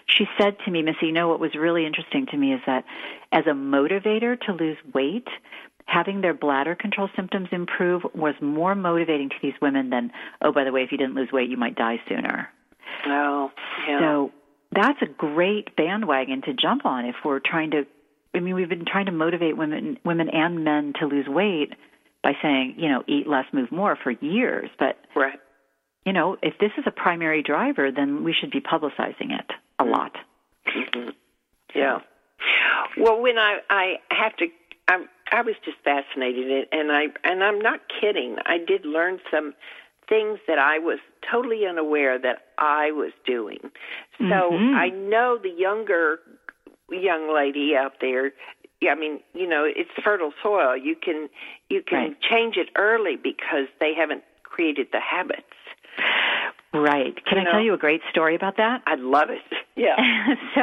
She 0.07 0.25
said 0.37 0.57
to 0.65 0.71
me, 0.71 0.81
Missy, 0.81 1.07
you 1.07 1.11
know 1.11 1.29
what 1.29 1.39
was 1.39 1.55
really 1.55 1.85
interesting 1.85 2.25
to 2.27 2.37
me 2.37 2.53
is 2.53 2.61
that 2.65 2.83
as 3.31 3.45
a 3.45 3.51
motivator 3.51 4.39
to 4.41 4.53
lose 4.53 4.77
weight, 4.93 5.27
having 5.89 6.21
their 6.21 6.33
bladder 6.33 6.75
control 6.75 7.09
symptoms 7.15 7.47
improve 7.51 8.03
was 8.13 8.35
more 8.41 8.75
motivating 8.75 9.29
to 9.29 9.35
these 9.41 9.53
women 9.61 9.89
than, 9.89 10.11
oh, 10.41 10.51
by 10.51 10.63
the 10.63 10.71
way, 10.71 10.81
if 10.81 10.91
you 10.91 10.97
didn't 10.97 11.15
lose 11.15 11.29
weight, 11.31 11.49
you 11.49 11.57
might 11.57 11.75
die 11.75 11.97
sooner. 12.07 12.49
Oh, 13.05 13.51
yeah. 13.87 13.99
So 13.99 14.31
that's 14.71 15.01
a 15.01 15.07
great 15.07 15.75
bandwagon 15.75 16.41
to 16.43 16.53
jump 16.53 16.85
on 16.85 17.05
if 17.05 17.15
we're 17.25 17.39
trying 17.39 17.71
to. 17.71 17.85
I 18.35 18.39
mean, 18.39 18.53
we've 18.53 18.69
been 18.69 18.85
trying 18.85 19.07
to 19.07 19.11
motivate 19.11 19.57
women, 19.57 19.97
women 20.05 20.29
and 20.29 20.63
men 20.63 20.93
to 20.99 21.07
lose 21.07 21.27
weight 21.27 21.73
by 22.21 22.33
saying, 22.41 22.75
you 22.77 22.89
know, 22.89 23.03
eat 23.07 23.27
less, 23.27 23.45
move 23.51 23.71
more 23.71 23.97
for 24.03 24.11
years. 24.11 24.69
But 24.77 24.97
right. 25.15 25.39
you 26.05 26.13
know, 26.13 26.37
if 26.43 26.53
this 26.59 26.71
is 26.77 26.83
a 26.85 26.91
primary 26.91 27.41
driver, 27.41 27.91
then 27.91 28.23
we 28.23 28.35
should 28.39 28.51
be 28.51 28.61
publicizing 28.61 29.31
it 29.31 29.49
a 29.79 29.83
lot. 29.83 30.11
Mm-hmm. 30.67 31.09
Yeah. 31.73 31.99
Well, 32.97 33.21
when 33.21 33.37
I 33.37 33.59
I 33.69 33.93
have 34.11 34.35
to 34.37 34.47
I 34.89 35.05
I 35.31 35.41
was 35.41 35.55
just 35.63 35.77
fascinated, 35.83 36.67
and 36.71 36.91
I 36.91 37.05
and 37.23 37.43
I'm 37.43 37.59
not 37.59 37.81
kidding. 38.01 38.37
I 38.45 38.57
did 38.57 38.85
learn 38.85 39.19
some 39.31 39.53
things 40.09 40.39
that 40.47 40.57
I 40.57 40.79
was 40.79 40.97
totally 41.31 41.65
unaware 41.69 42.17
that 42.19 42.47
I 42.57 42.91
was 42.91 43.11
doing. 43.25 43.59
So 44.17 44.25
mm-hmm. 44.25 44.75
I 44.75 44.89
know 44.89 45.37
the 45.41 45.51
younger 45.55 46.19
young 46.91 47.33
lady 47.33 47.75
out 47.77 47.93
there. 48.01 48.31
I 48.89 48.95
mean, 48.95 49.19
you 49.33 49.47
know, 49.47 49.65
it's 49.65 49.91
fertile 50.03 50.33
soil. 50.41 50.75
You 50.75 50.95
can 50.95 51.29
you 51.69 51.83
can 51.87 51.99
right. 51.99 52.21
change 52.21 52.57
it 52.57 52.69
early 52.75 53.15
because 53.15 53.67
they 53.79 53.93
haven't 53.95 54.23
created 54.43 54.87
the 54.91 54.99
habits. 54.99 55.43
Right. 56.73 57.15
Can 57.25 57.37
you 57.37 57.41
I 57.41 57.43
know, 57.43 57.51
tell 57.51 57.61
you 57.61 57.73
a 57.73 57.77
great 57.77 58.01
story 58.09 58.35
about 58.35 58.57
that? 58.57 58.81
I'd 58.85 58.99
love 58.99 59.29
it. 59.29 59.41
Yeah. 59.75 59.95
so, 60.55 60.61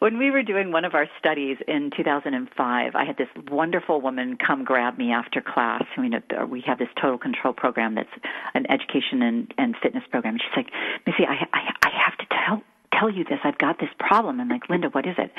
when 0.00 0.18
we 0.18 0.30
were 0.30 0.42
doing 0.42 0.72
one 0.72 0.84
of 0.84 0.94
our 0.94 1.06
studies 1.18 1.58
in 1.68 1.90
2005, 1.94 2.94
I 2.94 3.04
had 3.04 3.16
this 3.18 3.28
wonderful 3.50 4.00
woman 4.00 4.36
come 4.36 4.64
grab 4.64 4.98
me 4.98 5.12
after 5.12 5.42
class. 5.42 5.84
I 5.96 6.00
mean, 6.00 6.14
we 6.48 6.62
have 6.66 6.78
this 6.78 6.88
total 7.00 7.18
control 7.18 7.52
program 7.52 7.94
that's 7.94 8.08
an 8.54 8.66
education 8.70 9.22
and, 9.22 9.54
and 9.58 9.76
fitness 9.82 10.04
program. 10.10 10.38
She's 10.38 10.56
like, 10.56 10.72
Missy, 11.06 11.24
I, 11.28 11.46
I, 11.52 11.74
I 11.82 11.90
have 12.04 12.16
to 12.18 12.26
tell 12.34 12.62
tell 12.98 13.10
you 13.10 13.24
this. 13.24 13.38
I've 13.44 13.58
got 13.58 13.78
this 13.78 13.90
problem. 13.98 14.40
I'm 14.40 14.48
like, 14.48 14.68
Linda, 14.68 14.88
what 14.88 15.06
is 15.06 15.14
it? 15.18 15.30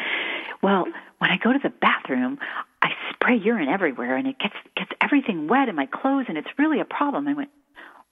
Well, 0.62 0.86
when 1.18 1.32
I 1.32 1.38
go 1.38 1.52
to 1.52 1.60
the 1.62 1.70
bathroom, 1.70 2.38
I 2.82 2.90
spray 3.12 3.38
urine 3.38 3.68
everywhere, 3.68 4.16
and 4.16 4.28
it 4.28 4.38
gets 4.40 4.56
gets 4.78 4.92
everything 5.02 5.48
wet 5.48 5.70
in 5.70 5.76
my 5.76 5.88
clothes, 5.88 6.26
and 6.30 6.38
it's 6.38 6.48
really 6.60 6.80
a 6.80 6.86
problem. 6.86 7.28
I 7.28 7.34
went, 7.34 7.50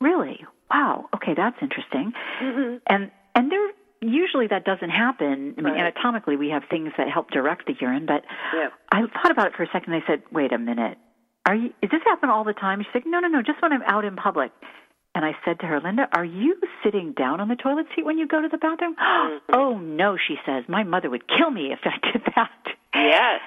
really? 0.01 0.45
Wow. 0.71 1.09
Okay, 1.15 1.35
that's 1.35 1.57
interesting. 1.61 2.11
Mm-hmm. 2.41 2.77
And 2.87 3.11
and 3.35 3.51
there 3.51 3.69
usually 4.01 4.47
that 4.47 4.65
doesn't 4.65 4.89
happen. 4.89 5.55
I 5.57 5.61
mean, 5.61 5.73
right. 5.73 5.93
anatomically, 5.93 6.35
we 6.35 6.49
have 6.49 6.63
things 6.69 6.91
that 6.97 7.09
help 7.09 7.31
direct 7.31 7.67
the 7.67 7.73
urine, 7.79 8.05
but 8.05 8.23
yeah. 8.53 8.69
I 8.91 9.01
thought 9.01 9.31
about 9.31 9.47
it 9.47 9.53
for 9.55 9.63
a 9.63 9.69
second. 9.71 9.93
I 9.93 10.03
said, 10.07 10.23
"Wait 10.31 10.51
a 10.51 10.57
minute, 10.57 10.97
are 11.45 11.55
you? 11.55 11.73
Is 11.81 11.89
this 11.91 12.01
happen 12.05 12.29
all 12.29 12.43
the 12.43 12.53
time?" 12.53 12.81
She 12.81 12.89
said, 12.93 13.03
"No, 13.05 13.19
no, 13.19 13.27
no, 13.27 13.41
just 13.41 13.61
when 13.61 13.73
I'm 13.73 13.83
out 13.83 14.05
in 14.05 14.15
public." 14.15 14.51
And 15.15 15.25
I 15.25 15.35
said 15.43 15.59
to 15.59 15.65
her, 15.65 15.79
"Linda, 15.79 16.07
are 16.13 16.25
you 16.25 16.55
sitting 16.83 17.13
down 17.13 17.41
on 17.41 17.47
the 17.47 17.55
toilet 17.55 17.87
seat 17.95 18.05
when 18.05 18.17
you 18.17 18.27
go 18.27 18.41
to 18.41 18.47
the 18.47 18.57
bathroom?" 18.57 18.95
Mm-hmm. 19.19 19.53
oh 19.53 19.77
no, 19.77 20.17
she 20.17 20.37
says, 20.45 20.63
"My 20.67 20.83
mother 20.83 21.09
would 21.09 21.27
kill 21.27 21.51
me 21.51 21.71
if 21.73 21.79
I 21.83 22.11
did 22.11 22.23
that." 22.35 22.51
Yes. 22.93 23.41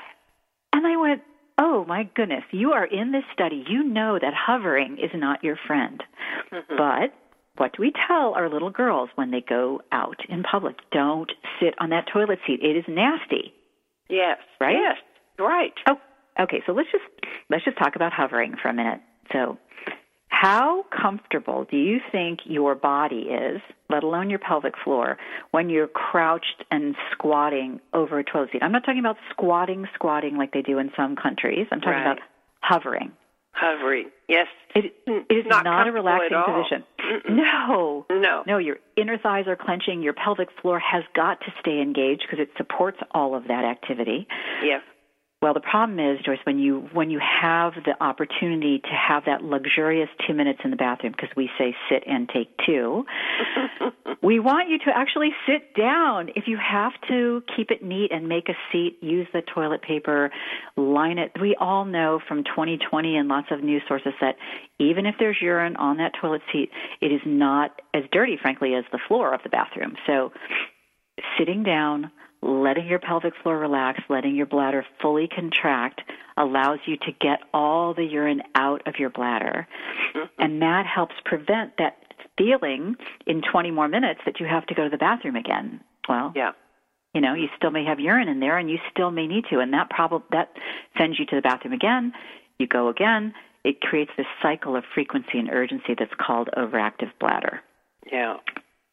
And 0.73 0.87
I 0.87 0.97
went, 0.97 1.23
"Oh 1.59 1.85
my 1.87 2.05
goodness, 2.15 2.45
you 2.51 2.73
are 2.73 2.85
in 2.85 3.13
this 3.13 3.25
study. 3.33 3.65
You 3.69 3.85
know 3.85 4.19
that 4.19 4.35
hovering 4.35 4.99
is 4.99 5.11
not 5.15 5.43
your 5.43 5.57
friend, 5.67 6.03
mm-hmm. 6.53 6.77
but." 6.77 7.15
What 7.57 7.73
do 7.77 7.83
we 7.83 7.93
tell 8.09 8.35
our 8.35 8.49
little 8.49 8.71
girls 8.71 9.11
when 9.15 9.31
they 9.31 9.45
go 9.47 9.83
out 9.93 10.17
in 10.29 10.43
public? 10.43 10.77
Don't 10.91 11.31
sit 11.61 11.75
on 11.79 11.91
that 11.91 12.07
toilet 12.13 12.39
seat. 12.47 12.61
It 12.63 12.77
is 12.77 12.85
nasty. 12.89 13.53
Yes. 14.09 14.39
Right? 14.61 14.77
Yes. 14.77 14.97
Right. 15.39 15.73
Oh, 15.89 15.97
okay. 16.43 16.63
So 16.67 16.73
let's 16.73 16.89
just 16.91 17.05
let's 17.51 17.65
just 17.65 17.79
talk 17.79 17.97
about 17.97 18.13
hovering 18.13 18.55
for 18.61 18.69
a 18.69 18.75
minute. 18.75 19.01
So, 19.33 19.59
how 20.29 20.85
comfortable 20.91 21.67
do 21.71 21.77
you 21.77 21.99
think 22.11 22.41
your 22.45 22.75
body 22.75 23.29
is, 23.31 23.61
let 23.89 24.03
alone 24.03 24.31
your 24.31 24.39
pelvic 24.39 24.75
floor, 24.83 25.19
when 25.51 25.69
you're 25.71 25.87
crouched 25.87 26.65
and 26.71 26.95
squatting 27.13 27.81
over 27.93 28.19
a 28.19 28.25
toilet 28.25 28.51
seat? 28.53 28.63
I'm 28.63 28.73
not 28.73 28.85
talking 28.85 29.01
about 29.01 29.17
squatting, 29.31 29.87
squatting 29.95 30.37
like 30.37 30.53
they 30.53 30.63
do 30.63 30.79
in 30.79 30.91
some 30.97 31.17
countries. 31.17 31.67
I'm 31.71 31.81
talking 31.81 31.93
right. 31.93 32.13
about 32.13 32.19
hovering. 32.61 33.13
Hovering. 33.53 34.11
Yes. 34.29 34.47
It, 34.75 34.95
it 35.07 35.27
is 35.35 35.47
not, 35.47 35.65
not 35.65 35.87
a 35.87 35.93
relaxing 35.93 36.43
position. 36.47 36.85
Mm-mm. 36.99 37.37
No. 37.37 38.07
No. 38.11 38.43
No, 38.47 38.59
your 38.59 38.77
inner 38.97 39.19
thighs 39.19 39.47
are 39.47 39.57
clenching. 39.57 40.03
Your 40.03 40.15
pelvic 40.15 40.49
floor 40.61 40.79
has 40.81 41.05
got 41.15 41.41
to 41.41 41.53
stay 41.61 41.81
engaged 41.81 42.23
because 42.23 42.43
it 42.43 42.51
supports 42.57 42.99
all 43.13 43.35
of 43.35 43.49
that 43.49 43.65
activity. 43.65 44.27
Yes. 44.63 44.81
Well, 45.43 45.55
the 45.55 45.61
problem 45.61 45.99
is, 45.99 46.21
Joyce, 46.25 46.39
when 46.45 46.61
you 46.61 46.89
when 46.93 47.11
you 47.11 47.19
have 47.19 47.73
the 47.85 48.01
opportunity 48.01 48.79
to 48.79 48.91
have 48.91 49.25
that 49.27 49.43
luxurious 49.43 50.09
two 50.25 50.35
minutes 50.35 50.61
in 50.63 50.71
the 50.71 50.77
bathroom, 50.77 51.13
because 51.13 51.31
we 51.37 51.51
say 51.59 51.75
sit 51.91 52.05
and 52.07 52.29
take 52.29 52.49
two, 52.65 53.05
we 54.23 54.39
want 54.39 54.69
you 54.69 54.79
to 54.79 54.97
actually 54.97 55.31
sit 55.45 55.75
down. 55.75 56.29
If 56.37 56.45
you 56.47 56.57
have 56.59 56.93
to 57.09 57.43
keep 57.57 57.73
it 57.73 57.83
neat 57.83 58.13
and 58.13 58.29
make 58.29 58.49
a 58.49 58.55
seat, 58.71 58.99
use 59.01 59.27
the 59.33 59.43
toilet 59.53 59.83
paper, 59.83 60.31
line 60.77 61.19
it. 61.19 61.33
We 61.41 61.57
all 61.59 61.85
know 61.87 62.21
from 62.29 62.45
2020 62.45 63.17
and 63.17 63.29
lots 63.29 63.49
of 63.51 63.65
news 63.65 63.83
sources 63.89 64.13
that 64.21 64.37
even 64.79 65.07
if 65.07 65.17
there's 65.19 65.39
urine 65.43 65.75
on 65.75 65.97
that 65.97 66.13
toilet 66.21 66.43
seat, 66.53 66.71
it 67.01 67.09
is 67.09 67.21
not 67.27 67.83
as 67.95 68.05
dirty, 68.13 68.39
frankly, 68.41 68.75
as 68.77 68.85
the 68.93 69.01
floor 69.09 69.35
of 69.35 69.41
the 69.43 69.51
bathroom. 69.51 69.97
So, 70.07 70.31
sitting 71.37 71.65
down 71.65 72.13
letting 72.43 72.87
your 72.87 72.99
pelvic 72.99 73.35
floor 73.43 73.59
relax, 73.59 74.01
letting 74.09 74.35
your 74.35 74.47
bladder 74.47 74.85
fully 75.01 75.29
contract 75.29 76.03
allows 76.37 76.81
you 76.87 76.97
to 76.97 77.13
get 77.21 77.41
all 77.55 77.95
the 77.95 78.05
urine 78.05 78.43
out 78.55 78.83
of 78.87 78.95
your 78.99 79.11
bladder. 79.11 79.67
Mm-hmm. 80.15 80.43
And 80.43 80.63
that 80.63 80.85
helps 80.87 81.15
prevent 81.25 81.77
that 81.79 81.99
feeling 82.37 82.97
in 83.27 83.43
20 83.43 83.71
more 83.71 83.89
minutes 83.89 84.21
that 84.27 84.41
you 84.41 84.47
have 84.47 84.67
to 84.67 84.75
go 84.75 84.85
to 84.85 84.91
the 84.91 84.99
bathroom 84.99 85.37
again. 85.37 85.81
Well, 86.09 86.33
yeah. 86.35 86.53
You 87.15 87.21
know, 87.21 87.35
you 87.35 87.49
still 87.57 87.71
may 87.71 87.85
have 87.85 88.01
urine 88.01 88.29
in 88.29 88.41
there 88.41 88.57
and 88.57 88.71
you 88.71 88.79
still 88.91 89.11
may 89.11 89.27
need 89.27 89.45
to 89.51 89.61
and 89.61 89.75
that 89.75 89.91
problem 89.91 90.23
that 90.33 90.51
sends 90.99 91.19
you 91.19 91.27
to 91.27 91.37
the 91.37 91.43
bathroom 91.43 91.75
again. 91.75 92.13
You 92.59 92.67
go 92.67 92.89
again. 92.89 93.35
It 93.65 93.81
creates 93.81 94.11
this 94.17 94.27
cycle 94.41 94.77
of 94.77 94.85
frequency 94.95 95.39
and 95.39 95.51
urgency 95.51 95.95
that's 95.97 96.15
called 96.19 96.49
overactive 96.57 97.11
bladder. 97.21 97.61
Yeah. 98.11 98.39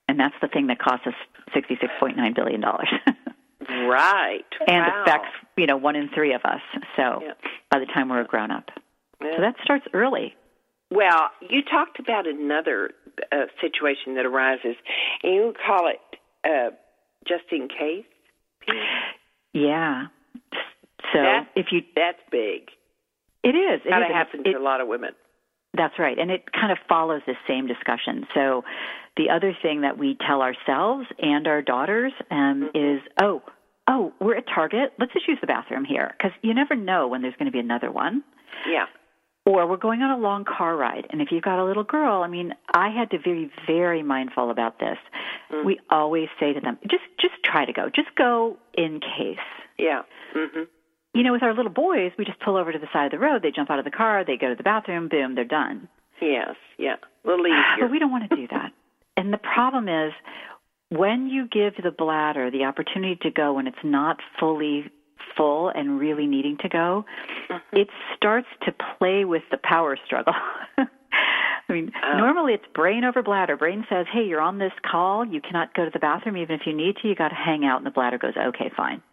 And 0.07 0.19
that's 0.19 0.35
the 0.41 0.47
thing 0.47 0.67
that 0.67 0.79
costs 0.79 1.07
us 1.07 1.13
$66.9 1.55 2.35
billion. 2.35 2.63
Right. 3.67 4.45
And 4.67 4.85
wow. 4.85 5.03
affects, 5.03 5.29
you 5.57 5.65
know, 5.65 5.77
one 5.77 5.95
in 5.95 6.09
three 6.09 6.33
of 6.33 6.41
us. 6.45 6.61
So 6.95 7.19
yeah. 7.21 7.33
by 7.69 7.79
the 7.79 7.85
time 7.85 8.09
we're 8.09 8.21
a 8.21 8.25
grown 8.25 8.51
up. 8.51 8.69
Yeah. 9.21 9.31
So 9.35 9.41
that 9.41 9.55
starts 9.63 9.85
early. 9.93 10.35
Well, 10.91 11.29
you 11.41 11.61
talked 11.61 11.99
about 11.99 12.25
another 12.27 12.91
uh, 13.31 13.45
situation 13.61 14.15
that 14.15 14.25
arises, 14.25 14.75
and 15.23 15.33
you 15.33 15.53
call 15.65 15.87
it 15.87 15.99
uh, 16.43 16.75
just 17.27 17.43
in 17.51 17.67
case. 17.67 18.05
Yeah. 19.53 20.05
So 21.13 21.21
That's- 21.21 21.47
if 21.55 21.67
you, 21.71 21.81
That's 21.95 22.19
big. 22.31 22.69
it 23.43 23.49
is. 23.55 23.81
It 23.85 23.93
It- 23.93 24.51
to 24.51 24.57
a 24.57 24.59
lot 24.59 24.81
of 24.81 24.87
women. 24.87 25.11
That's 25.75 25.97
right. 25.99 26.17
And 26.17 26.31
it 26.31 26.51
kind 26.51 26.71
of 26.71 26.77
follows 26.87 27.21
this 27.27 27.37
same 27.47 27.67
discussion. 27.67 28.25
So 28.33 28.63
the 29.17 29.29
other 29.29 29.55
thing 29.61 29.81
that 29.81 29.97
we 29.97 30.17
tell 30.27 30.41
ourselves 30.41 31.05
and 31.19 31.47
our 31.47 31.61
daughters 31.61 32.11
um, 32.31 32.69
is, 32.73 33.01
oh, 33.21 33.41
oh, 33.87 34.13
we're 34.19 34.37
at 34.37 34.45
Target. 34.53 34.93
Let's 34.97 35.13
just 35.13 35.27
use 35.27 35.37
the 35.41 35.47
bathroom 35.47 35.85
here 35.85 36.11
because 36.17 36.31
you 36.41 36.53
never 36.53 36.75
know 36.75 37.07
when 37.07 37.21
there's 37.21 37.35
going 37.37 37.45
to 37.45 37.51
be 37.51 37.59
another 37.59 37.91
one. 37.91 38.23
Yeah. 38.67 38.85
Or 39.45 39.67
we're 39.67 39.77
going 39.77 40.01
on 40.01 40.11
a 40.11 40.21
long 40.21 40.45
car 40.45 40.75
ride, 40.75 41.07
and 41.09 41.21
if 41.21 41.29
you've 41.31 41.43
got 41.43 41.59
a 41.59 41.65
little 41.65 41.83
girl, 41.83 42.21
I 42.21 42.27
mean, 42.27 42.53
I 42.71 42.89
had 42.89 43.09
to 43.11 43.19
be 43.19 43.49
very 43.65 44.03
mindful 44.03 44.51
about 44.51 44.79
this. 44.79 44.97
We 45.65 45.79
always 45.89 46.27
say 46.39 46.53
to 46.53 46.59
them, 46.59 46.77
just 46.83 47.03
just 47.19 47.33
try 47.43 47.65
to 47.65 47.73
go, 47.73 47.89
just 47.89 48.09
go 48.15 48.57
in 48.75 48.99
case. 48.99 49.37
Yeah. 49.79 50.01
Mhm. 50.35 50.67
You 51.13 51.23
know, 51.23 51.31
with 51.31 51.43
our 51.43 51.55
little 51.55 51.71
boys, 51.71 52.11
we 52.17 52.25
just 52.25 52.39
pull 52.39 52.55
over 52.55 52.71
to 52.71 52.79
the 52.79 52.87
side 52.93 53.05
of 53.05 53.11
the 53.11 53.19
road. 53.19 53.41
They 53.41 53.51
jump 53.51 53.69
out 53.69 53.79
of 53.79 53.85
the 53.85 53.91
car, 53.91 54.23
they 54.23 54.37
go 54.37 54.49
to 54.49 54.55
the 54.55 54.63
bathroom, 54.63 55.07
boom, 55.09 55.35
they're 55.35 55.43
done. 55.43 55.87
Yes. 56.21 56.55
Yeah. 56.77 56.95
A 57.25 57.27
little 57.27 57.45
easier. 57.47 57.81
But 57.81 57.91
we 57.91 57.99
don't 57.99 58.11
want 58.11 58.29
to 58.29 58.35
do 58.35 58.47
that. 58.51 58.71
and 59.17 59.33
the 59.33 59.37
problem 59.37 59.89
is 59.89 60.13
when 60.89 61.27
you 61.27 61.47
give 61.47 61.75
the 61.83 61.91
bladder 61.91 62.49
the 62.51 62.65
opportunity 62.65 63.17
to 63.21 63.31
go 63.31 63.53
when 63.53 63.67
it's 63.67 63.77
not 63.83 64.17
fully 64.39 64.91
full 65.37 65.69
and 65.69 65.99
really 65.99 66.25
needing 66.25 66.57
to 66.57 66.69
go, 66.69 67.05
mm-hmm. 67.49 67.77
it 67.77 67.87
starts 68.15 68.47
to 68.65 68.73
play 68.97 69.25
with 69.25 69.43
the 69.51 69.57
power 69.57 69.97
struggle. 70.05 70.33
I 70.77 71.73
mean, 71.73 71.91
oh. 72.03 72.17
normally 72.17 72.53
it's 72.53 72.65
brain 72.73 73.03
over 73.03 73.21
bladder. 73.21 73.55
Brain 73.55 73.85
says, 73.89 74.07
"Hey, 74.11 74.23
you're 74.23 74.41
on 74.41 74.57
this 74.57 74.71
call. 74.83 75.23
You 75.23 75.39
cannot 75.39 75.75
go 75.75 75.85
to 75.85 75.91
the 75.91 75.99
bathroom 75.99 76.37
even 76.37 76.55
if 76.59 76.65
you 76.65 76.73
need 76.73 76.97
to. 77.01 77.07
You 77.07 77.13
got 77.13 77.29
to 77.29 77.35
hang 77.35 77.63
out." 77.63 77.77
And 77.77 77.85
the 77.85 77.91
bladder 77.91 78.17
goes, 78.17 78.33
"Okay, 78.35 78.71
fine." 78.75 79.03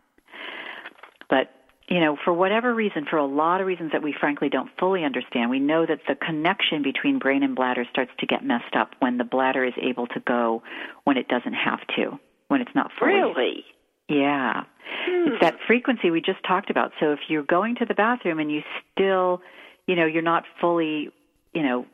But 1.28 1.52
you 1.88 2.00
know, 2.00 2.16
for 2.24 2.32
whatever 2.32 2.74
reason, 2.74 3.06
for 3.08 3.16
a 3.16 3.26
lot 3.26 3.60
of 3.60 3.66
reasons 3.66 3.92
that 3.92 4.02
we 4.02 4.14
frankly 4.18 4.48
don't 4.48 4.70
fully 4.78 5.04
understand, 5.04 5.50
we 5.50 5.60
know 5.60 5.86
that 5.86 6.00
the 6.08 6.16
connection 6.16 6.82
between 6.82 7.18
brain 7.18 7.44
and 7.44 7.54
bladder 7.54 7.84
starts 7.90 8.10
to 8.18 8.26
get 8.26 8.44
messed 8.44 8.74
up 8.76 8.90
when 8.98 9.18
the 9.18 9.24
bladder 9.24 9.64
is 9.64 9.74
able 9.80 10.08
to 10.08 10.20
go 10.20 10.62
when 11.04 11.16
it 11.16 11.28
doesn't 11.28 11.54
have 11.54 11.80
to, 11.96 12.18
when 12.48 12.60
it's 12.60 12.74
not 12.74 12.90
fully. 12.98 13.12
really? 13.12 13.64
Yeah. 14.08 14.64
It's 15.08 15.36
hmm. 15.36 15.44
that 15.44 15.56
frequency 15.66 16.10
we 16.10 16.20
just 16.20 16.42
talked 16.46 16.70
about. 16.70 16.92
So 16.98 17.12
if 17.12 17.20
you're 17.28 17.44
going 17.44 17.76
to 17.76 17.84
the 17.84 17.94
bathroom 17.94 18.40
and 18.40 18.50
you 18.50 18.62
still, 18.92 19.40
you 19.86 19.94
know, 19.94 20.06
you're 20.06 20.22
not 20.22 20.44
fully, 20.60 21.10
you 21.54 21.62
know, 21.62 21.86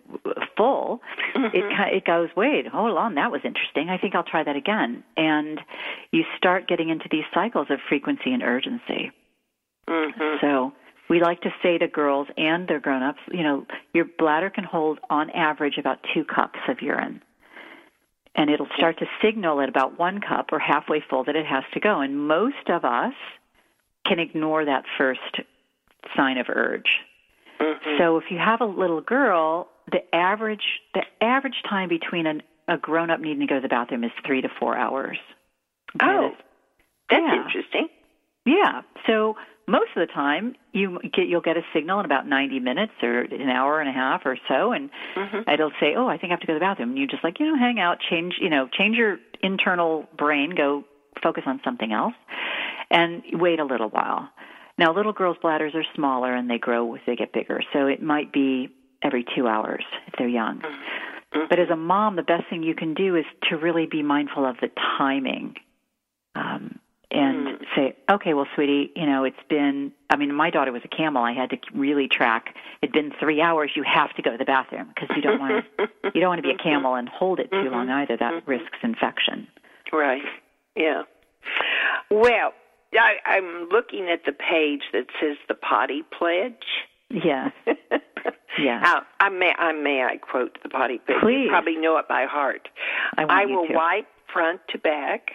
full, 0.56 1.00
it 1.34 1.38
mm-hmm. 1.38 1.68
ki- 1.68 1.96
it 1.96 2.04
goes, 2.06 2.28
wait, 2.34 2.66
hold 2.66 2.96
on, 2.96 3.16
that 3.16 3.30
was 3.30 3.42
interesting. 3.44 3.90
I 3.90 3.98
think 3.98 4.14
I'll 4.14 4.24
try 4.24 4.42
that 4.42 4.56
again. 4.56 5.04
And 5.16 5.60
you 6.10 6.24
start 6.36 6.66
getting 6.66 6.88
into 6.88 7.08
these 7.10 7.24
cycles 7.34 7.66
of 7.70 7.78
frequency 7.88 8.32
and 8.32 8.42
urgency. 8.42 9.12
Mhm. 9.92 10.40
So 10.40 10.72
we 11.08 11.20
like 11.20 11.42
to 11.42 11.52
say 11.62 11.78
to 11.78 11.86
girls 11.88 12.28
and 12.36 12.66
their 12.66 12.80
grown-ups, 12.80 13.20
you 13.30 13.42
know, 13.42 13.66
your 13.92 14.06
bladder 14.18 14.50
can 14.50 14.64
hold 14.64 14.98
on 15.10 15.30
average 15.30 15.76
about 15.78 15.98
two 16.14 16.24
cups 16.24 16.58
of 16.68 16.80
urine. 16.80 17.22
And 18.34 18.48
it'll 18.48 18.68
start 18.76 18.98
to 19.00 19.06
signal 19.20 19.60
at 19.60 19.68
about 19.68 19.98
one 19.98 20.20
cup 20.20 20.52
or 20.52 20.58
halfway 20.58 21.00
full 21.00 21.24
that 21.24 21.36
it 21.36 21.44
has 21.44 21.64
to 21.74 21.80
go. 21.80 22.00
And 22.00 22.26
most 22.26 22.68
of 22.70 22.84
us 22.84 23.12
can 24.06 24.18
ignore 24.18 24.64
that 24.64 24.84
first 24.96 25.40
sign 26.16 26.38
of 26.38 26.48
urge. 26.48 27.00
Mhm. 27.60 27.98
So 27.98 28.16
if 28.16 28.30
you 28.30 28.38
have 28.38 28.62
a 28.62 28.64
little 28.64 29.02
girl, 29.02 29.68
the 29.90 30.02
average 30.14 30.80
the 30.94 31.04
average 31.22 31.62
time 31.62 31.88
between 31.88 32.26
an, 32.26 32.42
a 32.68 32.78
grown 32.78 33.10
up 33.10 33.20
needing 33.20 33.40
to 33.40 33.46
go 33.46 33.56
to 33.56 33.60
the 33.60 33.68
bathroom 33.68 34.02
is 34.04 34.12
three 34.24 34.40
to 34.40 34.48
four 34.48 34.76
hours. 34.76 35.18
Oh, 36.00 36.34
that's 37.10 37.22
Yeah. 37.22 37.34
interesting. 37.34 37.88
Yeah. 38.46 38.82
So 39.06 39.36
most 39.66 39.90
of 39.96 40.06
the 40.06 40.12
time, 40.12 40.54
you 40.72 40.98
get 41.12 41.28
you'll 41.28 41.40
get 41.40 41.56
a 41.56 41.62
signal 41.72 42.00
in 42.00 42.04
about 42.04 42.26
90 42.26 42.60
minutes 42.60 42.92
or 43.02 43.20
an 43.20 43.48
hour 43.48 43.80
and 43.80 43.88
a 43.88 43.92
half 43.92 44.22
or 44.24 44.36
so, 44.48 44.72
and 44.72 44.90
Mhm. 45.16 45.48
it'll 45.52 45.72
say, 45.80 45.94
"Oh, 45.94 46.08
I 46.08 46.18
think 46.18 46.30
I 46.30 46.34
have 46.34 46.40
to 46.40 46.46
go 46.46 46.54
to 46.54 46.58
the 46.58 46.64
bathroom." 46.64 46.90
And 46.90 46.98
you 46.98 47.06
just 47.06 47.22
like 47.22 47.38
you 47.38 47.46
know, 47.46 47.56
hang 47.56 47.78
out, 47.78 48.00
change 48.00 48.38
you 48.38 48.50
know, 48.50 48.68
change 48.68 48.96
your 48.96 49.18
internal 49.42 50.08
brain, 50.16 50.50
go 50.50 50.84
focus 51.22 51.44
on 51.46 51.60
something 51.62 51.92
else, 51.92 52.14
and 52.90 53.22
wait 53.32 53.60
a 53.60 53.64
little 53.64 53.88
while. 53.88 54.28
Now, 54.78 54.92
little 54.92 55.12
girls' 55.12 55.36
bladders 55.38 55.74
are 55.74 55.84
smaller 55.94 56.34
and 56.34 56.50
they 56.50 56.58
grow 56.58 56.94
as 56.94 57.00
they 57.06 57.14
get 57.14 57.32
bigger, 57.32 57.60
so 57.72 57.86
it 57.86 58.02
might 58.02 58.32
be 58.32 58.70
every 59.02 59.24
two 59.34 59.46
hours 59.46 59.84
if 60.06 60.14
they're 60.18 60.28
young. 60.28 60.62
But 61.48 61.58
as 61.58 61.70
a 61.70 61.76
mom, 61.76 62.16
the 62.16 62.22
best 62.22 62.44
thing 62.48 62.62
you 62.62 62.74
can 62.74 62.94
do 62.94 63.16
is 63.16 63.24
to 63.48 63.56
really 63.56 63.86
be 63.86 64.02
mindful 64.02 64.44
of 64.44 64.56
the 64.60 64.70
timing. 64.98 65.56
Um, 66.34 66.78
and 67.12 67.58
hmm. 67.58 67.64
say, 67.76 67.96
okay, 68.10 68.34
well, 68.34 68.46
sweetie, 68.54 68.90
you 68.96 69.06
know, 69.06 69.24
it's 69.24 69.36
been, 69.48 69.92
I 70.10 70.16
mean, 70.16 70.34
my 70.34 70.50
daughter 70.50 70.72
was 70.72 70.82
a 70.84 70.88
camel. 70.88 71.22
I 71.22 71.32
had 71.32 71.50
to 71.50 71.58
really 71.74 72.08
track. 72.08 72.54
It'd 72.80 72.92
been 72.92 73.12
three 73.20 73.40
hours. 73.40 73.70
You 73.76 73.84
have 73.84 74.14
to 74.16 74.22
go 74.22 74.32
to 74.32 74.38
the 74.38 74.44
bathroom 74.44 74.88
because 74.88 75.14
you 75.14 75.22
don't 75.22 75.38
want 75.38 75.64
to, 75.78 75.88
you 76.14 76.20
don't 76.20 76.30
want 76.30 76.38
to 76.38 76.42
be 76.42 76.50
a 76.50 76.54
mm-hmm. 76.54 76.68
camel 76.68 76.94
and 76.94 77.08
hold 77.08 77.38
it 77.38 77.50
too 77.50 77.70
long 77.70 77.86
mm-hmm. 77.86 78.02
either. 78.02 78.16
That 78.16 78.34
mm-hmm. 78.34 78.50
risks 78.50 78.78
infection. 78.82 79.46
Right. 79.92 80.22
Yeah. 80.74 81.02
Well, 82.10 82.52
I, 82.94 83.16
I'm 83.26 83.68
looking 83.70 84.08
at 84.10 84.24
the 84.24 84.32
page 84.32 84.82
that 84.92 85.06
says 85.20 85.36
the 85.48 85.54
potty 85.54 86.02
pledge. 86.18 86.64
Yeah. 87.10 87.50
Yeah. 88.58 89.00
I 89.18 89.28
may, 89.30 89.52
I 89.58 89.72
may 89.72 90.02
I 90.02 90.16
quote 90.18 90.58
the 90.62 90.68
potty 90.68 90.98
pledge. 90.98 91.20
Please. 91.22 91.44
You 91.44 91.48
probably 91.48 91.76
know 91.76 91.96
it 91.98 92.08
by 92.08 92.26
heart. 92.26 92.68
I 93.16 93.44
you 93.44 93.56
will 93.56 93.66
wipe 93.70 94.06
front 94.32 94.60
to 94.70 94.78
back. 94.78 95.30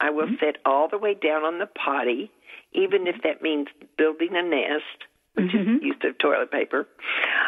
I 0.00 0.10
will 0.10 0.26
Mm-hmm. 0.26 0.34
sit 0.44 0.58
all 0.64 0.88
the 0.88 0.98
way 0.98 1.14
down 1.14 1.44
on 1.44 1.58
the 1.58 1.66
potty, 1.66 2.30
even 2.72 3.06
if 3.06 3.16
that 3.22 3.42
means 3.42 3.68
building 3.96 4.30
a 4.34 4.42
nest, 4.42 5.04
which 5.34 5.52
Mhm. 5.52 5.76
is 5.76 5.82
use 5.82 5.96
of 6.04 6.18
toilet 6.18 6.50
paper. 6.50 6.86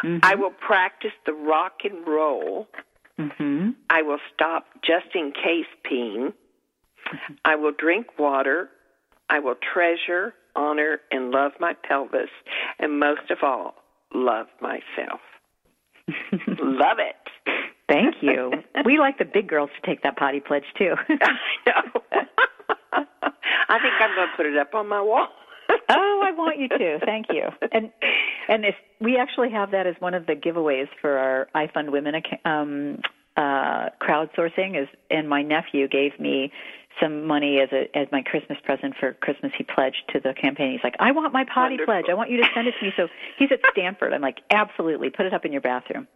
Mhm. 0.03 0.19
I 0.23 0.35
will 0.35 0.51
practice 0.51 1.13
the 1.25 1.33
rock 1.33 1.83
and 1.83 2.05
roll. 2.07 2.67
Mm-hmm. 3.19 3.71
I 3.89 4.01
will 4.03 4.19
stop 4.33 4.67
just 4.83 5.13
in 5.15 5.31
case 5.31 5.67
peeing. 5.83 6.33
I 7.45 7.55
will 7.55 7.71
drink 7.71 8.19
water. 8.19 8.69
I 9.29 9.39
will 9.39 9.55
treasure, 9.55 10.33
honor, 10.55 11.01
and 11.11 11.31
love 11.31 11.53
my 11.59 11.73
pelvis. 11.73 12.29
And 12.79 12.99
most 12.99 13.29
of 13.31 13.43
all, 13.43 13.75
love 14.13 14.47
myself. 14.61 15.21
love 16.59 16.99
it. 16.99 17.15
Thank 17.87 18.15
you. 18.21 18.51
we 18.85 18.99
like 18.99 19.17
the 19.17 19.25
big 19.25 19.47
girls 19.47 19.69
to 19.79 19.87
take 19.87 20.03
that 20.03 20.17
potty 20.17 20.39
pledge 20.39 20.65
too. 20.77 20.95
I 21.09 21.31
know. 21.65 22.01
I 23.69 23.79
think 23.79 23.93
I'm 23.99 24.15
going 24.15 24.27
to 24.29 24.33
put 24.35 24.45
it 24.45 24.57
up 24.57 24.73
on 24.73 24.87
my 24.87 25.01
wall. 25.01 25.27
oh, 25.89 26.21
I 26.23 26.31
want 26.31 26.57
you 26.59 26.69
to. 26.69 26.99
Thank 27.05 27.27
you. 27.31 27.43
And 27.71 27.91
and 28.47 28.65
if 28.65 28.75
we 29.01 29.17
actually 29.17 29.51
have 29.51 29.71
that 29.71 29.85
as 29.87 29.95
one 29.99 30.13
of 30.13 30.25
the 30.25 30.33
giveaways 30.33 30.87
for 31.01 31.17
our 31.17 31.47
I 31.53 31.67
Fund 31.67 31.91
Women 31.91 32.15
um, 32.45 32.99
uh, 33.35 33.89
crowdsourcing 34.01 34.81
is, 34.81 34.87
and 35.11 35.27
my 35.27 35.41
nephew 35.41 35.87
gave 35.87 36.17
me 36.19 36.51
some 37.01 37.25
money 37.27 37.59
as 37.59 37.69
a 37.71 37.95
as 37.97 38.07
my 38.11 38.21
Christmas 38.21 38.57
present 38.63 38.95
for 38.99 39.13
Christmas. 39.13 39.51
He 39.57 39.63
pledged 39.63 40.03
to 40.13 40.19
the 40.19 40.33
campaign. 40.33 40.71
He's 40.71 40.83
like, 40.83 40.95
I 40.99 41.11
want 41.11 41.33
my 41.33 41.43
potty 41.43 41.73
Wonderful. 41.75 41.93
pledge. 41.93 42.05
I 42.09 42.13
want 42.13 42.31
you 42.31 42.37
to 42.37 42.49
send 42.53 42.67
it 42.67 42.75
to 42.79 42.85
me. 42.85 42.93
So 42.95 43.07
he's 43.37 43.51
at 43.51 43.59
Stanford. 43.71 44.13
I'm 44.13 44.21
like, 44.21 44.39
absolutely, 44.49 45.09
put 45.09 45.25
it 45.25 45.33
up 45.33 45.45
in 45.45 45.51
your 45.51 45.61
bathroom. 45.61 46.07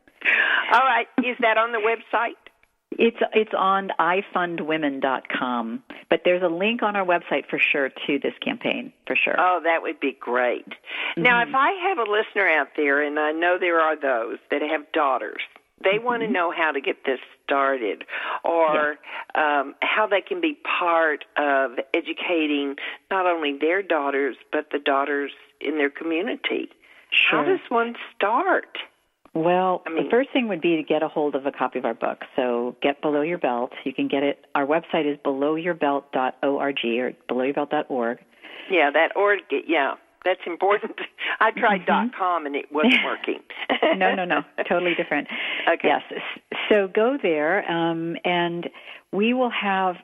All 0.73 0.81
right. 0.81 1.07
Is 1.19 1.37
that 1.39 1.57
on 1.57 1.71
the 1.71 1.79
website? 1.79 2.35
It's 2.91 3.17
it's 3.33 3.53
on 3.57 3.89
ifundwomen.com, 3.99 5.83
but 6.09 6.21
there's 6.25 6.43
a 6.43 6.53
link 6.53 6.83
on 6.83 6.95
our 6.97 7.05
website 7.05 7.47
for 7.49 7.57
sure 7.57 7.89
to 7.89 8.19
this 8.19 8.33
campaign 8.43 8.91
for 9.07 9.15
sure. 9.15 9.35
Oh, 9.39 9.61
that 9.63 9.81
would 9.81 9.99
be 9.99 10.17
great. 10.19 10.67
Now, 11.15 11.41
if 11.41 11.55
I 11.55 11.71
have 11.87 11.99
a 11.99 12.09
listener 12.11 12.47
out 12.49 12.67
there, 12.75 13.01
and 13.01 13.17
I 13.17 13.31
know 13.31 13.57
there 13.59 13.79
are 13.79 13.95
those 13.95 14.39
that 14.51 14.61
have 14.61 14.91
daughters, 14.91 15.41
they 15.83 15.99
want 15.99 16.21
to 16.23 16.27
know 16.27 16.51
how 16.51 16.71
to 16.71 16.81
get 16.81 17.05
this 17.05 17.19
started 17.45 18.03
or 18.43 18.97
um, 19.35 19.75
how 19.81 20.07
they 20.07 20.21
can 20.21 20.41
be 20.41 20.57
part 20.79 21.25
of 21.37 21.71
educating 21.93 22.75
not 23.09 23.25
only 23.25 23.57
their 23.57 23.81
daughters, 23.81 24.35
but 24.51 24.67
the 24.71 24.79
daughters 24.79 25.31
in 25.59 25.77
their 25.77 25.89
community. 25.89 26.69
How 27.29 27.43
does 27.43 27.59
one 27.69 27.95
start? 28.15 28.77
Well, 29.33 29.81
I 29.85 29.89
mean- 29.91 30.03
the 30.05 30.09
first 30.09 30.29
thing 30.31 30.47
would 30.49 30.61
be 30.61 30.75
to 30.75 30.83
get 30.83 31.03
a 31.03 31.07
hold 31.07 31.35
of 31.35 31.45
a 31.45 31.51
copy 31.51 31.79
of 31.79 31.85
our 31.85 31.93
book. 31.93 32.23
So 32.35 32.75
get 32.81 33.01
Below 33.01 33.21
Your 33.21 33.37
Belt. 33.37 33.71
You 33.85 33.93
can 33.93 34.07
get 34.07 34.23
it. 34.23 34.45
Our 34.55 34.65
website 34.65 35.05
is 35.11 35.17
belowyourbelt.org 35.25 36.43
or 36.43 37.13
belowyourbelt.org. 37.29 38.17
Yeah, 38.69 38.89
that 38.91 39.15
org. 39.15 39.39
Yeah, 39.67 39.93
that's 40.25 40.41
important. 40.45 40.99
I 41.39 41.51
tried 41.51 41.85
dot 41.85 42.09
.com 42.17 42.45
and 42.45 42.55
it 42.55 42.65
wasn't 42.71 42.95
working. 43.05 43.39
no, 43.97 44.13
no, 44.15 44.25
no. 44.25 44.41
Totally 44.67 44.95
different. 44.95 45.27
Okay. 45.71 45.89
Yes. 45.89 46.01
So 46.69 46.87
go 46.93 47.17
there, 47.21 47.69
um, 47.71 48.17
and 48.25 48.67
we 49.11 49.33
will 49.33 49.51
have. 49.51 49.95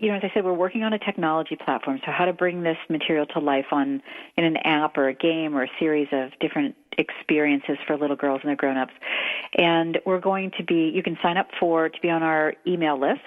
You 0.00 0.08
know, 0.08 0.16
as 0.16 0.22
I 0.24 0.30
said, 0.34 0.44
we're 0.44 0.52
working 0.52 0.82
on 0.82 0.92
a 0.92 0.98
technology 0.98 1.56
platform. 1.56 2.00
So, 2.04 2.12
how 2.12 2.24
to 2.24 2.32
bring 2.32 2.62
this 2.62 2.78
material 2.88 3.26
to 3.26 3.38
life 3.38 3.66
on 3.72 4.02
in 4.36 4.44
an 4.44 4.56
app 4.58 4.96
or 4.96 5.08
a 5.08 5.14
game 5.14 5.56
or 5.56 5.64
a 5.64 5.70
series 5.78 6.08
of 6.12 6.30
different 6.40 6.74
experiences 6.98 7.78
for 7.86 7.96
little 7.96 8.16
girls 8.16 8.40
and 8.42 8.48
their 8.48 8.56
grown-ups. 8.56 8.92
And 9.56 9.98
we're 10.04 10.20
going 10.20 10.52
to 10.58 10.64
be. 10.64 10.90
You 10.94 11.02
can 11.02 11.18
sign 11.22 11.36
up 11.36 11.48
for 11.58 11.88
to 11.88 12.00
be 12.00 12.10
on 12.10 12.22
our 12.22 12.54
email 12.66 12.98
list, 12.98 13.20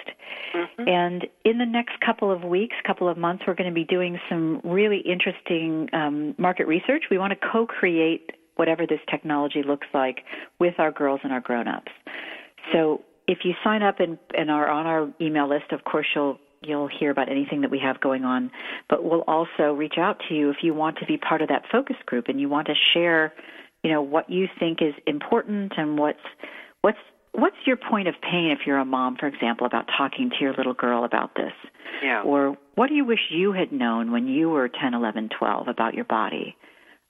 Mm-hmm. 0.55 0.87
And 0.87 1.27
in 1.43 1.57
the 1.57 1.65
next 1.65 1.99
couple 1.99 2.31
of 2.31 2.43
weeks, 2.43 2.75
couple 2.85 3.09
of 3.09 3.17
months, 3.17 3.43
we're 3.45 3.55
going 3.55 3.69
to 3.69 3.73
be 3.73 3.83
doing 3.83 4.19
some 4.29 4.61
really 4.63 4.99
interesting 4.99 5.89
um, 5.93 6.35
market 6.37 6.67
research. 6.67 7.05
We 7.11 7.17
want 7.17 7.33
to 7.33 7.47
co-create 7.51 8.31
whatever 8.55 8.87
this 8.87 9.01
technology 9.09 9.63
looks 9.63 9.87
like 9.93 10.23
with 10.59 10.75
our 10.77 10.91
girls 10.91 11.19
and 11.23 11.33
our 11.33 11.41
grown-ups. 11.41 11.91
So 12.71 13.03
if 13.27 13.39
you 13.43 13.53
sign 13.63 13.83
up 13.83 13.99
and, 13.99 14.17
and 14.37 14.49
are 14.49 14.69
on 14.69 14.85
our 14.85 15.09
email 15.19 15.49
list, 15.49 15.71
of 15.71 15.83
course 15.83 16.07
you'll 16.15 16.39
you'll 16.65 16.89
hear 16.89 17.11
about 17.11 17.29
anything 17.29 17.61
that 17.61 17.71
we 17.71 17.79
have 17.79 17.99
going 18.01 18.23
on. 18.23 18.51
But 18.89 19.03
we'll 19.03 19.23
also 19.27 19.73
reach 19.73 19.95
out 19.97 20.21
to 20.27 20.35
you 20.35 20.49
if 20.49 20.57
you 20.61 20.73
want 20.73 20.97
to 20.99 21.05
be 21.05 21.17
part 21.17 21.41
of 21.41 21.49
that 21.49 21.63
focus 21.71 21.97
group 22.05 22.25
and 22.27 22.39
you 22.39 22.49
want 22.49 22.67
to 22.67 22.73
share, 22.93 23.33
you 23.83 23.91
know, 23.91 24.01
what 24.01 24.29
you 24.29 24.47
think 24.59 24.81
is 24.81 24.93
important 25.05 25.73
and 25.77 25.97
what's 25.97 26.19
what's 26.81 26.97
what's 27.33 27.55
your 27.65 27.77
point 27.77 28.07
of 28.07 28.15
pain 28.21 28.51
if 28.51 28.65
you're 28.65 28.77
a 28.77 28.85
mom, 28.85 29.17
for 29.17 29.27
example, 29.27 29.67
about 29.67 29.85
talking 29.97 30.29
to 30.29 30.35
your 30.39 30.53
little 30.53 30.73
girl 30.73 31.03
about 31.03 31.35
this? 31.35 31.53
Yeah. 32.03 32.23
Or 32.23 32.57
what 32.75 32.87
do 32.87 32.95
you 32.95 33.05
wish 33.05 33.19
you 33.29 33.53
had 33.53 33.71
known 33.71 34.11
when 34.11 34.27
you 34.27 34.49
were 34.49 34.69
10, 34.69 34.93
11, 34.93 35.29
12 35.37 35.67
about 35.67 35.93
your 35.93 36.05
body? 36.05 36.55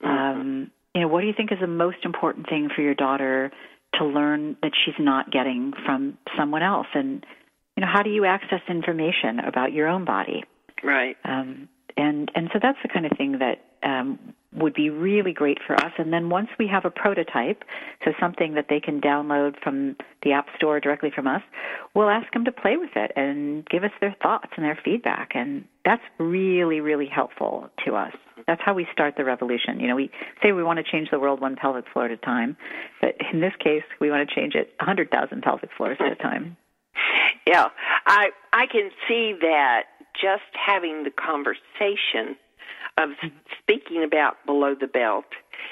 Mm-hmm. 0.04 0.40
Um, 0.40 0.72
you 0.94 1.02
know, 1.02 1.08
what 1.08 1.22
do 1.22 1.28
you 1.28 1.34
think 1.36 1.52
is 1.52 1.60
the 1.60 1.68
most 1.68 1.98
important 2.04 2.48
thing 2.48 2.70
for 2.74 2.82
your 2.82 2.96
daughter 2.96 3.52
to 3.96 4.06
learn 4.06 4.58
that 4.62 4.72
she's 4.84 4.96
not 5.00 5.32
getting 5.32 5.74
from 5.86 6.18
someone 6.38 6.64
else? 6.64 6.88
And 6.94 7.26
you 7.76 7.82
know, 7.82 7.88
how 7.92 8.04
do 8.04 8.10
you 8.10 8.26
access 8.26 8.62
information 8.70 9.40
about 9.40 9.74
your 9.74 9.88
own 9.88 10.06
body? 10.06 10.44
Right. 10.84 11.18
Um, 11.26 11.68
and 11.98 12.30
and 12.36 12.50
so 12.54 12.60
that's 12.62 12.78
the 12.84 12.90
kind 12.90 13.06
of 13.06 13.18
thing 13.18 13.40
that 13.40 13.66
um, 13.84 14.20
would 14.54 14.74
be 14.74 14.90
really 14.90 15.34
great 15.34 15.60
for 15.66 15.76
us. 15.76 15.92
And 15.98 16.12
then 16.12 16.30
once 16.30 16.50
we 16.58 16.68
have 16.68 16.86
a 16.86 16.90
prototype, 16.90 17.64
so 18.04 18.12
something 18.20 18.54
that 18.56 18.68
they 18.70 18.80
can 18.80 19.00
download 19.02 19.56
from 19.62 19.96
the 20.24 20.32
App 20.32 20.48
Store 20.56 20.80
directly 20.80 21.12
from 21.14 21.28
us, 21.28 21.42
we'll 21.94 22.10
ask 22.10 22.32
them 22.34 22.46
to 22.46 22.52
play 22.52 22.78
with 22.78 22.92
it 22.96 23.12
and 23.16 23.66
give 23.68 23.84
us 23.84 23.92
their 24.02 24.16
thoughts 24.22 24.52
and 24.56 24.66
their 24.66 24.80
feedback. 24.84 25.32
And 25.36 25.66
that's 25.84 26.02
really, 26.18 26.80
really 26.80 27.08
helpful 27.08 27.70
to 27.86 27.96
us. 27.96 28.14
That's 28.48 28.62
how 28.64 28.74
we 28.74 28.88
start 28.92 29.16
the 29.18 29.26
revolution. 29.26 29.80
You 29.80 29.88
know, 29.88 29.96
we 29.96 30.10
say 30.42 30.52
we 30.52 30.64
want 30.64 30.78
to 30.78 30.90
change 30.90 31.10
the 31.12 31.20
world 31.20 31.42
one 31.42 31.56
pelvic 31.56 31.86
floor 31.92 32.06
at 32.06 32.12
a 32.12 32.18
time, 32.18 32.58
but 33.02 33.16
in 33.32 33.42
this 33.42 33.54
case, 33.60 33.84
we 34.00 34.10
want 34.10 34.28
to 34.28 34.36
change 34.36 34.56
it 34.56 34.74
100,000 34.80 35.42
pelvic 35.42 35.70
floors 35.78 35.98
at 36.00 36.12
a 36.12 36.16
time. 36.16 36.58
Yeah, 37.48 37.70
I 38.08 38.30
I 38.54 38.66
can 38.68 38.92
see 39.08 39.36
that 39.42 39.84
just 40.20 40.44
having 40.54 41.04
the 41.04 41.12
conversation 41.12 42.36
of 42.98 43.10
speaking 43.60 44.04
about 44.04 44.38
below 44.46 44.76
the 44.80 44.88
belt 44.88 45.26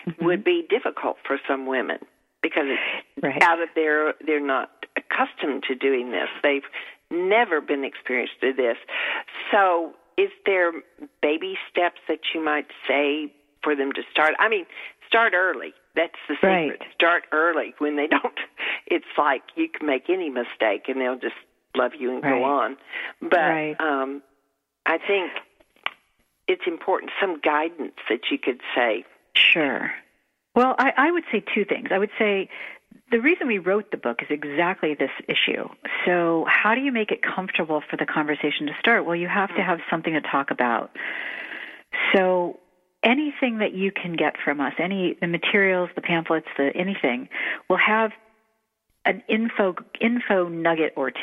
mm-hmm. 0.08 0.26
would 0.26 0.44
be 0.44 0.66
difficult 0.70 1.18
for 1.26 1.40
some 1.48 1.66
women 1.66 2.00
because 2.42 2.66
it's 2.66 3.24
right. 3.24 3.42
out 3.42 3.62
of 3.62 3.70
their 3.76 4.14
they're 4.26 4.46
not 4.46 4.70
accustomed 4.98 5.64
to 5.68 5.76
doing 5.76 6.12
this. 6.12 6.30
They've 6.44 6.64
never 7.10 7.62
been 7.62 7.84
experienced 7.84 8.34
to 8.42 8.54
this. 8.54 8.78
So, 9.52 9.94
is 10.18 10.30
there 10.46 10.72
baby 11.22 11.58
steps 11.72 12.02
that 12.08 12.20
you 12.34 12.44
might 12.44 12.68
say 12.88 13.34
for 13.64 13.76
them 13.76 13.92
to 13.94 14.02
start? 14.12 14.34
I 14.40 14.50
mean, 14.50 14.66
start 15.08 15.34
early. 15.34 15.74
That's 15.96 16.14
the 16.28 16.36
secret. 16.36 16.80
Right. 16.80 16.82
Start 16.94 17.24
early 17.32 17.74
when 17.78 17.96
they 17.96 18.08
don't. 18.08 18.40
It's 18.94 19.06
like 19.18 19.42
you 19.56 19.68
can 19.70 19.88
make 19.88 20.10
any 20.10 20.30
mistake 20.30 20.84
and 20.88 21.02
they'll 21.02 21.20
just 21.20 21.36
love 21.76 21.92
you 22.00 22.14
and 22.14 22.24
right. 22.24 22.30
go 22.30 22.44
on. 22.44 22.78
But 23.22 23.38
right. 23.38 23.76
um, 23.80 24.22
I 24.86 24.98
think 24.98 25.32
it's 26.48 26.64
important 26.68 27.12
some 27.20 27.40
guidance 27.40 27.96
that 28.10 28.22
you 28.32 28.38
could 28.38 28.62
say. 28.76 29.06
Sure. 29.36 29.92
Well, 30.56 30.76
I, 30.78 30.94
I 30.96 31.12
would 31.12 31.24
say 31.32 31.44
two 31.54 31.66
things. 31.66 31.90
I 31.92 31.98
would 31.98 32.12
say 32.20 32.50
the 33.12 33.20
reason 33.20 33.48
we 33.48 33.58
wrote 33.58 33.92
the 33.92 33.98
book 33.98 34.22
is 34.22 34.28
exactly 34.30 34.94
this 34.94 35.12
issue. 35.28 35.68
So, 36.06 36.46
how 36.48 36.76
do 36.76 36.82
you 36.82 36.92
make 36.92 37.12
it 37.12 37.22
comfortable 37.24 37.82
for 37.90 37.98
the 37.98 38.06
conversation 38.06 38.68
to 38.68 38.74
start? 38.80 39.06
Well, 39.06 39.16
you 39.16 39.28
have 39.28 39.50
to 39.50 39.62
mm. 39.62 39.66
have 39.66 39.80
something 39.90 40.14
to 40.14 40.22
talk 40.22 40.52
about. 40.52 40.92
So, 42.14 42.60
anything 43.04 43.60
that 43.60 43.74
you 43.74 43.92
can 43.92 44.16
get 44.16 44.36
from 44.44 44.60
us, 44.60 44.74
any 44.78 45.18
the 45.20 45.28
materials, 45.28 45.90
the 45.96 46.02
pamphlets, 46.02 46.48
the 46.58 46.72
anything, 46.76 47.30
will 47.70 47.78
have 47.78 48.12
an 49.06 49.22
info 49.28 49.76
info 50.00 50.48
nugget 50.48 50.94
or 50.96 51.12
2 51.12 51.18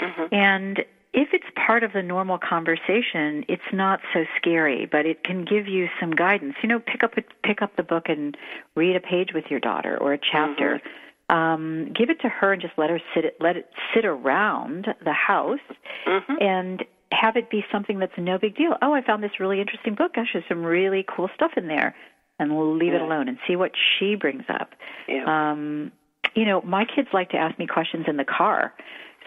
mm-hmm. 0.00 0.34
and 0.34 0.84
if 1.12 1.28
it's 1.32 1.46
part 1.56 1.82
of 1.82 1.92
the 1.92 2.02
normal 2.02 2.38
conversation, 2.38 3.44
it's 3.48 3.62
not 3.72 4.00
so 4.12 4.24
scary, 4.36 4.86
but 4.86 5.06
it 5.06 5.24
can 5.24 5.44
give 5.44 5.66
you 5.66 5.88
some 5.98 6.12
guidance. 6.12 6.54
You 6.62 6.68
know, 6.68 6.78
pick 6.78 7.02
up 7.02 7.16
a, 7.16 7.22
pick 7.44 7.62
up 7.62 7.74
the 7.76 7.82
book 7.82 8.08
and 8.08 8.36
read 8.76 8.94
a 8.94 9.00
page 9.00 9.30
with 9.34 9.46
your 9.50 9.58
daughter 9.58 9.98
or 10.00 10.12
a 10.12 10.18
chapter. 10.18 10.80
Mm-hmm. 10.80 11.36
Um, 11.36 11.92
give 11.96 12.10
it 12.10 12.20
to 12.20 12.28
her 12.28 12.52
and 12.52 12.62
just 12.62 12.74
let 12.76 12.90
her 12.90 13.00
sit 13.14 13.36
let 13.40 13.56
it 13.56 13.70
sit 13.94 14.04
around 14.04 14.88
the 15.04 15.12
house 15.12 15.58
mm-hmm. 16.06 16.34
and 16.40 16.84
have 17.12 17.36
it 17.36 17.50
be 17.50 17.64
something 17.72 17.98
that's 17.98 18.16
no 18.18 18.38
big 18.38 18.56
deal. 18.56 18.76
Oh, 18.82 18.94
I 18.94 19.02
found 19.02 19.22
this 19.22 19.40
really 19.40 19.60
interesting 19.60 19.94
book. 19.94 20.14
Gosh, 20.14 20.28
there's 20.32 20.44
some 20.48 20.64
really 20.64 21.04
cool 21.08 21.28
stuff 21.34 21.52
in 21.56 21.66
there. 21.66 21.94
And 22.38 22.56
we'll 22.56 22.74
leave 22.74 22.94
yeah. 22.94 23.00
it 23.00 23.02
alone 23.02 23.28
and 23.28 23.36
see 23.46 23.54
what 23.54 23.72
she 23.98 24.14
brings 24.14 24.44
up. 24.48 24.70
Yeah. 25.06 25.24
Um, 25.26 25.92
you 26.34 26.44
know, 26.44 26.60
my 26.62 26.84
kids 26.84 27.08
like 27.12 27.30
to 27.30 27.36
ask 27.36 27.58
me 27.58 27.66
questions 27.66 28.06
in 28.08 28.16
the 28.16 28.24
car. 28.24 28.72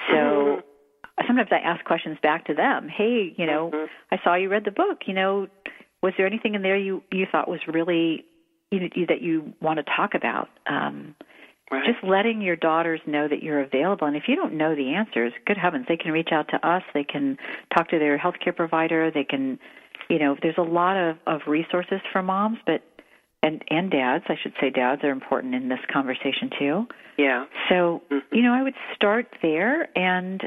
So 0.09 0.15
mm-hmm. 0.15 1.27
sometimes 1.27 1.49
I 1.51 1.57
ask 1.57 1.83
questions 1.85 2.17
back 2.21 2.45
to 2.45 2.53
them. 2.53 2.89
Hey, 2.89 3.33
you 3.37 3.45
know, 3.45 3.71
mm-hmm. 3.73 3.85
I 4.11 4.19
saw 4.23 4.35
you 4.35 4.49
read 4.49 4.65
the 4.65 4.71
book. 4.71 4.99
You 5.05 5.13
know, 5.13 5.47
was 6.01 6.13
there 6.17 6.27
anything 6.27 6.55
in 6.55 6.61
there 6.61 6.77
you 6.77 7.03
you 7.11 7.25
thought 7.31 7.47
was 7.47 7.61
really 7.67 8.25
you, 8.71 8.89
you, 8.95 9.05
that 9.07 9.21
you 9.21 9.53
want 9.61 9.77
to 9.77 9.83
talk 9.95 10.13
about? 10.13 10.49
Um, 10.67 11.15
right. 11.71 11.85
Just 11.85 12.03
letting 12.03 12.41
your 12.41 12.55
daughters 12.55 12.99
know 13.05 13.27
that 13.27 13.43
you're 13.43 13.61
available, 13.61 14.07
and 14.07 14.15
if 14.15 14.23
you 14.27 14.35
don't 14.35 14.53
know 14.53 14.75
the 14.75 14.93
answers, 14.93 15.33
good 15.45 15.57
heavens, 15.57 15.85
they 15.87 15.97
can 15.97 16.11
reach 16.11 16.29
out 16.31 16.49
to 16.49 16.67
us. 16.67 16.83
They 16.93 17.03
can 17.03 17.37
talk 17.75 17.89
to 17.89 17.99
their 17.99 18.17
healthcare 18.17 18.55
provider. 18.55 19.11
They 19.11 19.23
can, 19.23 19.59
you 20.09 20.19
know, 20.19 20.35
there's 20.41 20.57
a 20.57 20.63
lot 20.63 20.97
of 20.97 21.17
of 21.27 21.41
resources 21.47 22.01
for 22.11 22.21
moms, 22.21 22.57
but 22.65 22.83
and 23.43 23.61
and 23.69 23.91
dads, 23.91 24.23
I 24.29 24.35
should 24.41 24.53
say 24.59 24.69
dads 24.69 25.03
are 25.03 25.11
important 25.11 25.53
in 25.53 25.69
this 25.69 25.79
conversation 25.91 26.49
too. 26.57 26.87
Yeah. 27.17 27.45
So, 27.69 28.01
mm-hmm. 28.09 28.35
you 28.35 28.41
know, 28.41 28.53
I 28.53 28.63
would 28.63 28.73
start 28.95 29.27
there 29.41 29.89
and 29.95 30.41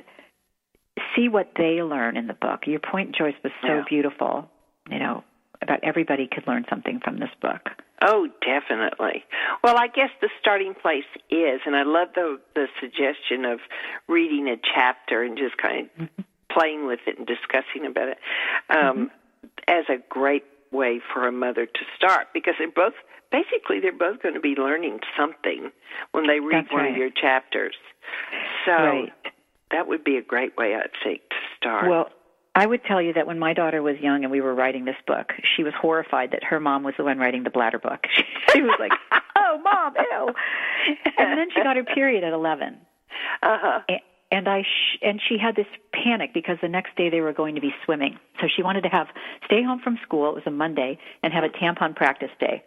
see 1.15 1.29
what 1.29 1.53
they 1.57 1.83
learn 1.83 2.17
in 2.17 2.27
the 2.27 2.35
book. 2.35 2.67
Your 2.67 2.81
point 2.81 3.15
Joyce 3.15 3.35
was 3.45 3.53
so 3.63 3.69
yeah. 3.69 3.85
beautiful, 3.89 4.49
you 4.91 4.99
know, 4.99 5.23
about 5.63 5.81
everybody 5.85 6.27
could 6.27 6.47
learn 6.49 6.65
something 6.69 7.01
from 7.05 7.19
this 7.19 7.31
book. 7.41 7.69
Oh, 8.03 8.29
definitely. 8.45 9.25
Well, 9.63 9.77
I 9.79 9.87
guess 9.87 10.11
the 10.21 10.29
starting 10.41 10.75
place 10.75 11.09
is, 11.31 11.61
and 11.67 11.77
I 11.77 11.83
love 11.85 12.09
the 12.15 12.39
the 12.55 12.67
suggestion 12.81 13.45
of 13.45 13.61
reading 14.09 14.49
a 14.49 14.57
chapter 14.75 15.23
and 15.23 15.37
just 15.37 15.57
kind 15.59 15.87
of 15.87 16.03
mm-hmm. 16.03 16.23
playing 16.51 16.87
with 16.87 17.01
it 17.07 17.19
and 17.19 17.27
discussing 17.27 17.87
about 17.87 18.09
it 18.09 18.19
um, 18.71 18.77
mm-hmm. 18.79 19.45
as 19.69 19.85
a 19.91 20.03
great 20.09 20.45
way 20.73 21.01
for 21.13 21.27
a 21.27 21.33
mother 21.33 21.67
to 21.67 21.81
start 21.97 22.29
because 22.35 22.55
they're 22.59 22.71
both 22.71 22.95
basically 23.31 23.81
they're 23.81 23.93
both 23.93 24.23
going 24.23 24.35
to 24.35 24.41
be 24.41 24.55
learning 24.57 25.01
something 25.17 25.71
when 26.13 26.27
they 26.27 26.41
read 26.41 26.65
That's 26.65 26.73
one 26.73 26.83
right. 26.83 26.93
of 26.93 26.97
your 26.97 27.11
chapters. 27.11 27.75
So 28.65 28.73
right. 28.73 29.13
that 29.71 29.89
would 29.89 30.05
be 30.05 30.17
a 30.17 30.23
great 30.23 30.57
way 30.57 30.75
I 30.75 30.87
think 31.05 31.23
to 31.31 31.37
start. 31.57 31.89
Well, 31.89 32.11
I 32.55 32.65
would 32.65 32.85
tell 32.85 33.03
you 33.03 33.13
that 33.13 33.27
when 33.27 33.39
my 33.39 33.53
daughter 33.53 33.83
was 33.83 33.99
young 34.01 34.25
and 34.25 34.31
we 34.31 34.41
were 34.41 34.55
writing 34.55 34.87
this 34.87 34.97
book, 35.07 35.33
she 35.57 35.63
was 35.63 35.75
horrified 35.79 36.31
that 36.31 36.43
her 36.45 36.59
mom 36.59 36.85
was 36.85 36.95
the 36.97 37.05
one 37.05 37.19
writing 37.19 37.45
the 37.45 37.51
bladder 37.51 37.79
book. 37.79 38.07
she 38.53 38.63
was 38.63 38.75
like, 38.81 38.93
"Oh, 39.37 39.61
mom, 39.63 39.95
ew!" 39.99 40.35
And 41.19 41.39
then 41.39 41.49
she 41.55 41.63
got 41.63 41.77
her 41.77 41.85
period 41.85 42.25
at 42.25 42.33
eleven. 42.33 42.79
Uh 43.43 43.59
huh. 43.61 43.81
And 44.31 44.49
I 44.49 44.63
sh- 44.63 44.99
and 45.03 45.21
she 45.29 45.39
had 45.39 45.55
this 45.55 45.67
panic 45.93 46.35
because 46.35 46.59
the 46.61 46.69
next 46.69 46.97
day 46.97 47.11
they 47.11 47.21
were 47.21 47.33
going 47.33 47.55
to 47.55 47.61
be 47.61 47.73
swimming. 47.85 48.19
So 48.41 48.49
she 48.55 48.63
wanted 48.63 48.83
to 48.83 48.89
have 48.89 49.07
stay 49.45 49.63
home 49.63 49.81
from 49.83 49.99
school. 50.03 50.29
It 50.29 50.35
was 50.35 50.43
a 50.47 50.51
Monday 50.51 50.99
and 51.23 51.33
have 51.33 51.45
a 51.45 51.49
tampon 51.49 51.95
practice 51.95 52.31
day. 52.41 52.65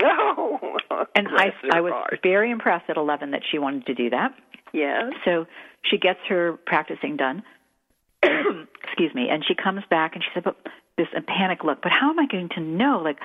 No. 0.00 0.78
And 1.14 1.28
I 1.28 1.52
I 1.72 1.80
was 1.80 1.92
very 2.22 2.50
impressed 2.50 2.88
at 2.88 2.96
11 2.96 3.32
that 3.32 3.42
she 3.50 3.58
wanted 3.58 3.86
to 3.86 3.94
do 3.94 4.10
that. 4.10 4.34
Yes. 4.72 5.12
So 5.24 5.46
she 5.82 5.98
gets 5.98 6.20
her 6.28 6.58
practicing 6.64 7.16
done. 7.16 7.42
Excuse 8.22 9.14
me. 9.14 9.28
And 9.28 9.44
she 9.46 9.54
comes 9.54 9.82
back 9.90 10.14
and 10.14 10.22
she 10.22 10.30
said, 10.32 10.44
"But 10.44 10.56
this 10.96 11.08
a 11.16 11.20
panic 11.20 11.64
look. 11.64 11.82
But 11.82 11.92
how 11.92 12.10
am 12.10 12.18
I 12.18 12.26
going 12.26 12.48
to 12.50 12.60
know? 12.60 13.00
Like, 13.04 13.18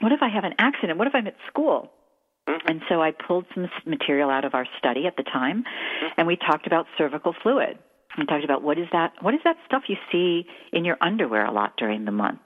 what 0.00 0.12
if 0.12 0.22
I 0.22 0.28
have 0.28 0.44
an 0.44 0.54
accident? 0.58 0.98
What 0.98 1.08
if 1.08 1.14
I'm 1.14 1.26
at 1.26 1.36
school?" 1.48 1.90
Mhm. 2.50 2.60
And 2.66 2.82
so 2.88 3.00
I 3.02 3.10
pulled 3.12 3.46
some 3.54 3.68
material 3.86 4.30
out 4.30 4.44
of 4.44 4.54
our 4.54 4.66
study 4.78 5.06
at 5.06 5.16
the 5.16 5.22
time, 5.22 5.64
and 6.16 6.26
we 6.26 6.36
talked 6.36 6.66
about 6.66 6.86
cervical 6.98 7.32
fluid. 7.42 7.78
We 8.18 8.24
talked 8.26 8.44
about 8.44 8.62
what 8.62 8.78
is 8.78 8.88
that? 8.92 9.12
What 9.22 9.34
is 9.34 9.40
that 9.44 9.56
stuff 9.66 9.84
you 9.88 9.96
see 10.10 10.46
in 10.72 10.84
your 10.84 10.96
underwear 11.00 11.44
a 11.46 11.52
lot 11.52 11.76
during 11.76 12.04
the 12.04 12.10
month? 12.12 12.40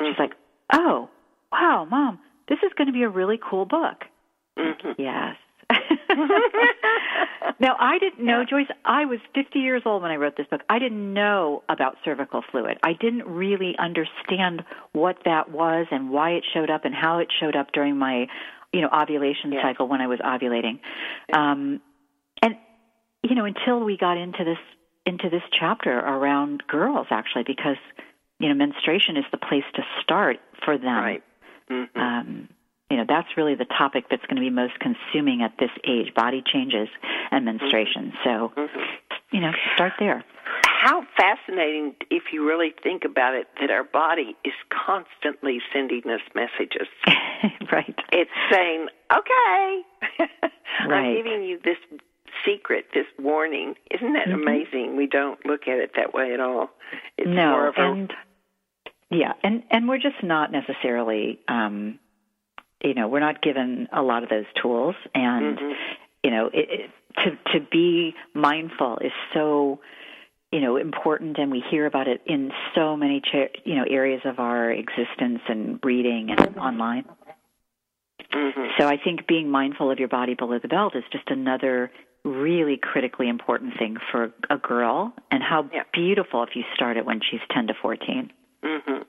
She's 0.00 0.18
like, 0.18 0.32
"Oh, 0.72 1.08
wow, 1.52 1.84
mom, 1.90 2.18
this 2.48 2.58
is 2.62 2.72
going 2.74 2.86
to 2.86 2.92
be 2.92 3.02
a 3.02 3.08
really 3.08 3.38
cool 3.38 3.66
book." 3.66 4.06
Mhm. 4.58 4.94
Yes. 4.98 5.36
now 7.60 7.76
I 7.78 7.98
didn't 7.98 8.24
know, 8.24 8.44
Joyce. 8.44 8.66
I 8.84 9.04
was 9.04 9.20
50 9.34 9.58
years 9.60 9.82
old 9.84 10.02
when 10.02 10.10
I 10.10 10.16
wrote 10.16 10.36
this 10.36 10.46
book. 10.48 10.62
I 10.68 10.78
didn't 10.78 11.12
know 11.14 11.62
about 11.68 11.96
cervical 12.04 12.42
fluid. 12.50 12.78
I 12.82 12.94
didn't 12.94 13.26
really 13.26 13.76
understand 13.78 14.64
what 14.92 15.18
that 15.24 15.50
was 15.50 15.86
and 15.90 16.10
why 16.10 16.30
it 16.30 16.44
showed 16.52 16.70
up 16.70 16.84
and 16.84 16.94
how 16.94 17.18
it 17.18 17.28
showed 17.40 17.56
up 17.56 17.72
during 17.72 17.96
my, 17.96 18.26
you 18.72 18.80
know, 18.80 18.88
ovulation 18.92 19.52
Yeah. 19.52 19.62
cycle 19.62 19.88
when 19.88 20.00
I 20.00 20.06
was 20.06 20.18
ovulating. 20.20 20.78
Um, 21.32 21.80
and 22.42 22.56
you 23.22 23.34
know, 23.34 23.44
until 23.44 23.80
we 23.80 23.96
got 23.96 24.16
into 24.16 24.44
this 24.44 24.58
into 25.06 25.28
this 25.30 25.42
chapter 25.58 25.98
around 25.98 26.62
girls, 26.68 27.06
actually, 27.10 27.44
because 27.44 27.76
you 28.38 28.48
know 28.48 28.54
menstruation 28.54 29.16
is 29.16 29.24
the 29.30 29.38
place 29.38 29.64
to 29.74 29.82
start 30.02 30.38
for 30.64 30.78
them. 30.78 30.96
Right. 30.96 31.22
Mm-hmm. 31.70 32.00
Um, 32.00 32.48
you 32.90 32.96
know, 32.96 33.04
that's 33.08 33.28
really 33.36 33.54
the 33.54 33.66
topic 33.66 34.06
that's 34.10 34.24
going 34.26 34.34
to 34.36 34.40
be 34.42 34.50
most 34.50 34.74
consuming 34.80 35.42
at 35.42 35.52
this 35.58 35.70
age: 35.86 36.12
body 36.14 36.42
changes 36.44 36.88
and 37.30 37.44
menstruation. 37.44 38.12
So, 38.24 38.52
Mm-hmm. 38.56 38.80
you 39.32 39.40
know, 39.40 39.52
start 39.74 39.92
there. 39.98 40.24
How 40.82 41.02
fascinating, 41.14 41.94
if 42.10 42.32
you 42.32 42.46
really 42.48 42.72
think 42.82 43.04
about 43.04 43.34
it, 43.34 43.46
that 43.60 43.70
our 43.70 43.84
body 43.84 44.34
is 44.46 44.54
constantly 44.70 45.58
sending 45.74 46.00
us 46.06 46.22
messages. 46.34 46.88
right. 47.70 47.94
It's 48.12 48.30
saying, 48.50 48.86
okay, 49.12 49.82
I'm 50.88 51.16
giving 51.16 51.42
you 51.44 51.60
this 51.62 51.76
secret, 52.46 52.86
this 52.94 53.04
warning. 53.18 53.74
Isn't 53.90 54.14
that 54.14 54.28
Mhm. 54.28 54.34
amazing? 54.42 54.96
We 54.96 55.06
don't 55.06 55.44
look 55.44 55.68
at 55.68 55.78
it 55.78 55.90
that 55.96 56.14
way 56.14 56.32
at 56.32 56.40
all. 56.40 56.70
It's 57.18 57.28
no, 57.28 57.50
more 57.50 57.66
of 57.68 57.76
a 57.76 57.82
and 57.82 58.14
yeah, 59.10 59.34
and 59.44 59.62
and 59.70 59.86
we're 59.86 59.98
just 59.98 60.22
not 60.22 60.50
necessarily, 60.50 61.40
um, 61.46 61.98
you 62.82 62.94
know, 62.94 63.06
we're 63.08 63.20
not 63.20 63.42
given 63.42 63.86
a 63.92 64.00
lot 64.00 64.22
of 64.22 64.30
those 64.30 64.46
tools, 64.62 64.94
and 65.14 65.58
Mhm. 65.58 65.76
you 66.24 66.30
know, 66.30 66.46
it, 66.54 66.70
it, 66.70 66.90
to 67.24 67.36
to 67.52 67.60
be 67.60 68.14
mindful 68.32 68.96
is 69.02 69.12
so 69.34 69.80
you 70.52 70.60
know 70.60 70.76
important, 70.76 71.38
and 71.38 71.50
we 71.50 71.60
hear 71.70 71.86
about 71.86 72.08
it 72.08 72.20
in 72.26 72.52
so 72.74 72.96
many 72.96 73.20
cha- 73.20 73.52
you 73.64 73.76
know 73.76 73.84
areas 73.88 74.22
of 74.24 74.38
our 74.38 74.70
existence 74.70 75.40
and 75.48 75.78
reading 75.84 76.30
and 76.30 76.56
online. 76.58 77.04
Mhm. 78.32 78.78
So 78.78 78.86
I 78.86 78.96
think 78.96 79.26
being 79.26 79.50
mindful 79.50 79.90
of 79.90 79.98
your 79.98 80.08
body 80.08 80.34
below 80.34 80.58
the 80.58 80.68
belt 80.68 80.94
is 80.94 81.04
just 81.10 81.30
another 81.30 81.90
really 82.24 82.76
critically 82.76 83.28
important 83.28 83.76
thing 83.78 83.96
for 84.10 84.32
a 84.50 84.58
girl, 84.58 85.14
and 85.30 85.42
how 85.42 85.68
Yeah. 85.72 85.84
beautiful 85.92 86.42
if 86.42 86.54
you 86.54 86.64
start 86.74 86.96
it 86.96 87.04
when 87.06 87.20
she's 87.20 87.40
ten 87.50 87.66
to 87.68 87.74
fourteen. 87.74 88.32
hmm 88.62 89.02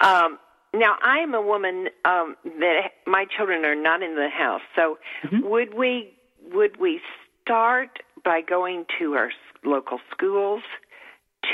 Um, 0.00 0.38
now, 0.72 0.96
I 1.02 1.18
am 1.18 1.34
a 1.34 1.40
woman 1.40 1.88
um, 2.04 2.36
that 2.44 2.92
my 3.06 3.24
children 3.24 3.64
are 3.64 3.74
not 3.74 4.02
in 4.02 4.14
the 4.14 4.28
house. 4.28 4.62
So, 4.76 4.98
Mhm. 5.24 5.42
would 5.42 5.74
we 5.74 6.14
would 6.52 6.76
we 6.76 7.00
start 7.42 8.02
by 8.24 8.40
going 8.40 8.84
to 8.98 9.14
our 9.14 9.30
local 9.64 9.98
schools, 10.12 10.62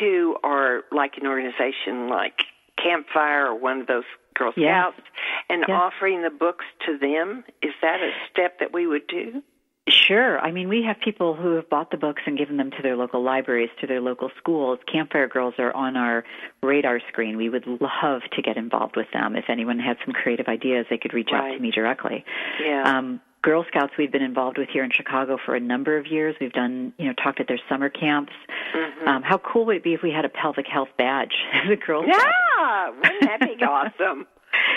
to 0.01 0.37
our 0.43 0.83
like 0.93 1.13
an 1.21 1.27
organization 1.27 2.09
like 2.09 2.45
Campfire 2.83 3.47
or 3.47 3.55
one 3.59 3.81
of 3.81 3.87
those 3.87 4.05
Girl 4.35 4.53
Yes. 4.57 4.93
Scouts, 4.95 5.09
and 5.49 5.65
Yes. 5.69 5.71
offering 5.81 6.23
the 6.23 6.31
books 6.31 6.65
to 6.87 6.99
them? 6.99 7.45
Is 7.63 7.73
that 7.83 8.01
a 8.01 8.11
step 8.31 8.59
that 8.59 8.73
we 8.73 8.87
would 8.87 9.07
do? 9.07 9.43
Sure. 9.87 10.41
I 10.41 10.51
mean, 10.51 10.69
we 10.69 10.83
have 10.83 10.99
people 11.01 11.35
who 11.35 11.57
have 11.57 11.69
bought 11.69 11.91
the 11.91 11.99
books 11.99 12.23
and 12.27 12.39
given 12.39 12.57
them 12.57 12.71
to 12.71 12.83
their 12.83 12.97
local 12.97 13.23
libraries, 13.23 13.69
to 13.83 13.87
their 13.87 14.01
local 14.01 14.31
schools. 14.39 14.79
Campfire 14.91 15.29
Girls 15.29 15.55
are 15.59 15.73
on 15.77 15.97
our 15.97 16.25
radar 16.63 17.01
screen. 17.09 17.37
We 17.37 17.51
would 17.51 17.67
love 17.67 18.23
to 18.33 18.43
get 18.43 18.57
involved 18.57 18.97
with 18.97 19.11
them. 19.13 19.37
If 19.37 19.45
anyone 19.51 19.79
had 19.79 19.99
some 20.05 20.15
creative 20.15 20.49
ideas, 20.49 20.87
they 20.89 20.97
could 20.97 21.13
reach 21.13 21.29
out 21.35 21.53
to 21.53 21.59
me 21.59 21.71
directly. 21.71 22.25
Yeah. 22.65 22.83
Um, 22.83 23.21
Girl 23.45 23.63
Scouts 23.69 23.93
we've 23.99 24.11
been 24.11 24.23
involved 24.23 24.57
with 24.57 24.71
here 24.71 24.83
in 24.85 24.91
Chicago 24.91 25.37
for 25.45 25.55
a 25.55 25.61
number 25.61 25.99
of 25.99 26.07
years. 26.07 26.35
We've 26.41 26.53
done, 26.53 26.95
you 26.99 27.07
know, 27.09 27.13
talked 27.23 27.41
at 27.41 27.47
their 27.47 27.61
summer 27.69 27.91
camps. 27.91 28.33
Mhm. 28.75 29.07
Um, 29.07 29.23
how 29.23 29.37
cool 29.37 29.67
would 29.67 29.77
it 29.77 29.85
be 29.85 29.93
if 29.93 30.01
we 30.03 30.11
had 30.11 30.25
a 30.25 30.31
pelvic 30.31 30.67
health 30.67 30.89
badge 30.97 31.35
as 31.53 31.71
a 31.71 31.77
Girl 31.77 32.03
Scout? 32.03 32.23
yeah, 32.59 32.89
wouldn't 32.89 33.21
that 33.21 33.41
be 33.41 33.63
awesome? 33.65 34.27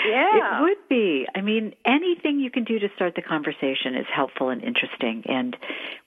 Yeah. 0.06 0.58
It 0.58 0.62
would 0.62 0.88
be. 0.90 1.26
I 1.34 1.40
mean, 1.40 1.74
anything 1.86 2.40
you 2.40 2.50
can 2.50 2.64
do 2.64 2.78
to 2.78 2.88
start 2.94 3.14
the 3.14 3.22
conversation 3.22 3.94
is 3.94 4.06
helpful 4.14 4.50
and 4.50 4.62
interesting. 4.62 5.22
And 5.26 5.56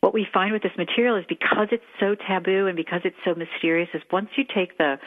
what 0.01 0.13
we 0.13 0.27
find 0.31 0.53
with 0.53 0.61
this 0.61 0.75
material 0.77 1.15
is 1.15 1.25
because 1.27 1.67
it's 1.71 1.83
so 1.99 2.13
taboo 2.15 2.67
and 2.67 2.75
because 2.75 3.01
it's 3.05 3.15
so 3.25 3.33
mysterious 3.33 3.89
is 3.93 4.01
once 4.11 4.29
you 4.35 4.43
take 4.43 4.77
the 4.77 4.99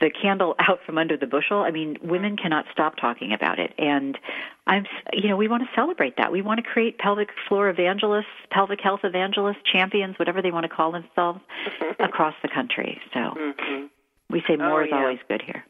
the 0.00 0.10
candle 0.10 0.54
out 0.68 0.80
from 0.84 0.98
under 0.98 1.16
the 1.16 1.26
bushel, 1.26 1.60
I 1.62 1.70
mean, 1.70 1.96
women 2.02 2.36
cannot 2.36 2.66
stop 2.72 2.96
talking 3.00 3.32
about 3.32 3.58
it. 3.58 3.72
And 3.78 4.18
I'm, 4.66 4.82
s- 4.84 5.02
you 5.14 5.28
know, 5.28 5.36
we 5.36 5.48
want 5.48 5.62
to 5.62 5.68
celebrate 5.74 6.16
that. 6.18 6.30
We 6.32 6.42
want 6.42 6.58
to 6.58 6.62
create 6.68 6.98
pelvic 6.98 7.28
floor 7.48 7.68
evangelists, 7.70 8.26
pelvic 8.50 8.80
health 8.80 9.00
evangelists, 9.04 9.58
champions, 9.72 10.18
whatever 10.18 10.42
they 10.42 10.50
want 10.50 10.64
to 10.64 10.68
call 10.68 10.92
themselves, 10.92 11.40
across 12.00 12.34
the 12.42 12.48
country. 12.48 13.00
So 13.14 13.20
Mhm. 13.20 13.88
we 14.30 14.42
say 14.48 14.56
more 14.56 14.82
Oh, 14.82 14.84
is 14.84 14.90
yeah. 14.90 14.98
always 14.98 15.18
good 15.28 15.42
here. 15.42 15.64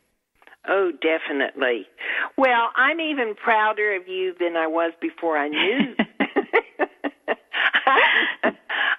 Oh, 0.69 0.91
definitely. 1.01 1.87
Well, 2.37 2.71
I'm 2.75 2.99
even 3.01 3.37
prouder 3.37 3.95
of 3.95 4.09
you 4.09 4.35
than 4.41 4.57
I 4.57 4.67
was 4.67 4.93
before 5.01 5.39
I 5.39 5.47
knew. 5.49 5.95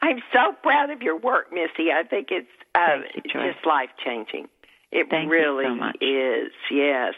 I'm 0.02 0.22
so 0.34 0.54
proud 0.64 0.90
of 0.92 1.02
your 1.02 1.18
work, 1.18 1.52
Missy. 1.52 1.92
I 1.92 2.04
think 2.10 2.28
it's 2.32 2.48
uh, 2.76 3.00
you, 3.16 3.22
just 3.54 3.66
life 3.66 3.90
changing. 4.06 4.48
It 4.92 5.08
Thank 5.10 5.30
really 5.30 5.66
so 5.66 5.92
is. 6.02 6.52
Yes. 6.72 7.14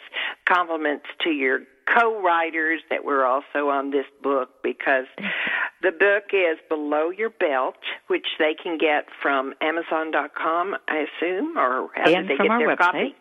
Compliments 0.48 1.06
to 1.24 1.30
your 1.30 1.62
co-writers 1.88 2.82
that 2.90 3.04
were 3.04 3.26
also 3.26 3.70
on 3.70 3.92
this 3.92 4.06
book 4.24 4.50
because 4.64 5.06
the 5.82 5.92
book 5.92 6.26
is 6.34 6.58
Below 6.68 7.10
Your 7.12 7.30
Belt, 7.30 7.76
which 8.08 8.26
they 8.40 8.54
can 8.62 8.78
get 8.78 9.06
from 9.22 9.54
Amazon.com, 9.62 10.76
I 10.88 11.06
assume, 11.08 11.58
or 11.58 11.90
how 11.96 12.10
And 12.12 12.28
did 12.28 12.30
they 12.30 12.38
from 12.38 12.46
get 12.48 12.52
our 12.52 12.60
their 12.60 12.76
website. 12.76 12.78
copy? 12.78 13.16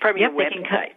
From 0.00 0.16
Yep, 0.18 0.32
your 0.32 0.44
they 0.44 0.50
can 0.50 0.62
co- 0.64 0.76
website. 0.76 0.92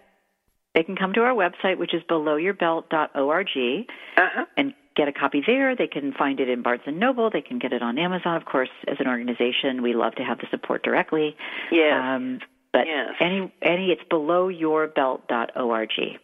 They 0.76 0.84
can 0.84 0.96
come 0.96 1.14
to 1.14 1.22
our 1.22 1.34
website, 1.34 1.78
which 1.78 1.94
is 1.94 2.04
belowyourbelt.org, 2.04 3.88
Uh-huh. 4.18 4.46
and 4.56 4.74
get 4.96 5.08
a 5.08 5.12
copy 5.14 5.42
there. 5.46 5.76
They 5.76 5.88
can 5.88 6.14
find 6.14 6.40
it 6.40 6.48
in 6.50 6.62
Barnes 6.62 6.84
and 6.86 7.00
Noble. 7.00 7.30
They 7.32 7.42
can 7.42 7.60
get 7.60 7.74
it 7.74 7.82
on 7.82 7.98
Amazon. 7.98 8.36
Of 8.36 8.46
course, 8.46 8.70
as 8.88 8.98
an 9.00 9.08
organization, 9.08 9.82
we 9.82 9.94
love 9.94 10.16
to 10.16 10.24
have 10.24 10.40
the 10.40 10.48
support 10.52 10.84
directly. 10.84 11.36
Yes. 11.72 11.94
Um, 12.02 12.40
but 12.72 12.88
Yes. 12.88 13.16
any 13.20 13.52
any 13.62 13.92
it's 13.92 14.04
below 14.10 14.50
belowyourbelt.org. 14.50 16.20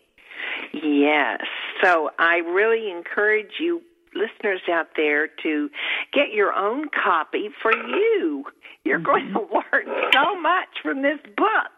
Yes. 0.73 1.41
So 1.81 2.09
I 2.19 2.37
really 2.37 2.91
encourage 2.91 3.59
you 3.59 3.81
listeners 4.13 4.61
out 4.71 4.89
there 4.95 5.27
to 5.43 5.69
get 6.13 6.31
your 6.33 6.53
own 6.53 6.89
copy 6.89 7.49
for 7.61 7.75
you. 7.75 8.45
You're 8.83 8.99
mm-hmm. 8.99 9.05
going 9.05 9.33
to 9.33 9.39
learn 9.73 10.11
so 10.13 10.39
much 10.39 10.69
from 10.81 11.01
this 11.01 11.19
book. 11.35 11.71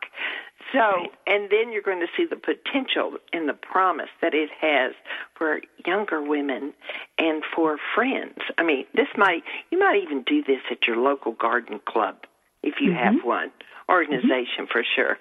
So, 0.73 1.07
and 1.25 1.49
then 1.49 1.71
you're 1.71 1.81
going 1.81 2.01
to 2.01 2.07
see 2.17 2.25
the 2.29 2.35
potential 2.35 3.13
and 3.31 3.47
the 3.47 3.53
promise 3.53 4.09
that 4.21 4.33
it 4.33 4.49
has 4.59 4.91
for 5.37 5.61
younger 5.85 6.21
women 6.21 6.73
and 7.17 7.41
for 7.55 7.77
friends. 7.95 8.37
I 8.57 8.63
mean, 8.63 8.85
this 8.93 9.07
might, 9.17 9.43
you 9.71 9.79
might 9.79 10.01
even 10.03 10.23
do 10.23 10.43
this 10.43 10.59
at 10.69 10.85
your 10.85 10.97
local 10.97 11.31
garden 11.31 11.79
club 11.87 12.15
if 12.63 12.75
you 12.81 12.91
have 12.91 13.15
mm-hmm. 13.15 13.27
one 13.27 13.51
organization 13.89 14.67
for 14.71 14.83
sure. 14.95 15.17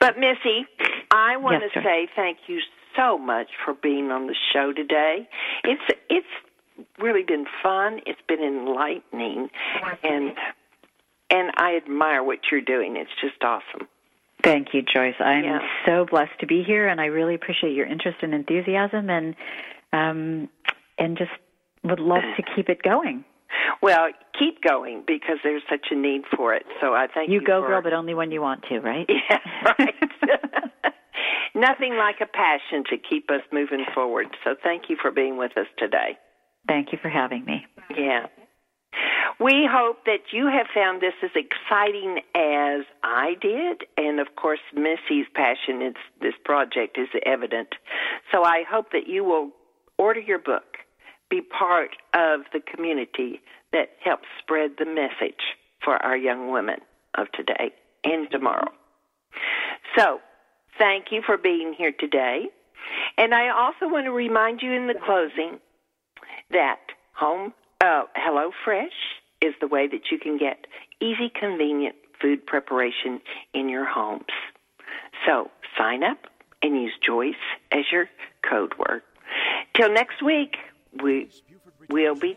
But 0.00 0.18
Missy, 0.18 0.66
I 1.10 1.36
want 1.36 1.62
Yes, 1.62 1.70
to 1.74 1.80
sir. 1.80 1.82
say 1.84 2.08
thank 2.16 2.38
you 2.46 2.60
so 2.96 3.18
much 3.18 3.48
for 3.64 3.74
being 3.74 4.10
on 4.10 4.26
the 4.26 4.34
show 4.52 4.72
today. 4.72 5.28
It's 5.64 5.82
it's 6.08 6.26
really 6.98 7.22
been 7.22 7.46
fun. 7.62 8.00
It's 8.06 8.20
been 8.28 8.42
enlightening, 8.42 9.50
and 10.02 10.32
and 11.30 11.50
I 11.56 11.76
admire 11.76 12.22
what 12.22 12.38
you're 12.50 12.60
doing. 12.62 12.96
It's 12.96 13.10
just 13.20 13.42
awesome. 13.42 13.88
Thank 14.42 14.68
you, 14.72 14.82
Joyce. 14.82 15.16
I'm 15.20 15.44
Yeah. 15.44 15.58
so 15.84 16.06
blessed 16.06 16.38
to 16.40 16.46
be 16.46 16.62
here, 16.62 16.86
and 16.88 17.00
I 17.00 17.06
really 17.06 17.34
appreciate 17.34 17.74
your 17.74 17.86
interest 17.86 18.18
and 18.22 18.32
enthusiasm, 18.32 19.10
and 19.10 19.34
um, 19.92 20.48
and 20.98 21.18
just 21.18 21.30
would 21.82 22.00
love 22.00 22.22
to 22.36 22.42
keep 22.54 22.68
it 22.68 22.82
going. 22.82 23.24
Well, 23.82 24.08
keep 24.38 24.62
going 24.62 25.04
because 25.06 25.38
there's 25.42 25.62
such 25.68 25.86
a 25.90 25.94
need 25.96 26.22
for 26.36 26.54
it. 26.54 26.64
So 26.80 26.94
I 26.94 27.06
thank 27.12 27.28
you. 27.28 27.40
You 27.40 27.46
go, 27.46 27.62
for, 27.62 27.68
girl, 27.68 27.82
but 27.82 27.92
only 27.92 28.14
when 28.14 28.30
you 28.30 28.40
want 28.40 28.64
to, 28.68 28.80
right? 28.80 29.08
Yeah, 29.30 29.38
right. 29.78 29.94
Nothing 31.54 31.96
like 31.96 32.16
a 32.20 32.26
passion 32.26 32.84
to 32.90 32.96
keep 32.96 33.30
us 33.30 33.42
moving 33.52 33.84
forward. 33.94 34.26
So 34.44 34.54
thank 34.62 34.84
you 34.88 34.96
for 35.00 35.10
being 35.10 35.36
with 35.36 35.56
us 35.56 35.66
today. 35.76 36.16
Thank 36.68 36.92
you 36.92 36.98
for 37.00 37.08
having 37.08 37.44
me. 37.44 37.66
Yeah. 37.96 38.26
We 39.40 39.68
hope 39.70 40.04
that 40.06 40.32
you 40.32 40.46
have 40.46 40.66
found 40.74 41.00
this 41.00 41.14
as 41.22 41.30
exciting 41.34 42.18
as 42.34 42.84
I 43.04 43.34
did, 43.40 43.84
and 43.96 44.18
of 44.18 44.28
course, 44.36 44.58
Missy's 44.74 45.26
passion 45.34 45.80
in 45.82 45.94
this 46.20 46.34
project 46.44 46.98
is 46.98 47.08
evident. 47.24 47.68
So 48.32 48.44
I 48.44 48.64
hope 48.68 48.92
that 48.92 49.06
you 49.06 49.24
will 49.24 49.50
order 49.96 50.20
your 50.20 50.38
book, 50.38 50.78
be 51.30 51.40
part 51.40 51.90
of 52.14 52.40
the 52.52 52.60
community 52.60 53.40
that 53.72 53.90
helps 54.02 54.26
spread 54.40 54.72
the 54.78 54.86
message 54.86 55.40
for 55.84 55.96
our 55.96 56.16
young 56.16 56.50
women 56.50 56.78
of 57.16 57.30
today 57.32 57.72
and 58.04 58.30
tomorrow. 58.30 58.70
So, 59.96 60.20
thank 60.78 61.06
you 61.10 61.22
for 61.24 61.36
being 61.36 61.74
here 61.76 61.92
today. 61.98 62.46
And 63.16 63.34
I 63.34 63.48
also 63.50 63.92
want 63.92 64.06
to 64.06 64.12
remind 64.12 64.62
you 64.62 64.72
in 64.72 64.86
the 64.86 64.94
closing 64.94 65.58
that 66.50 66.80
home 67.14 67.52
uh, 67.80 68.02
Hello 68.14 68.50
Fresh 68.64 68.92
is 69.40 69.54
the 69.60 69.68
way 69.68 69.86
that 69.86 70.10
you 70.10 70.18
can 70.18 70.38
get 70.38 70.66
easy, 71.00 71.30
convenient 71.38 71.94
food 72.20 72.46
preparation 72.46 73.20
in 73.54 73.68
your 73.68 73.84
homes. 73.84 74.26
So 75.26 75.50
sign 75.76 76.02
up 76.02 76.18
and 76.62 76.74
use 76.80 76.92
Joyce 77.04 77.34
as 77.70 77.84
your 77.92 78.08
code 78.48 78.72
word. 78.78 79.02
Till 79.74 79.92
next 79.92 80.22
week, 80.22 80.56
we 81.02 81.28
will 81.88 82.14
be 82.14 82.36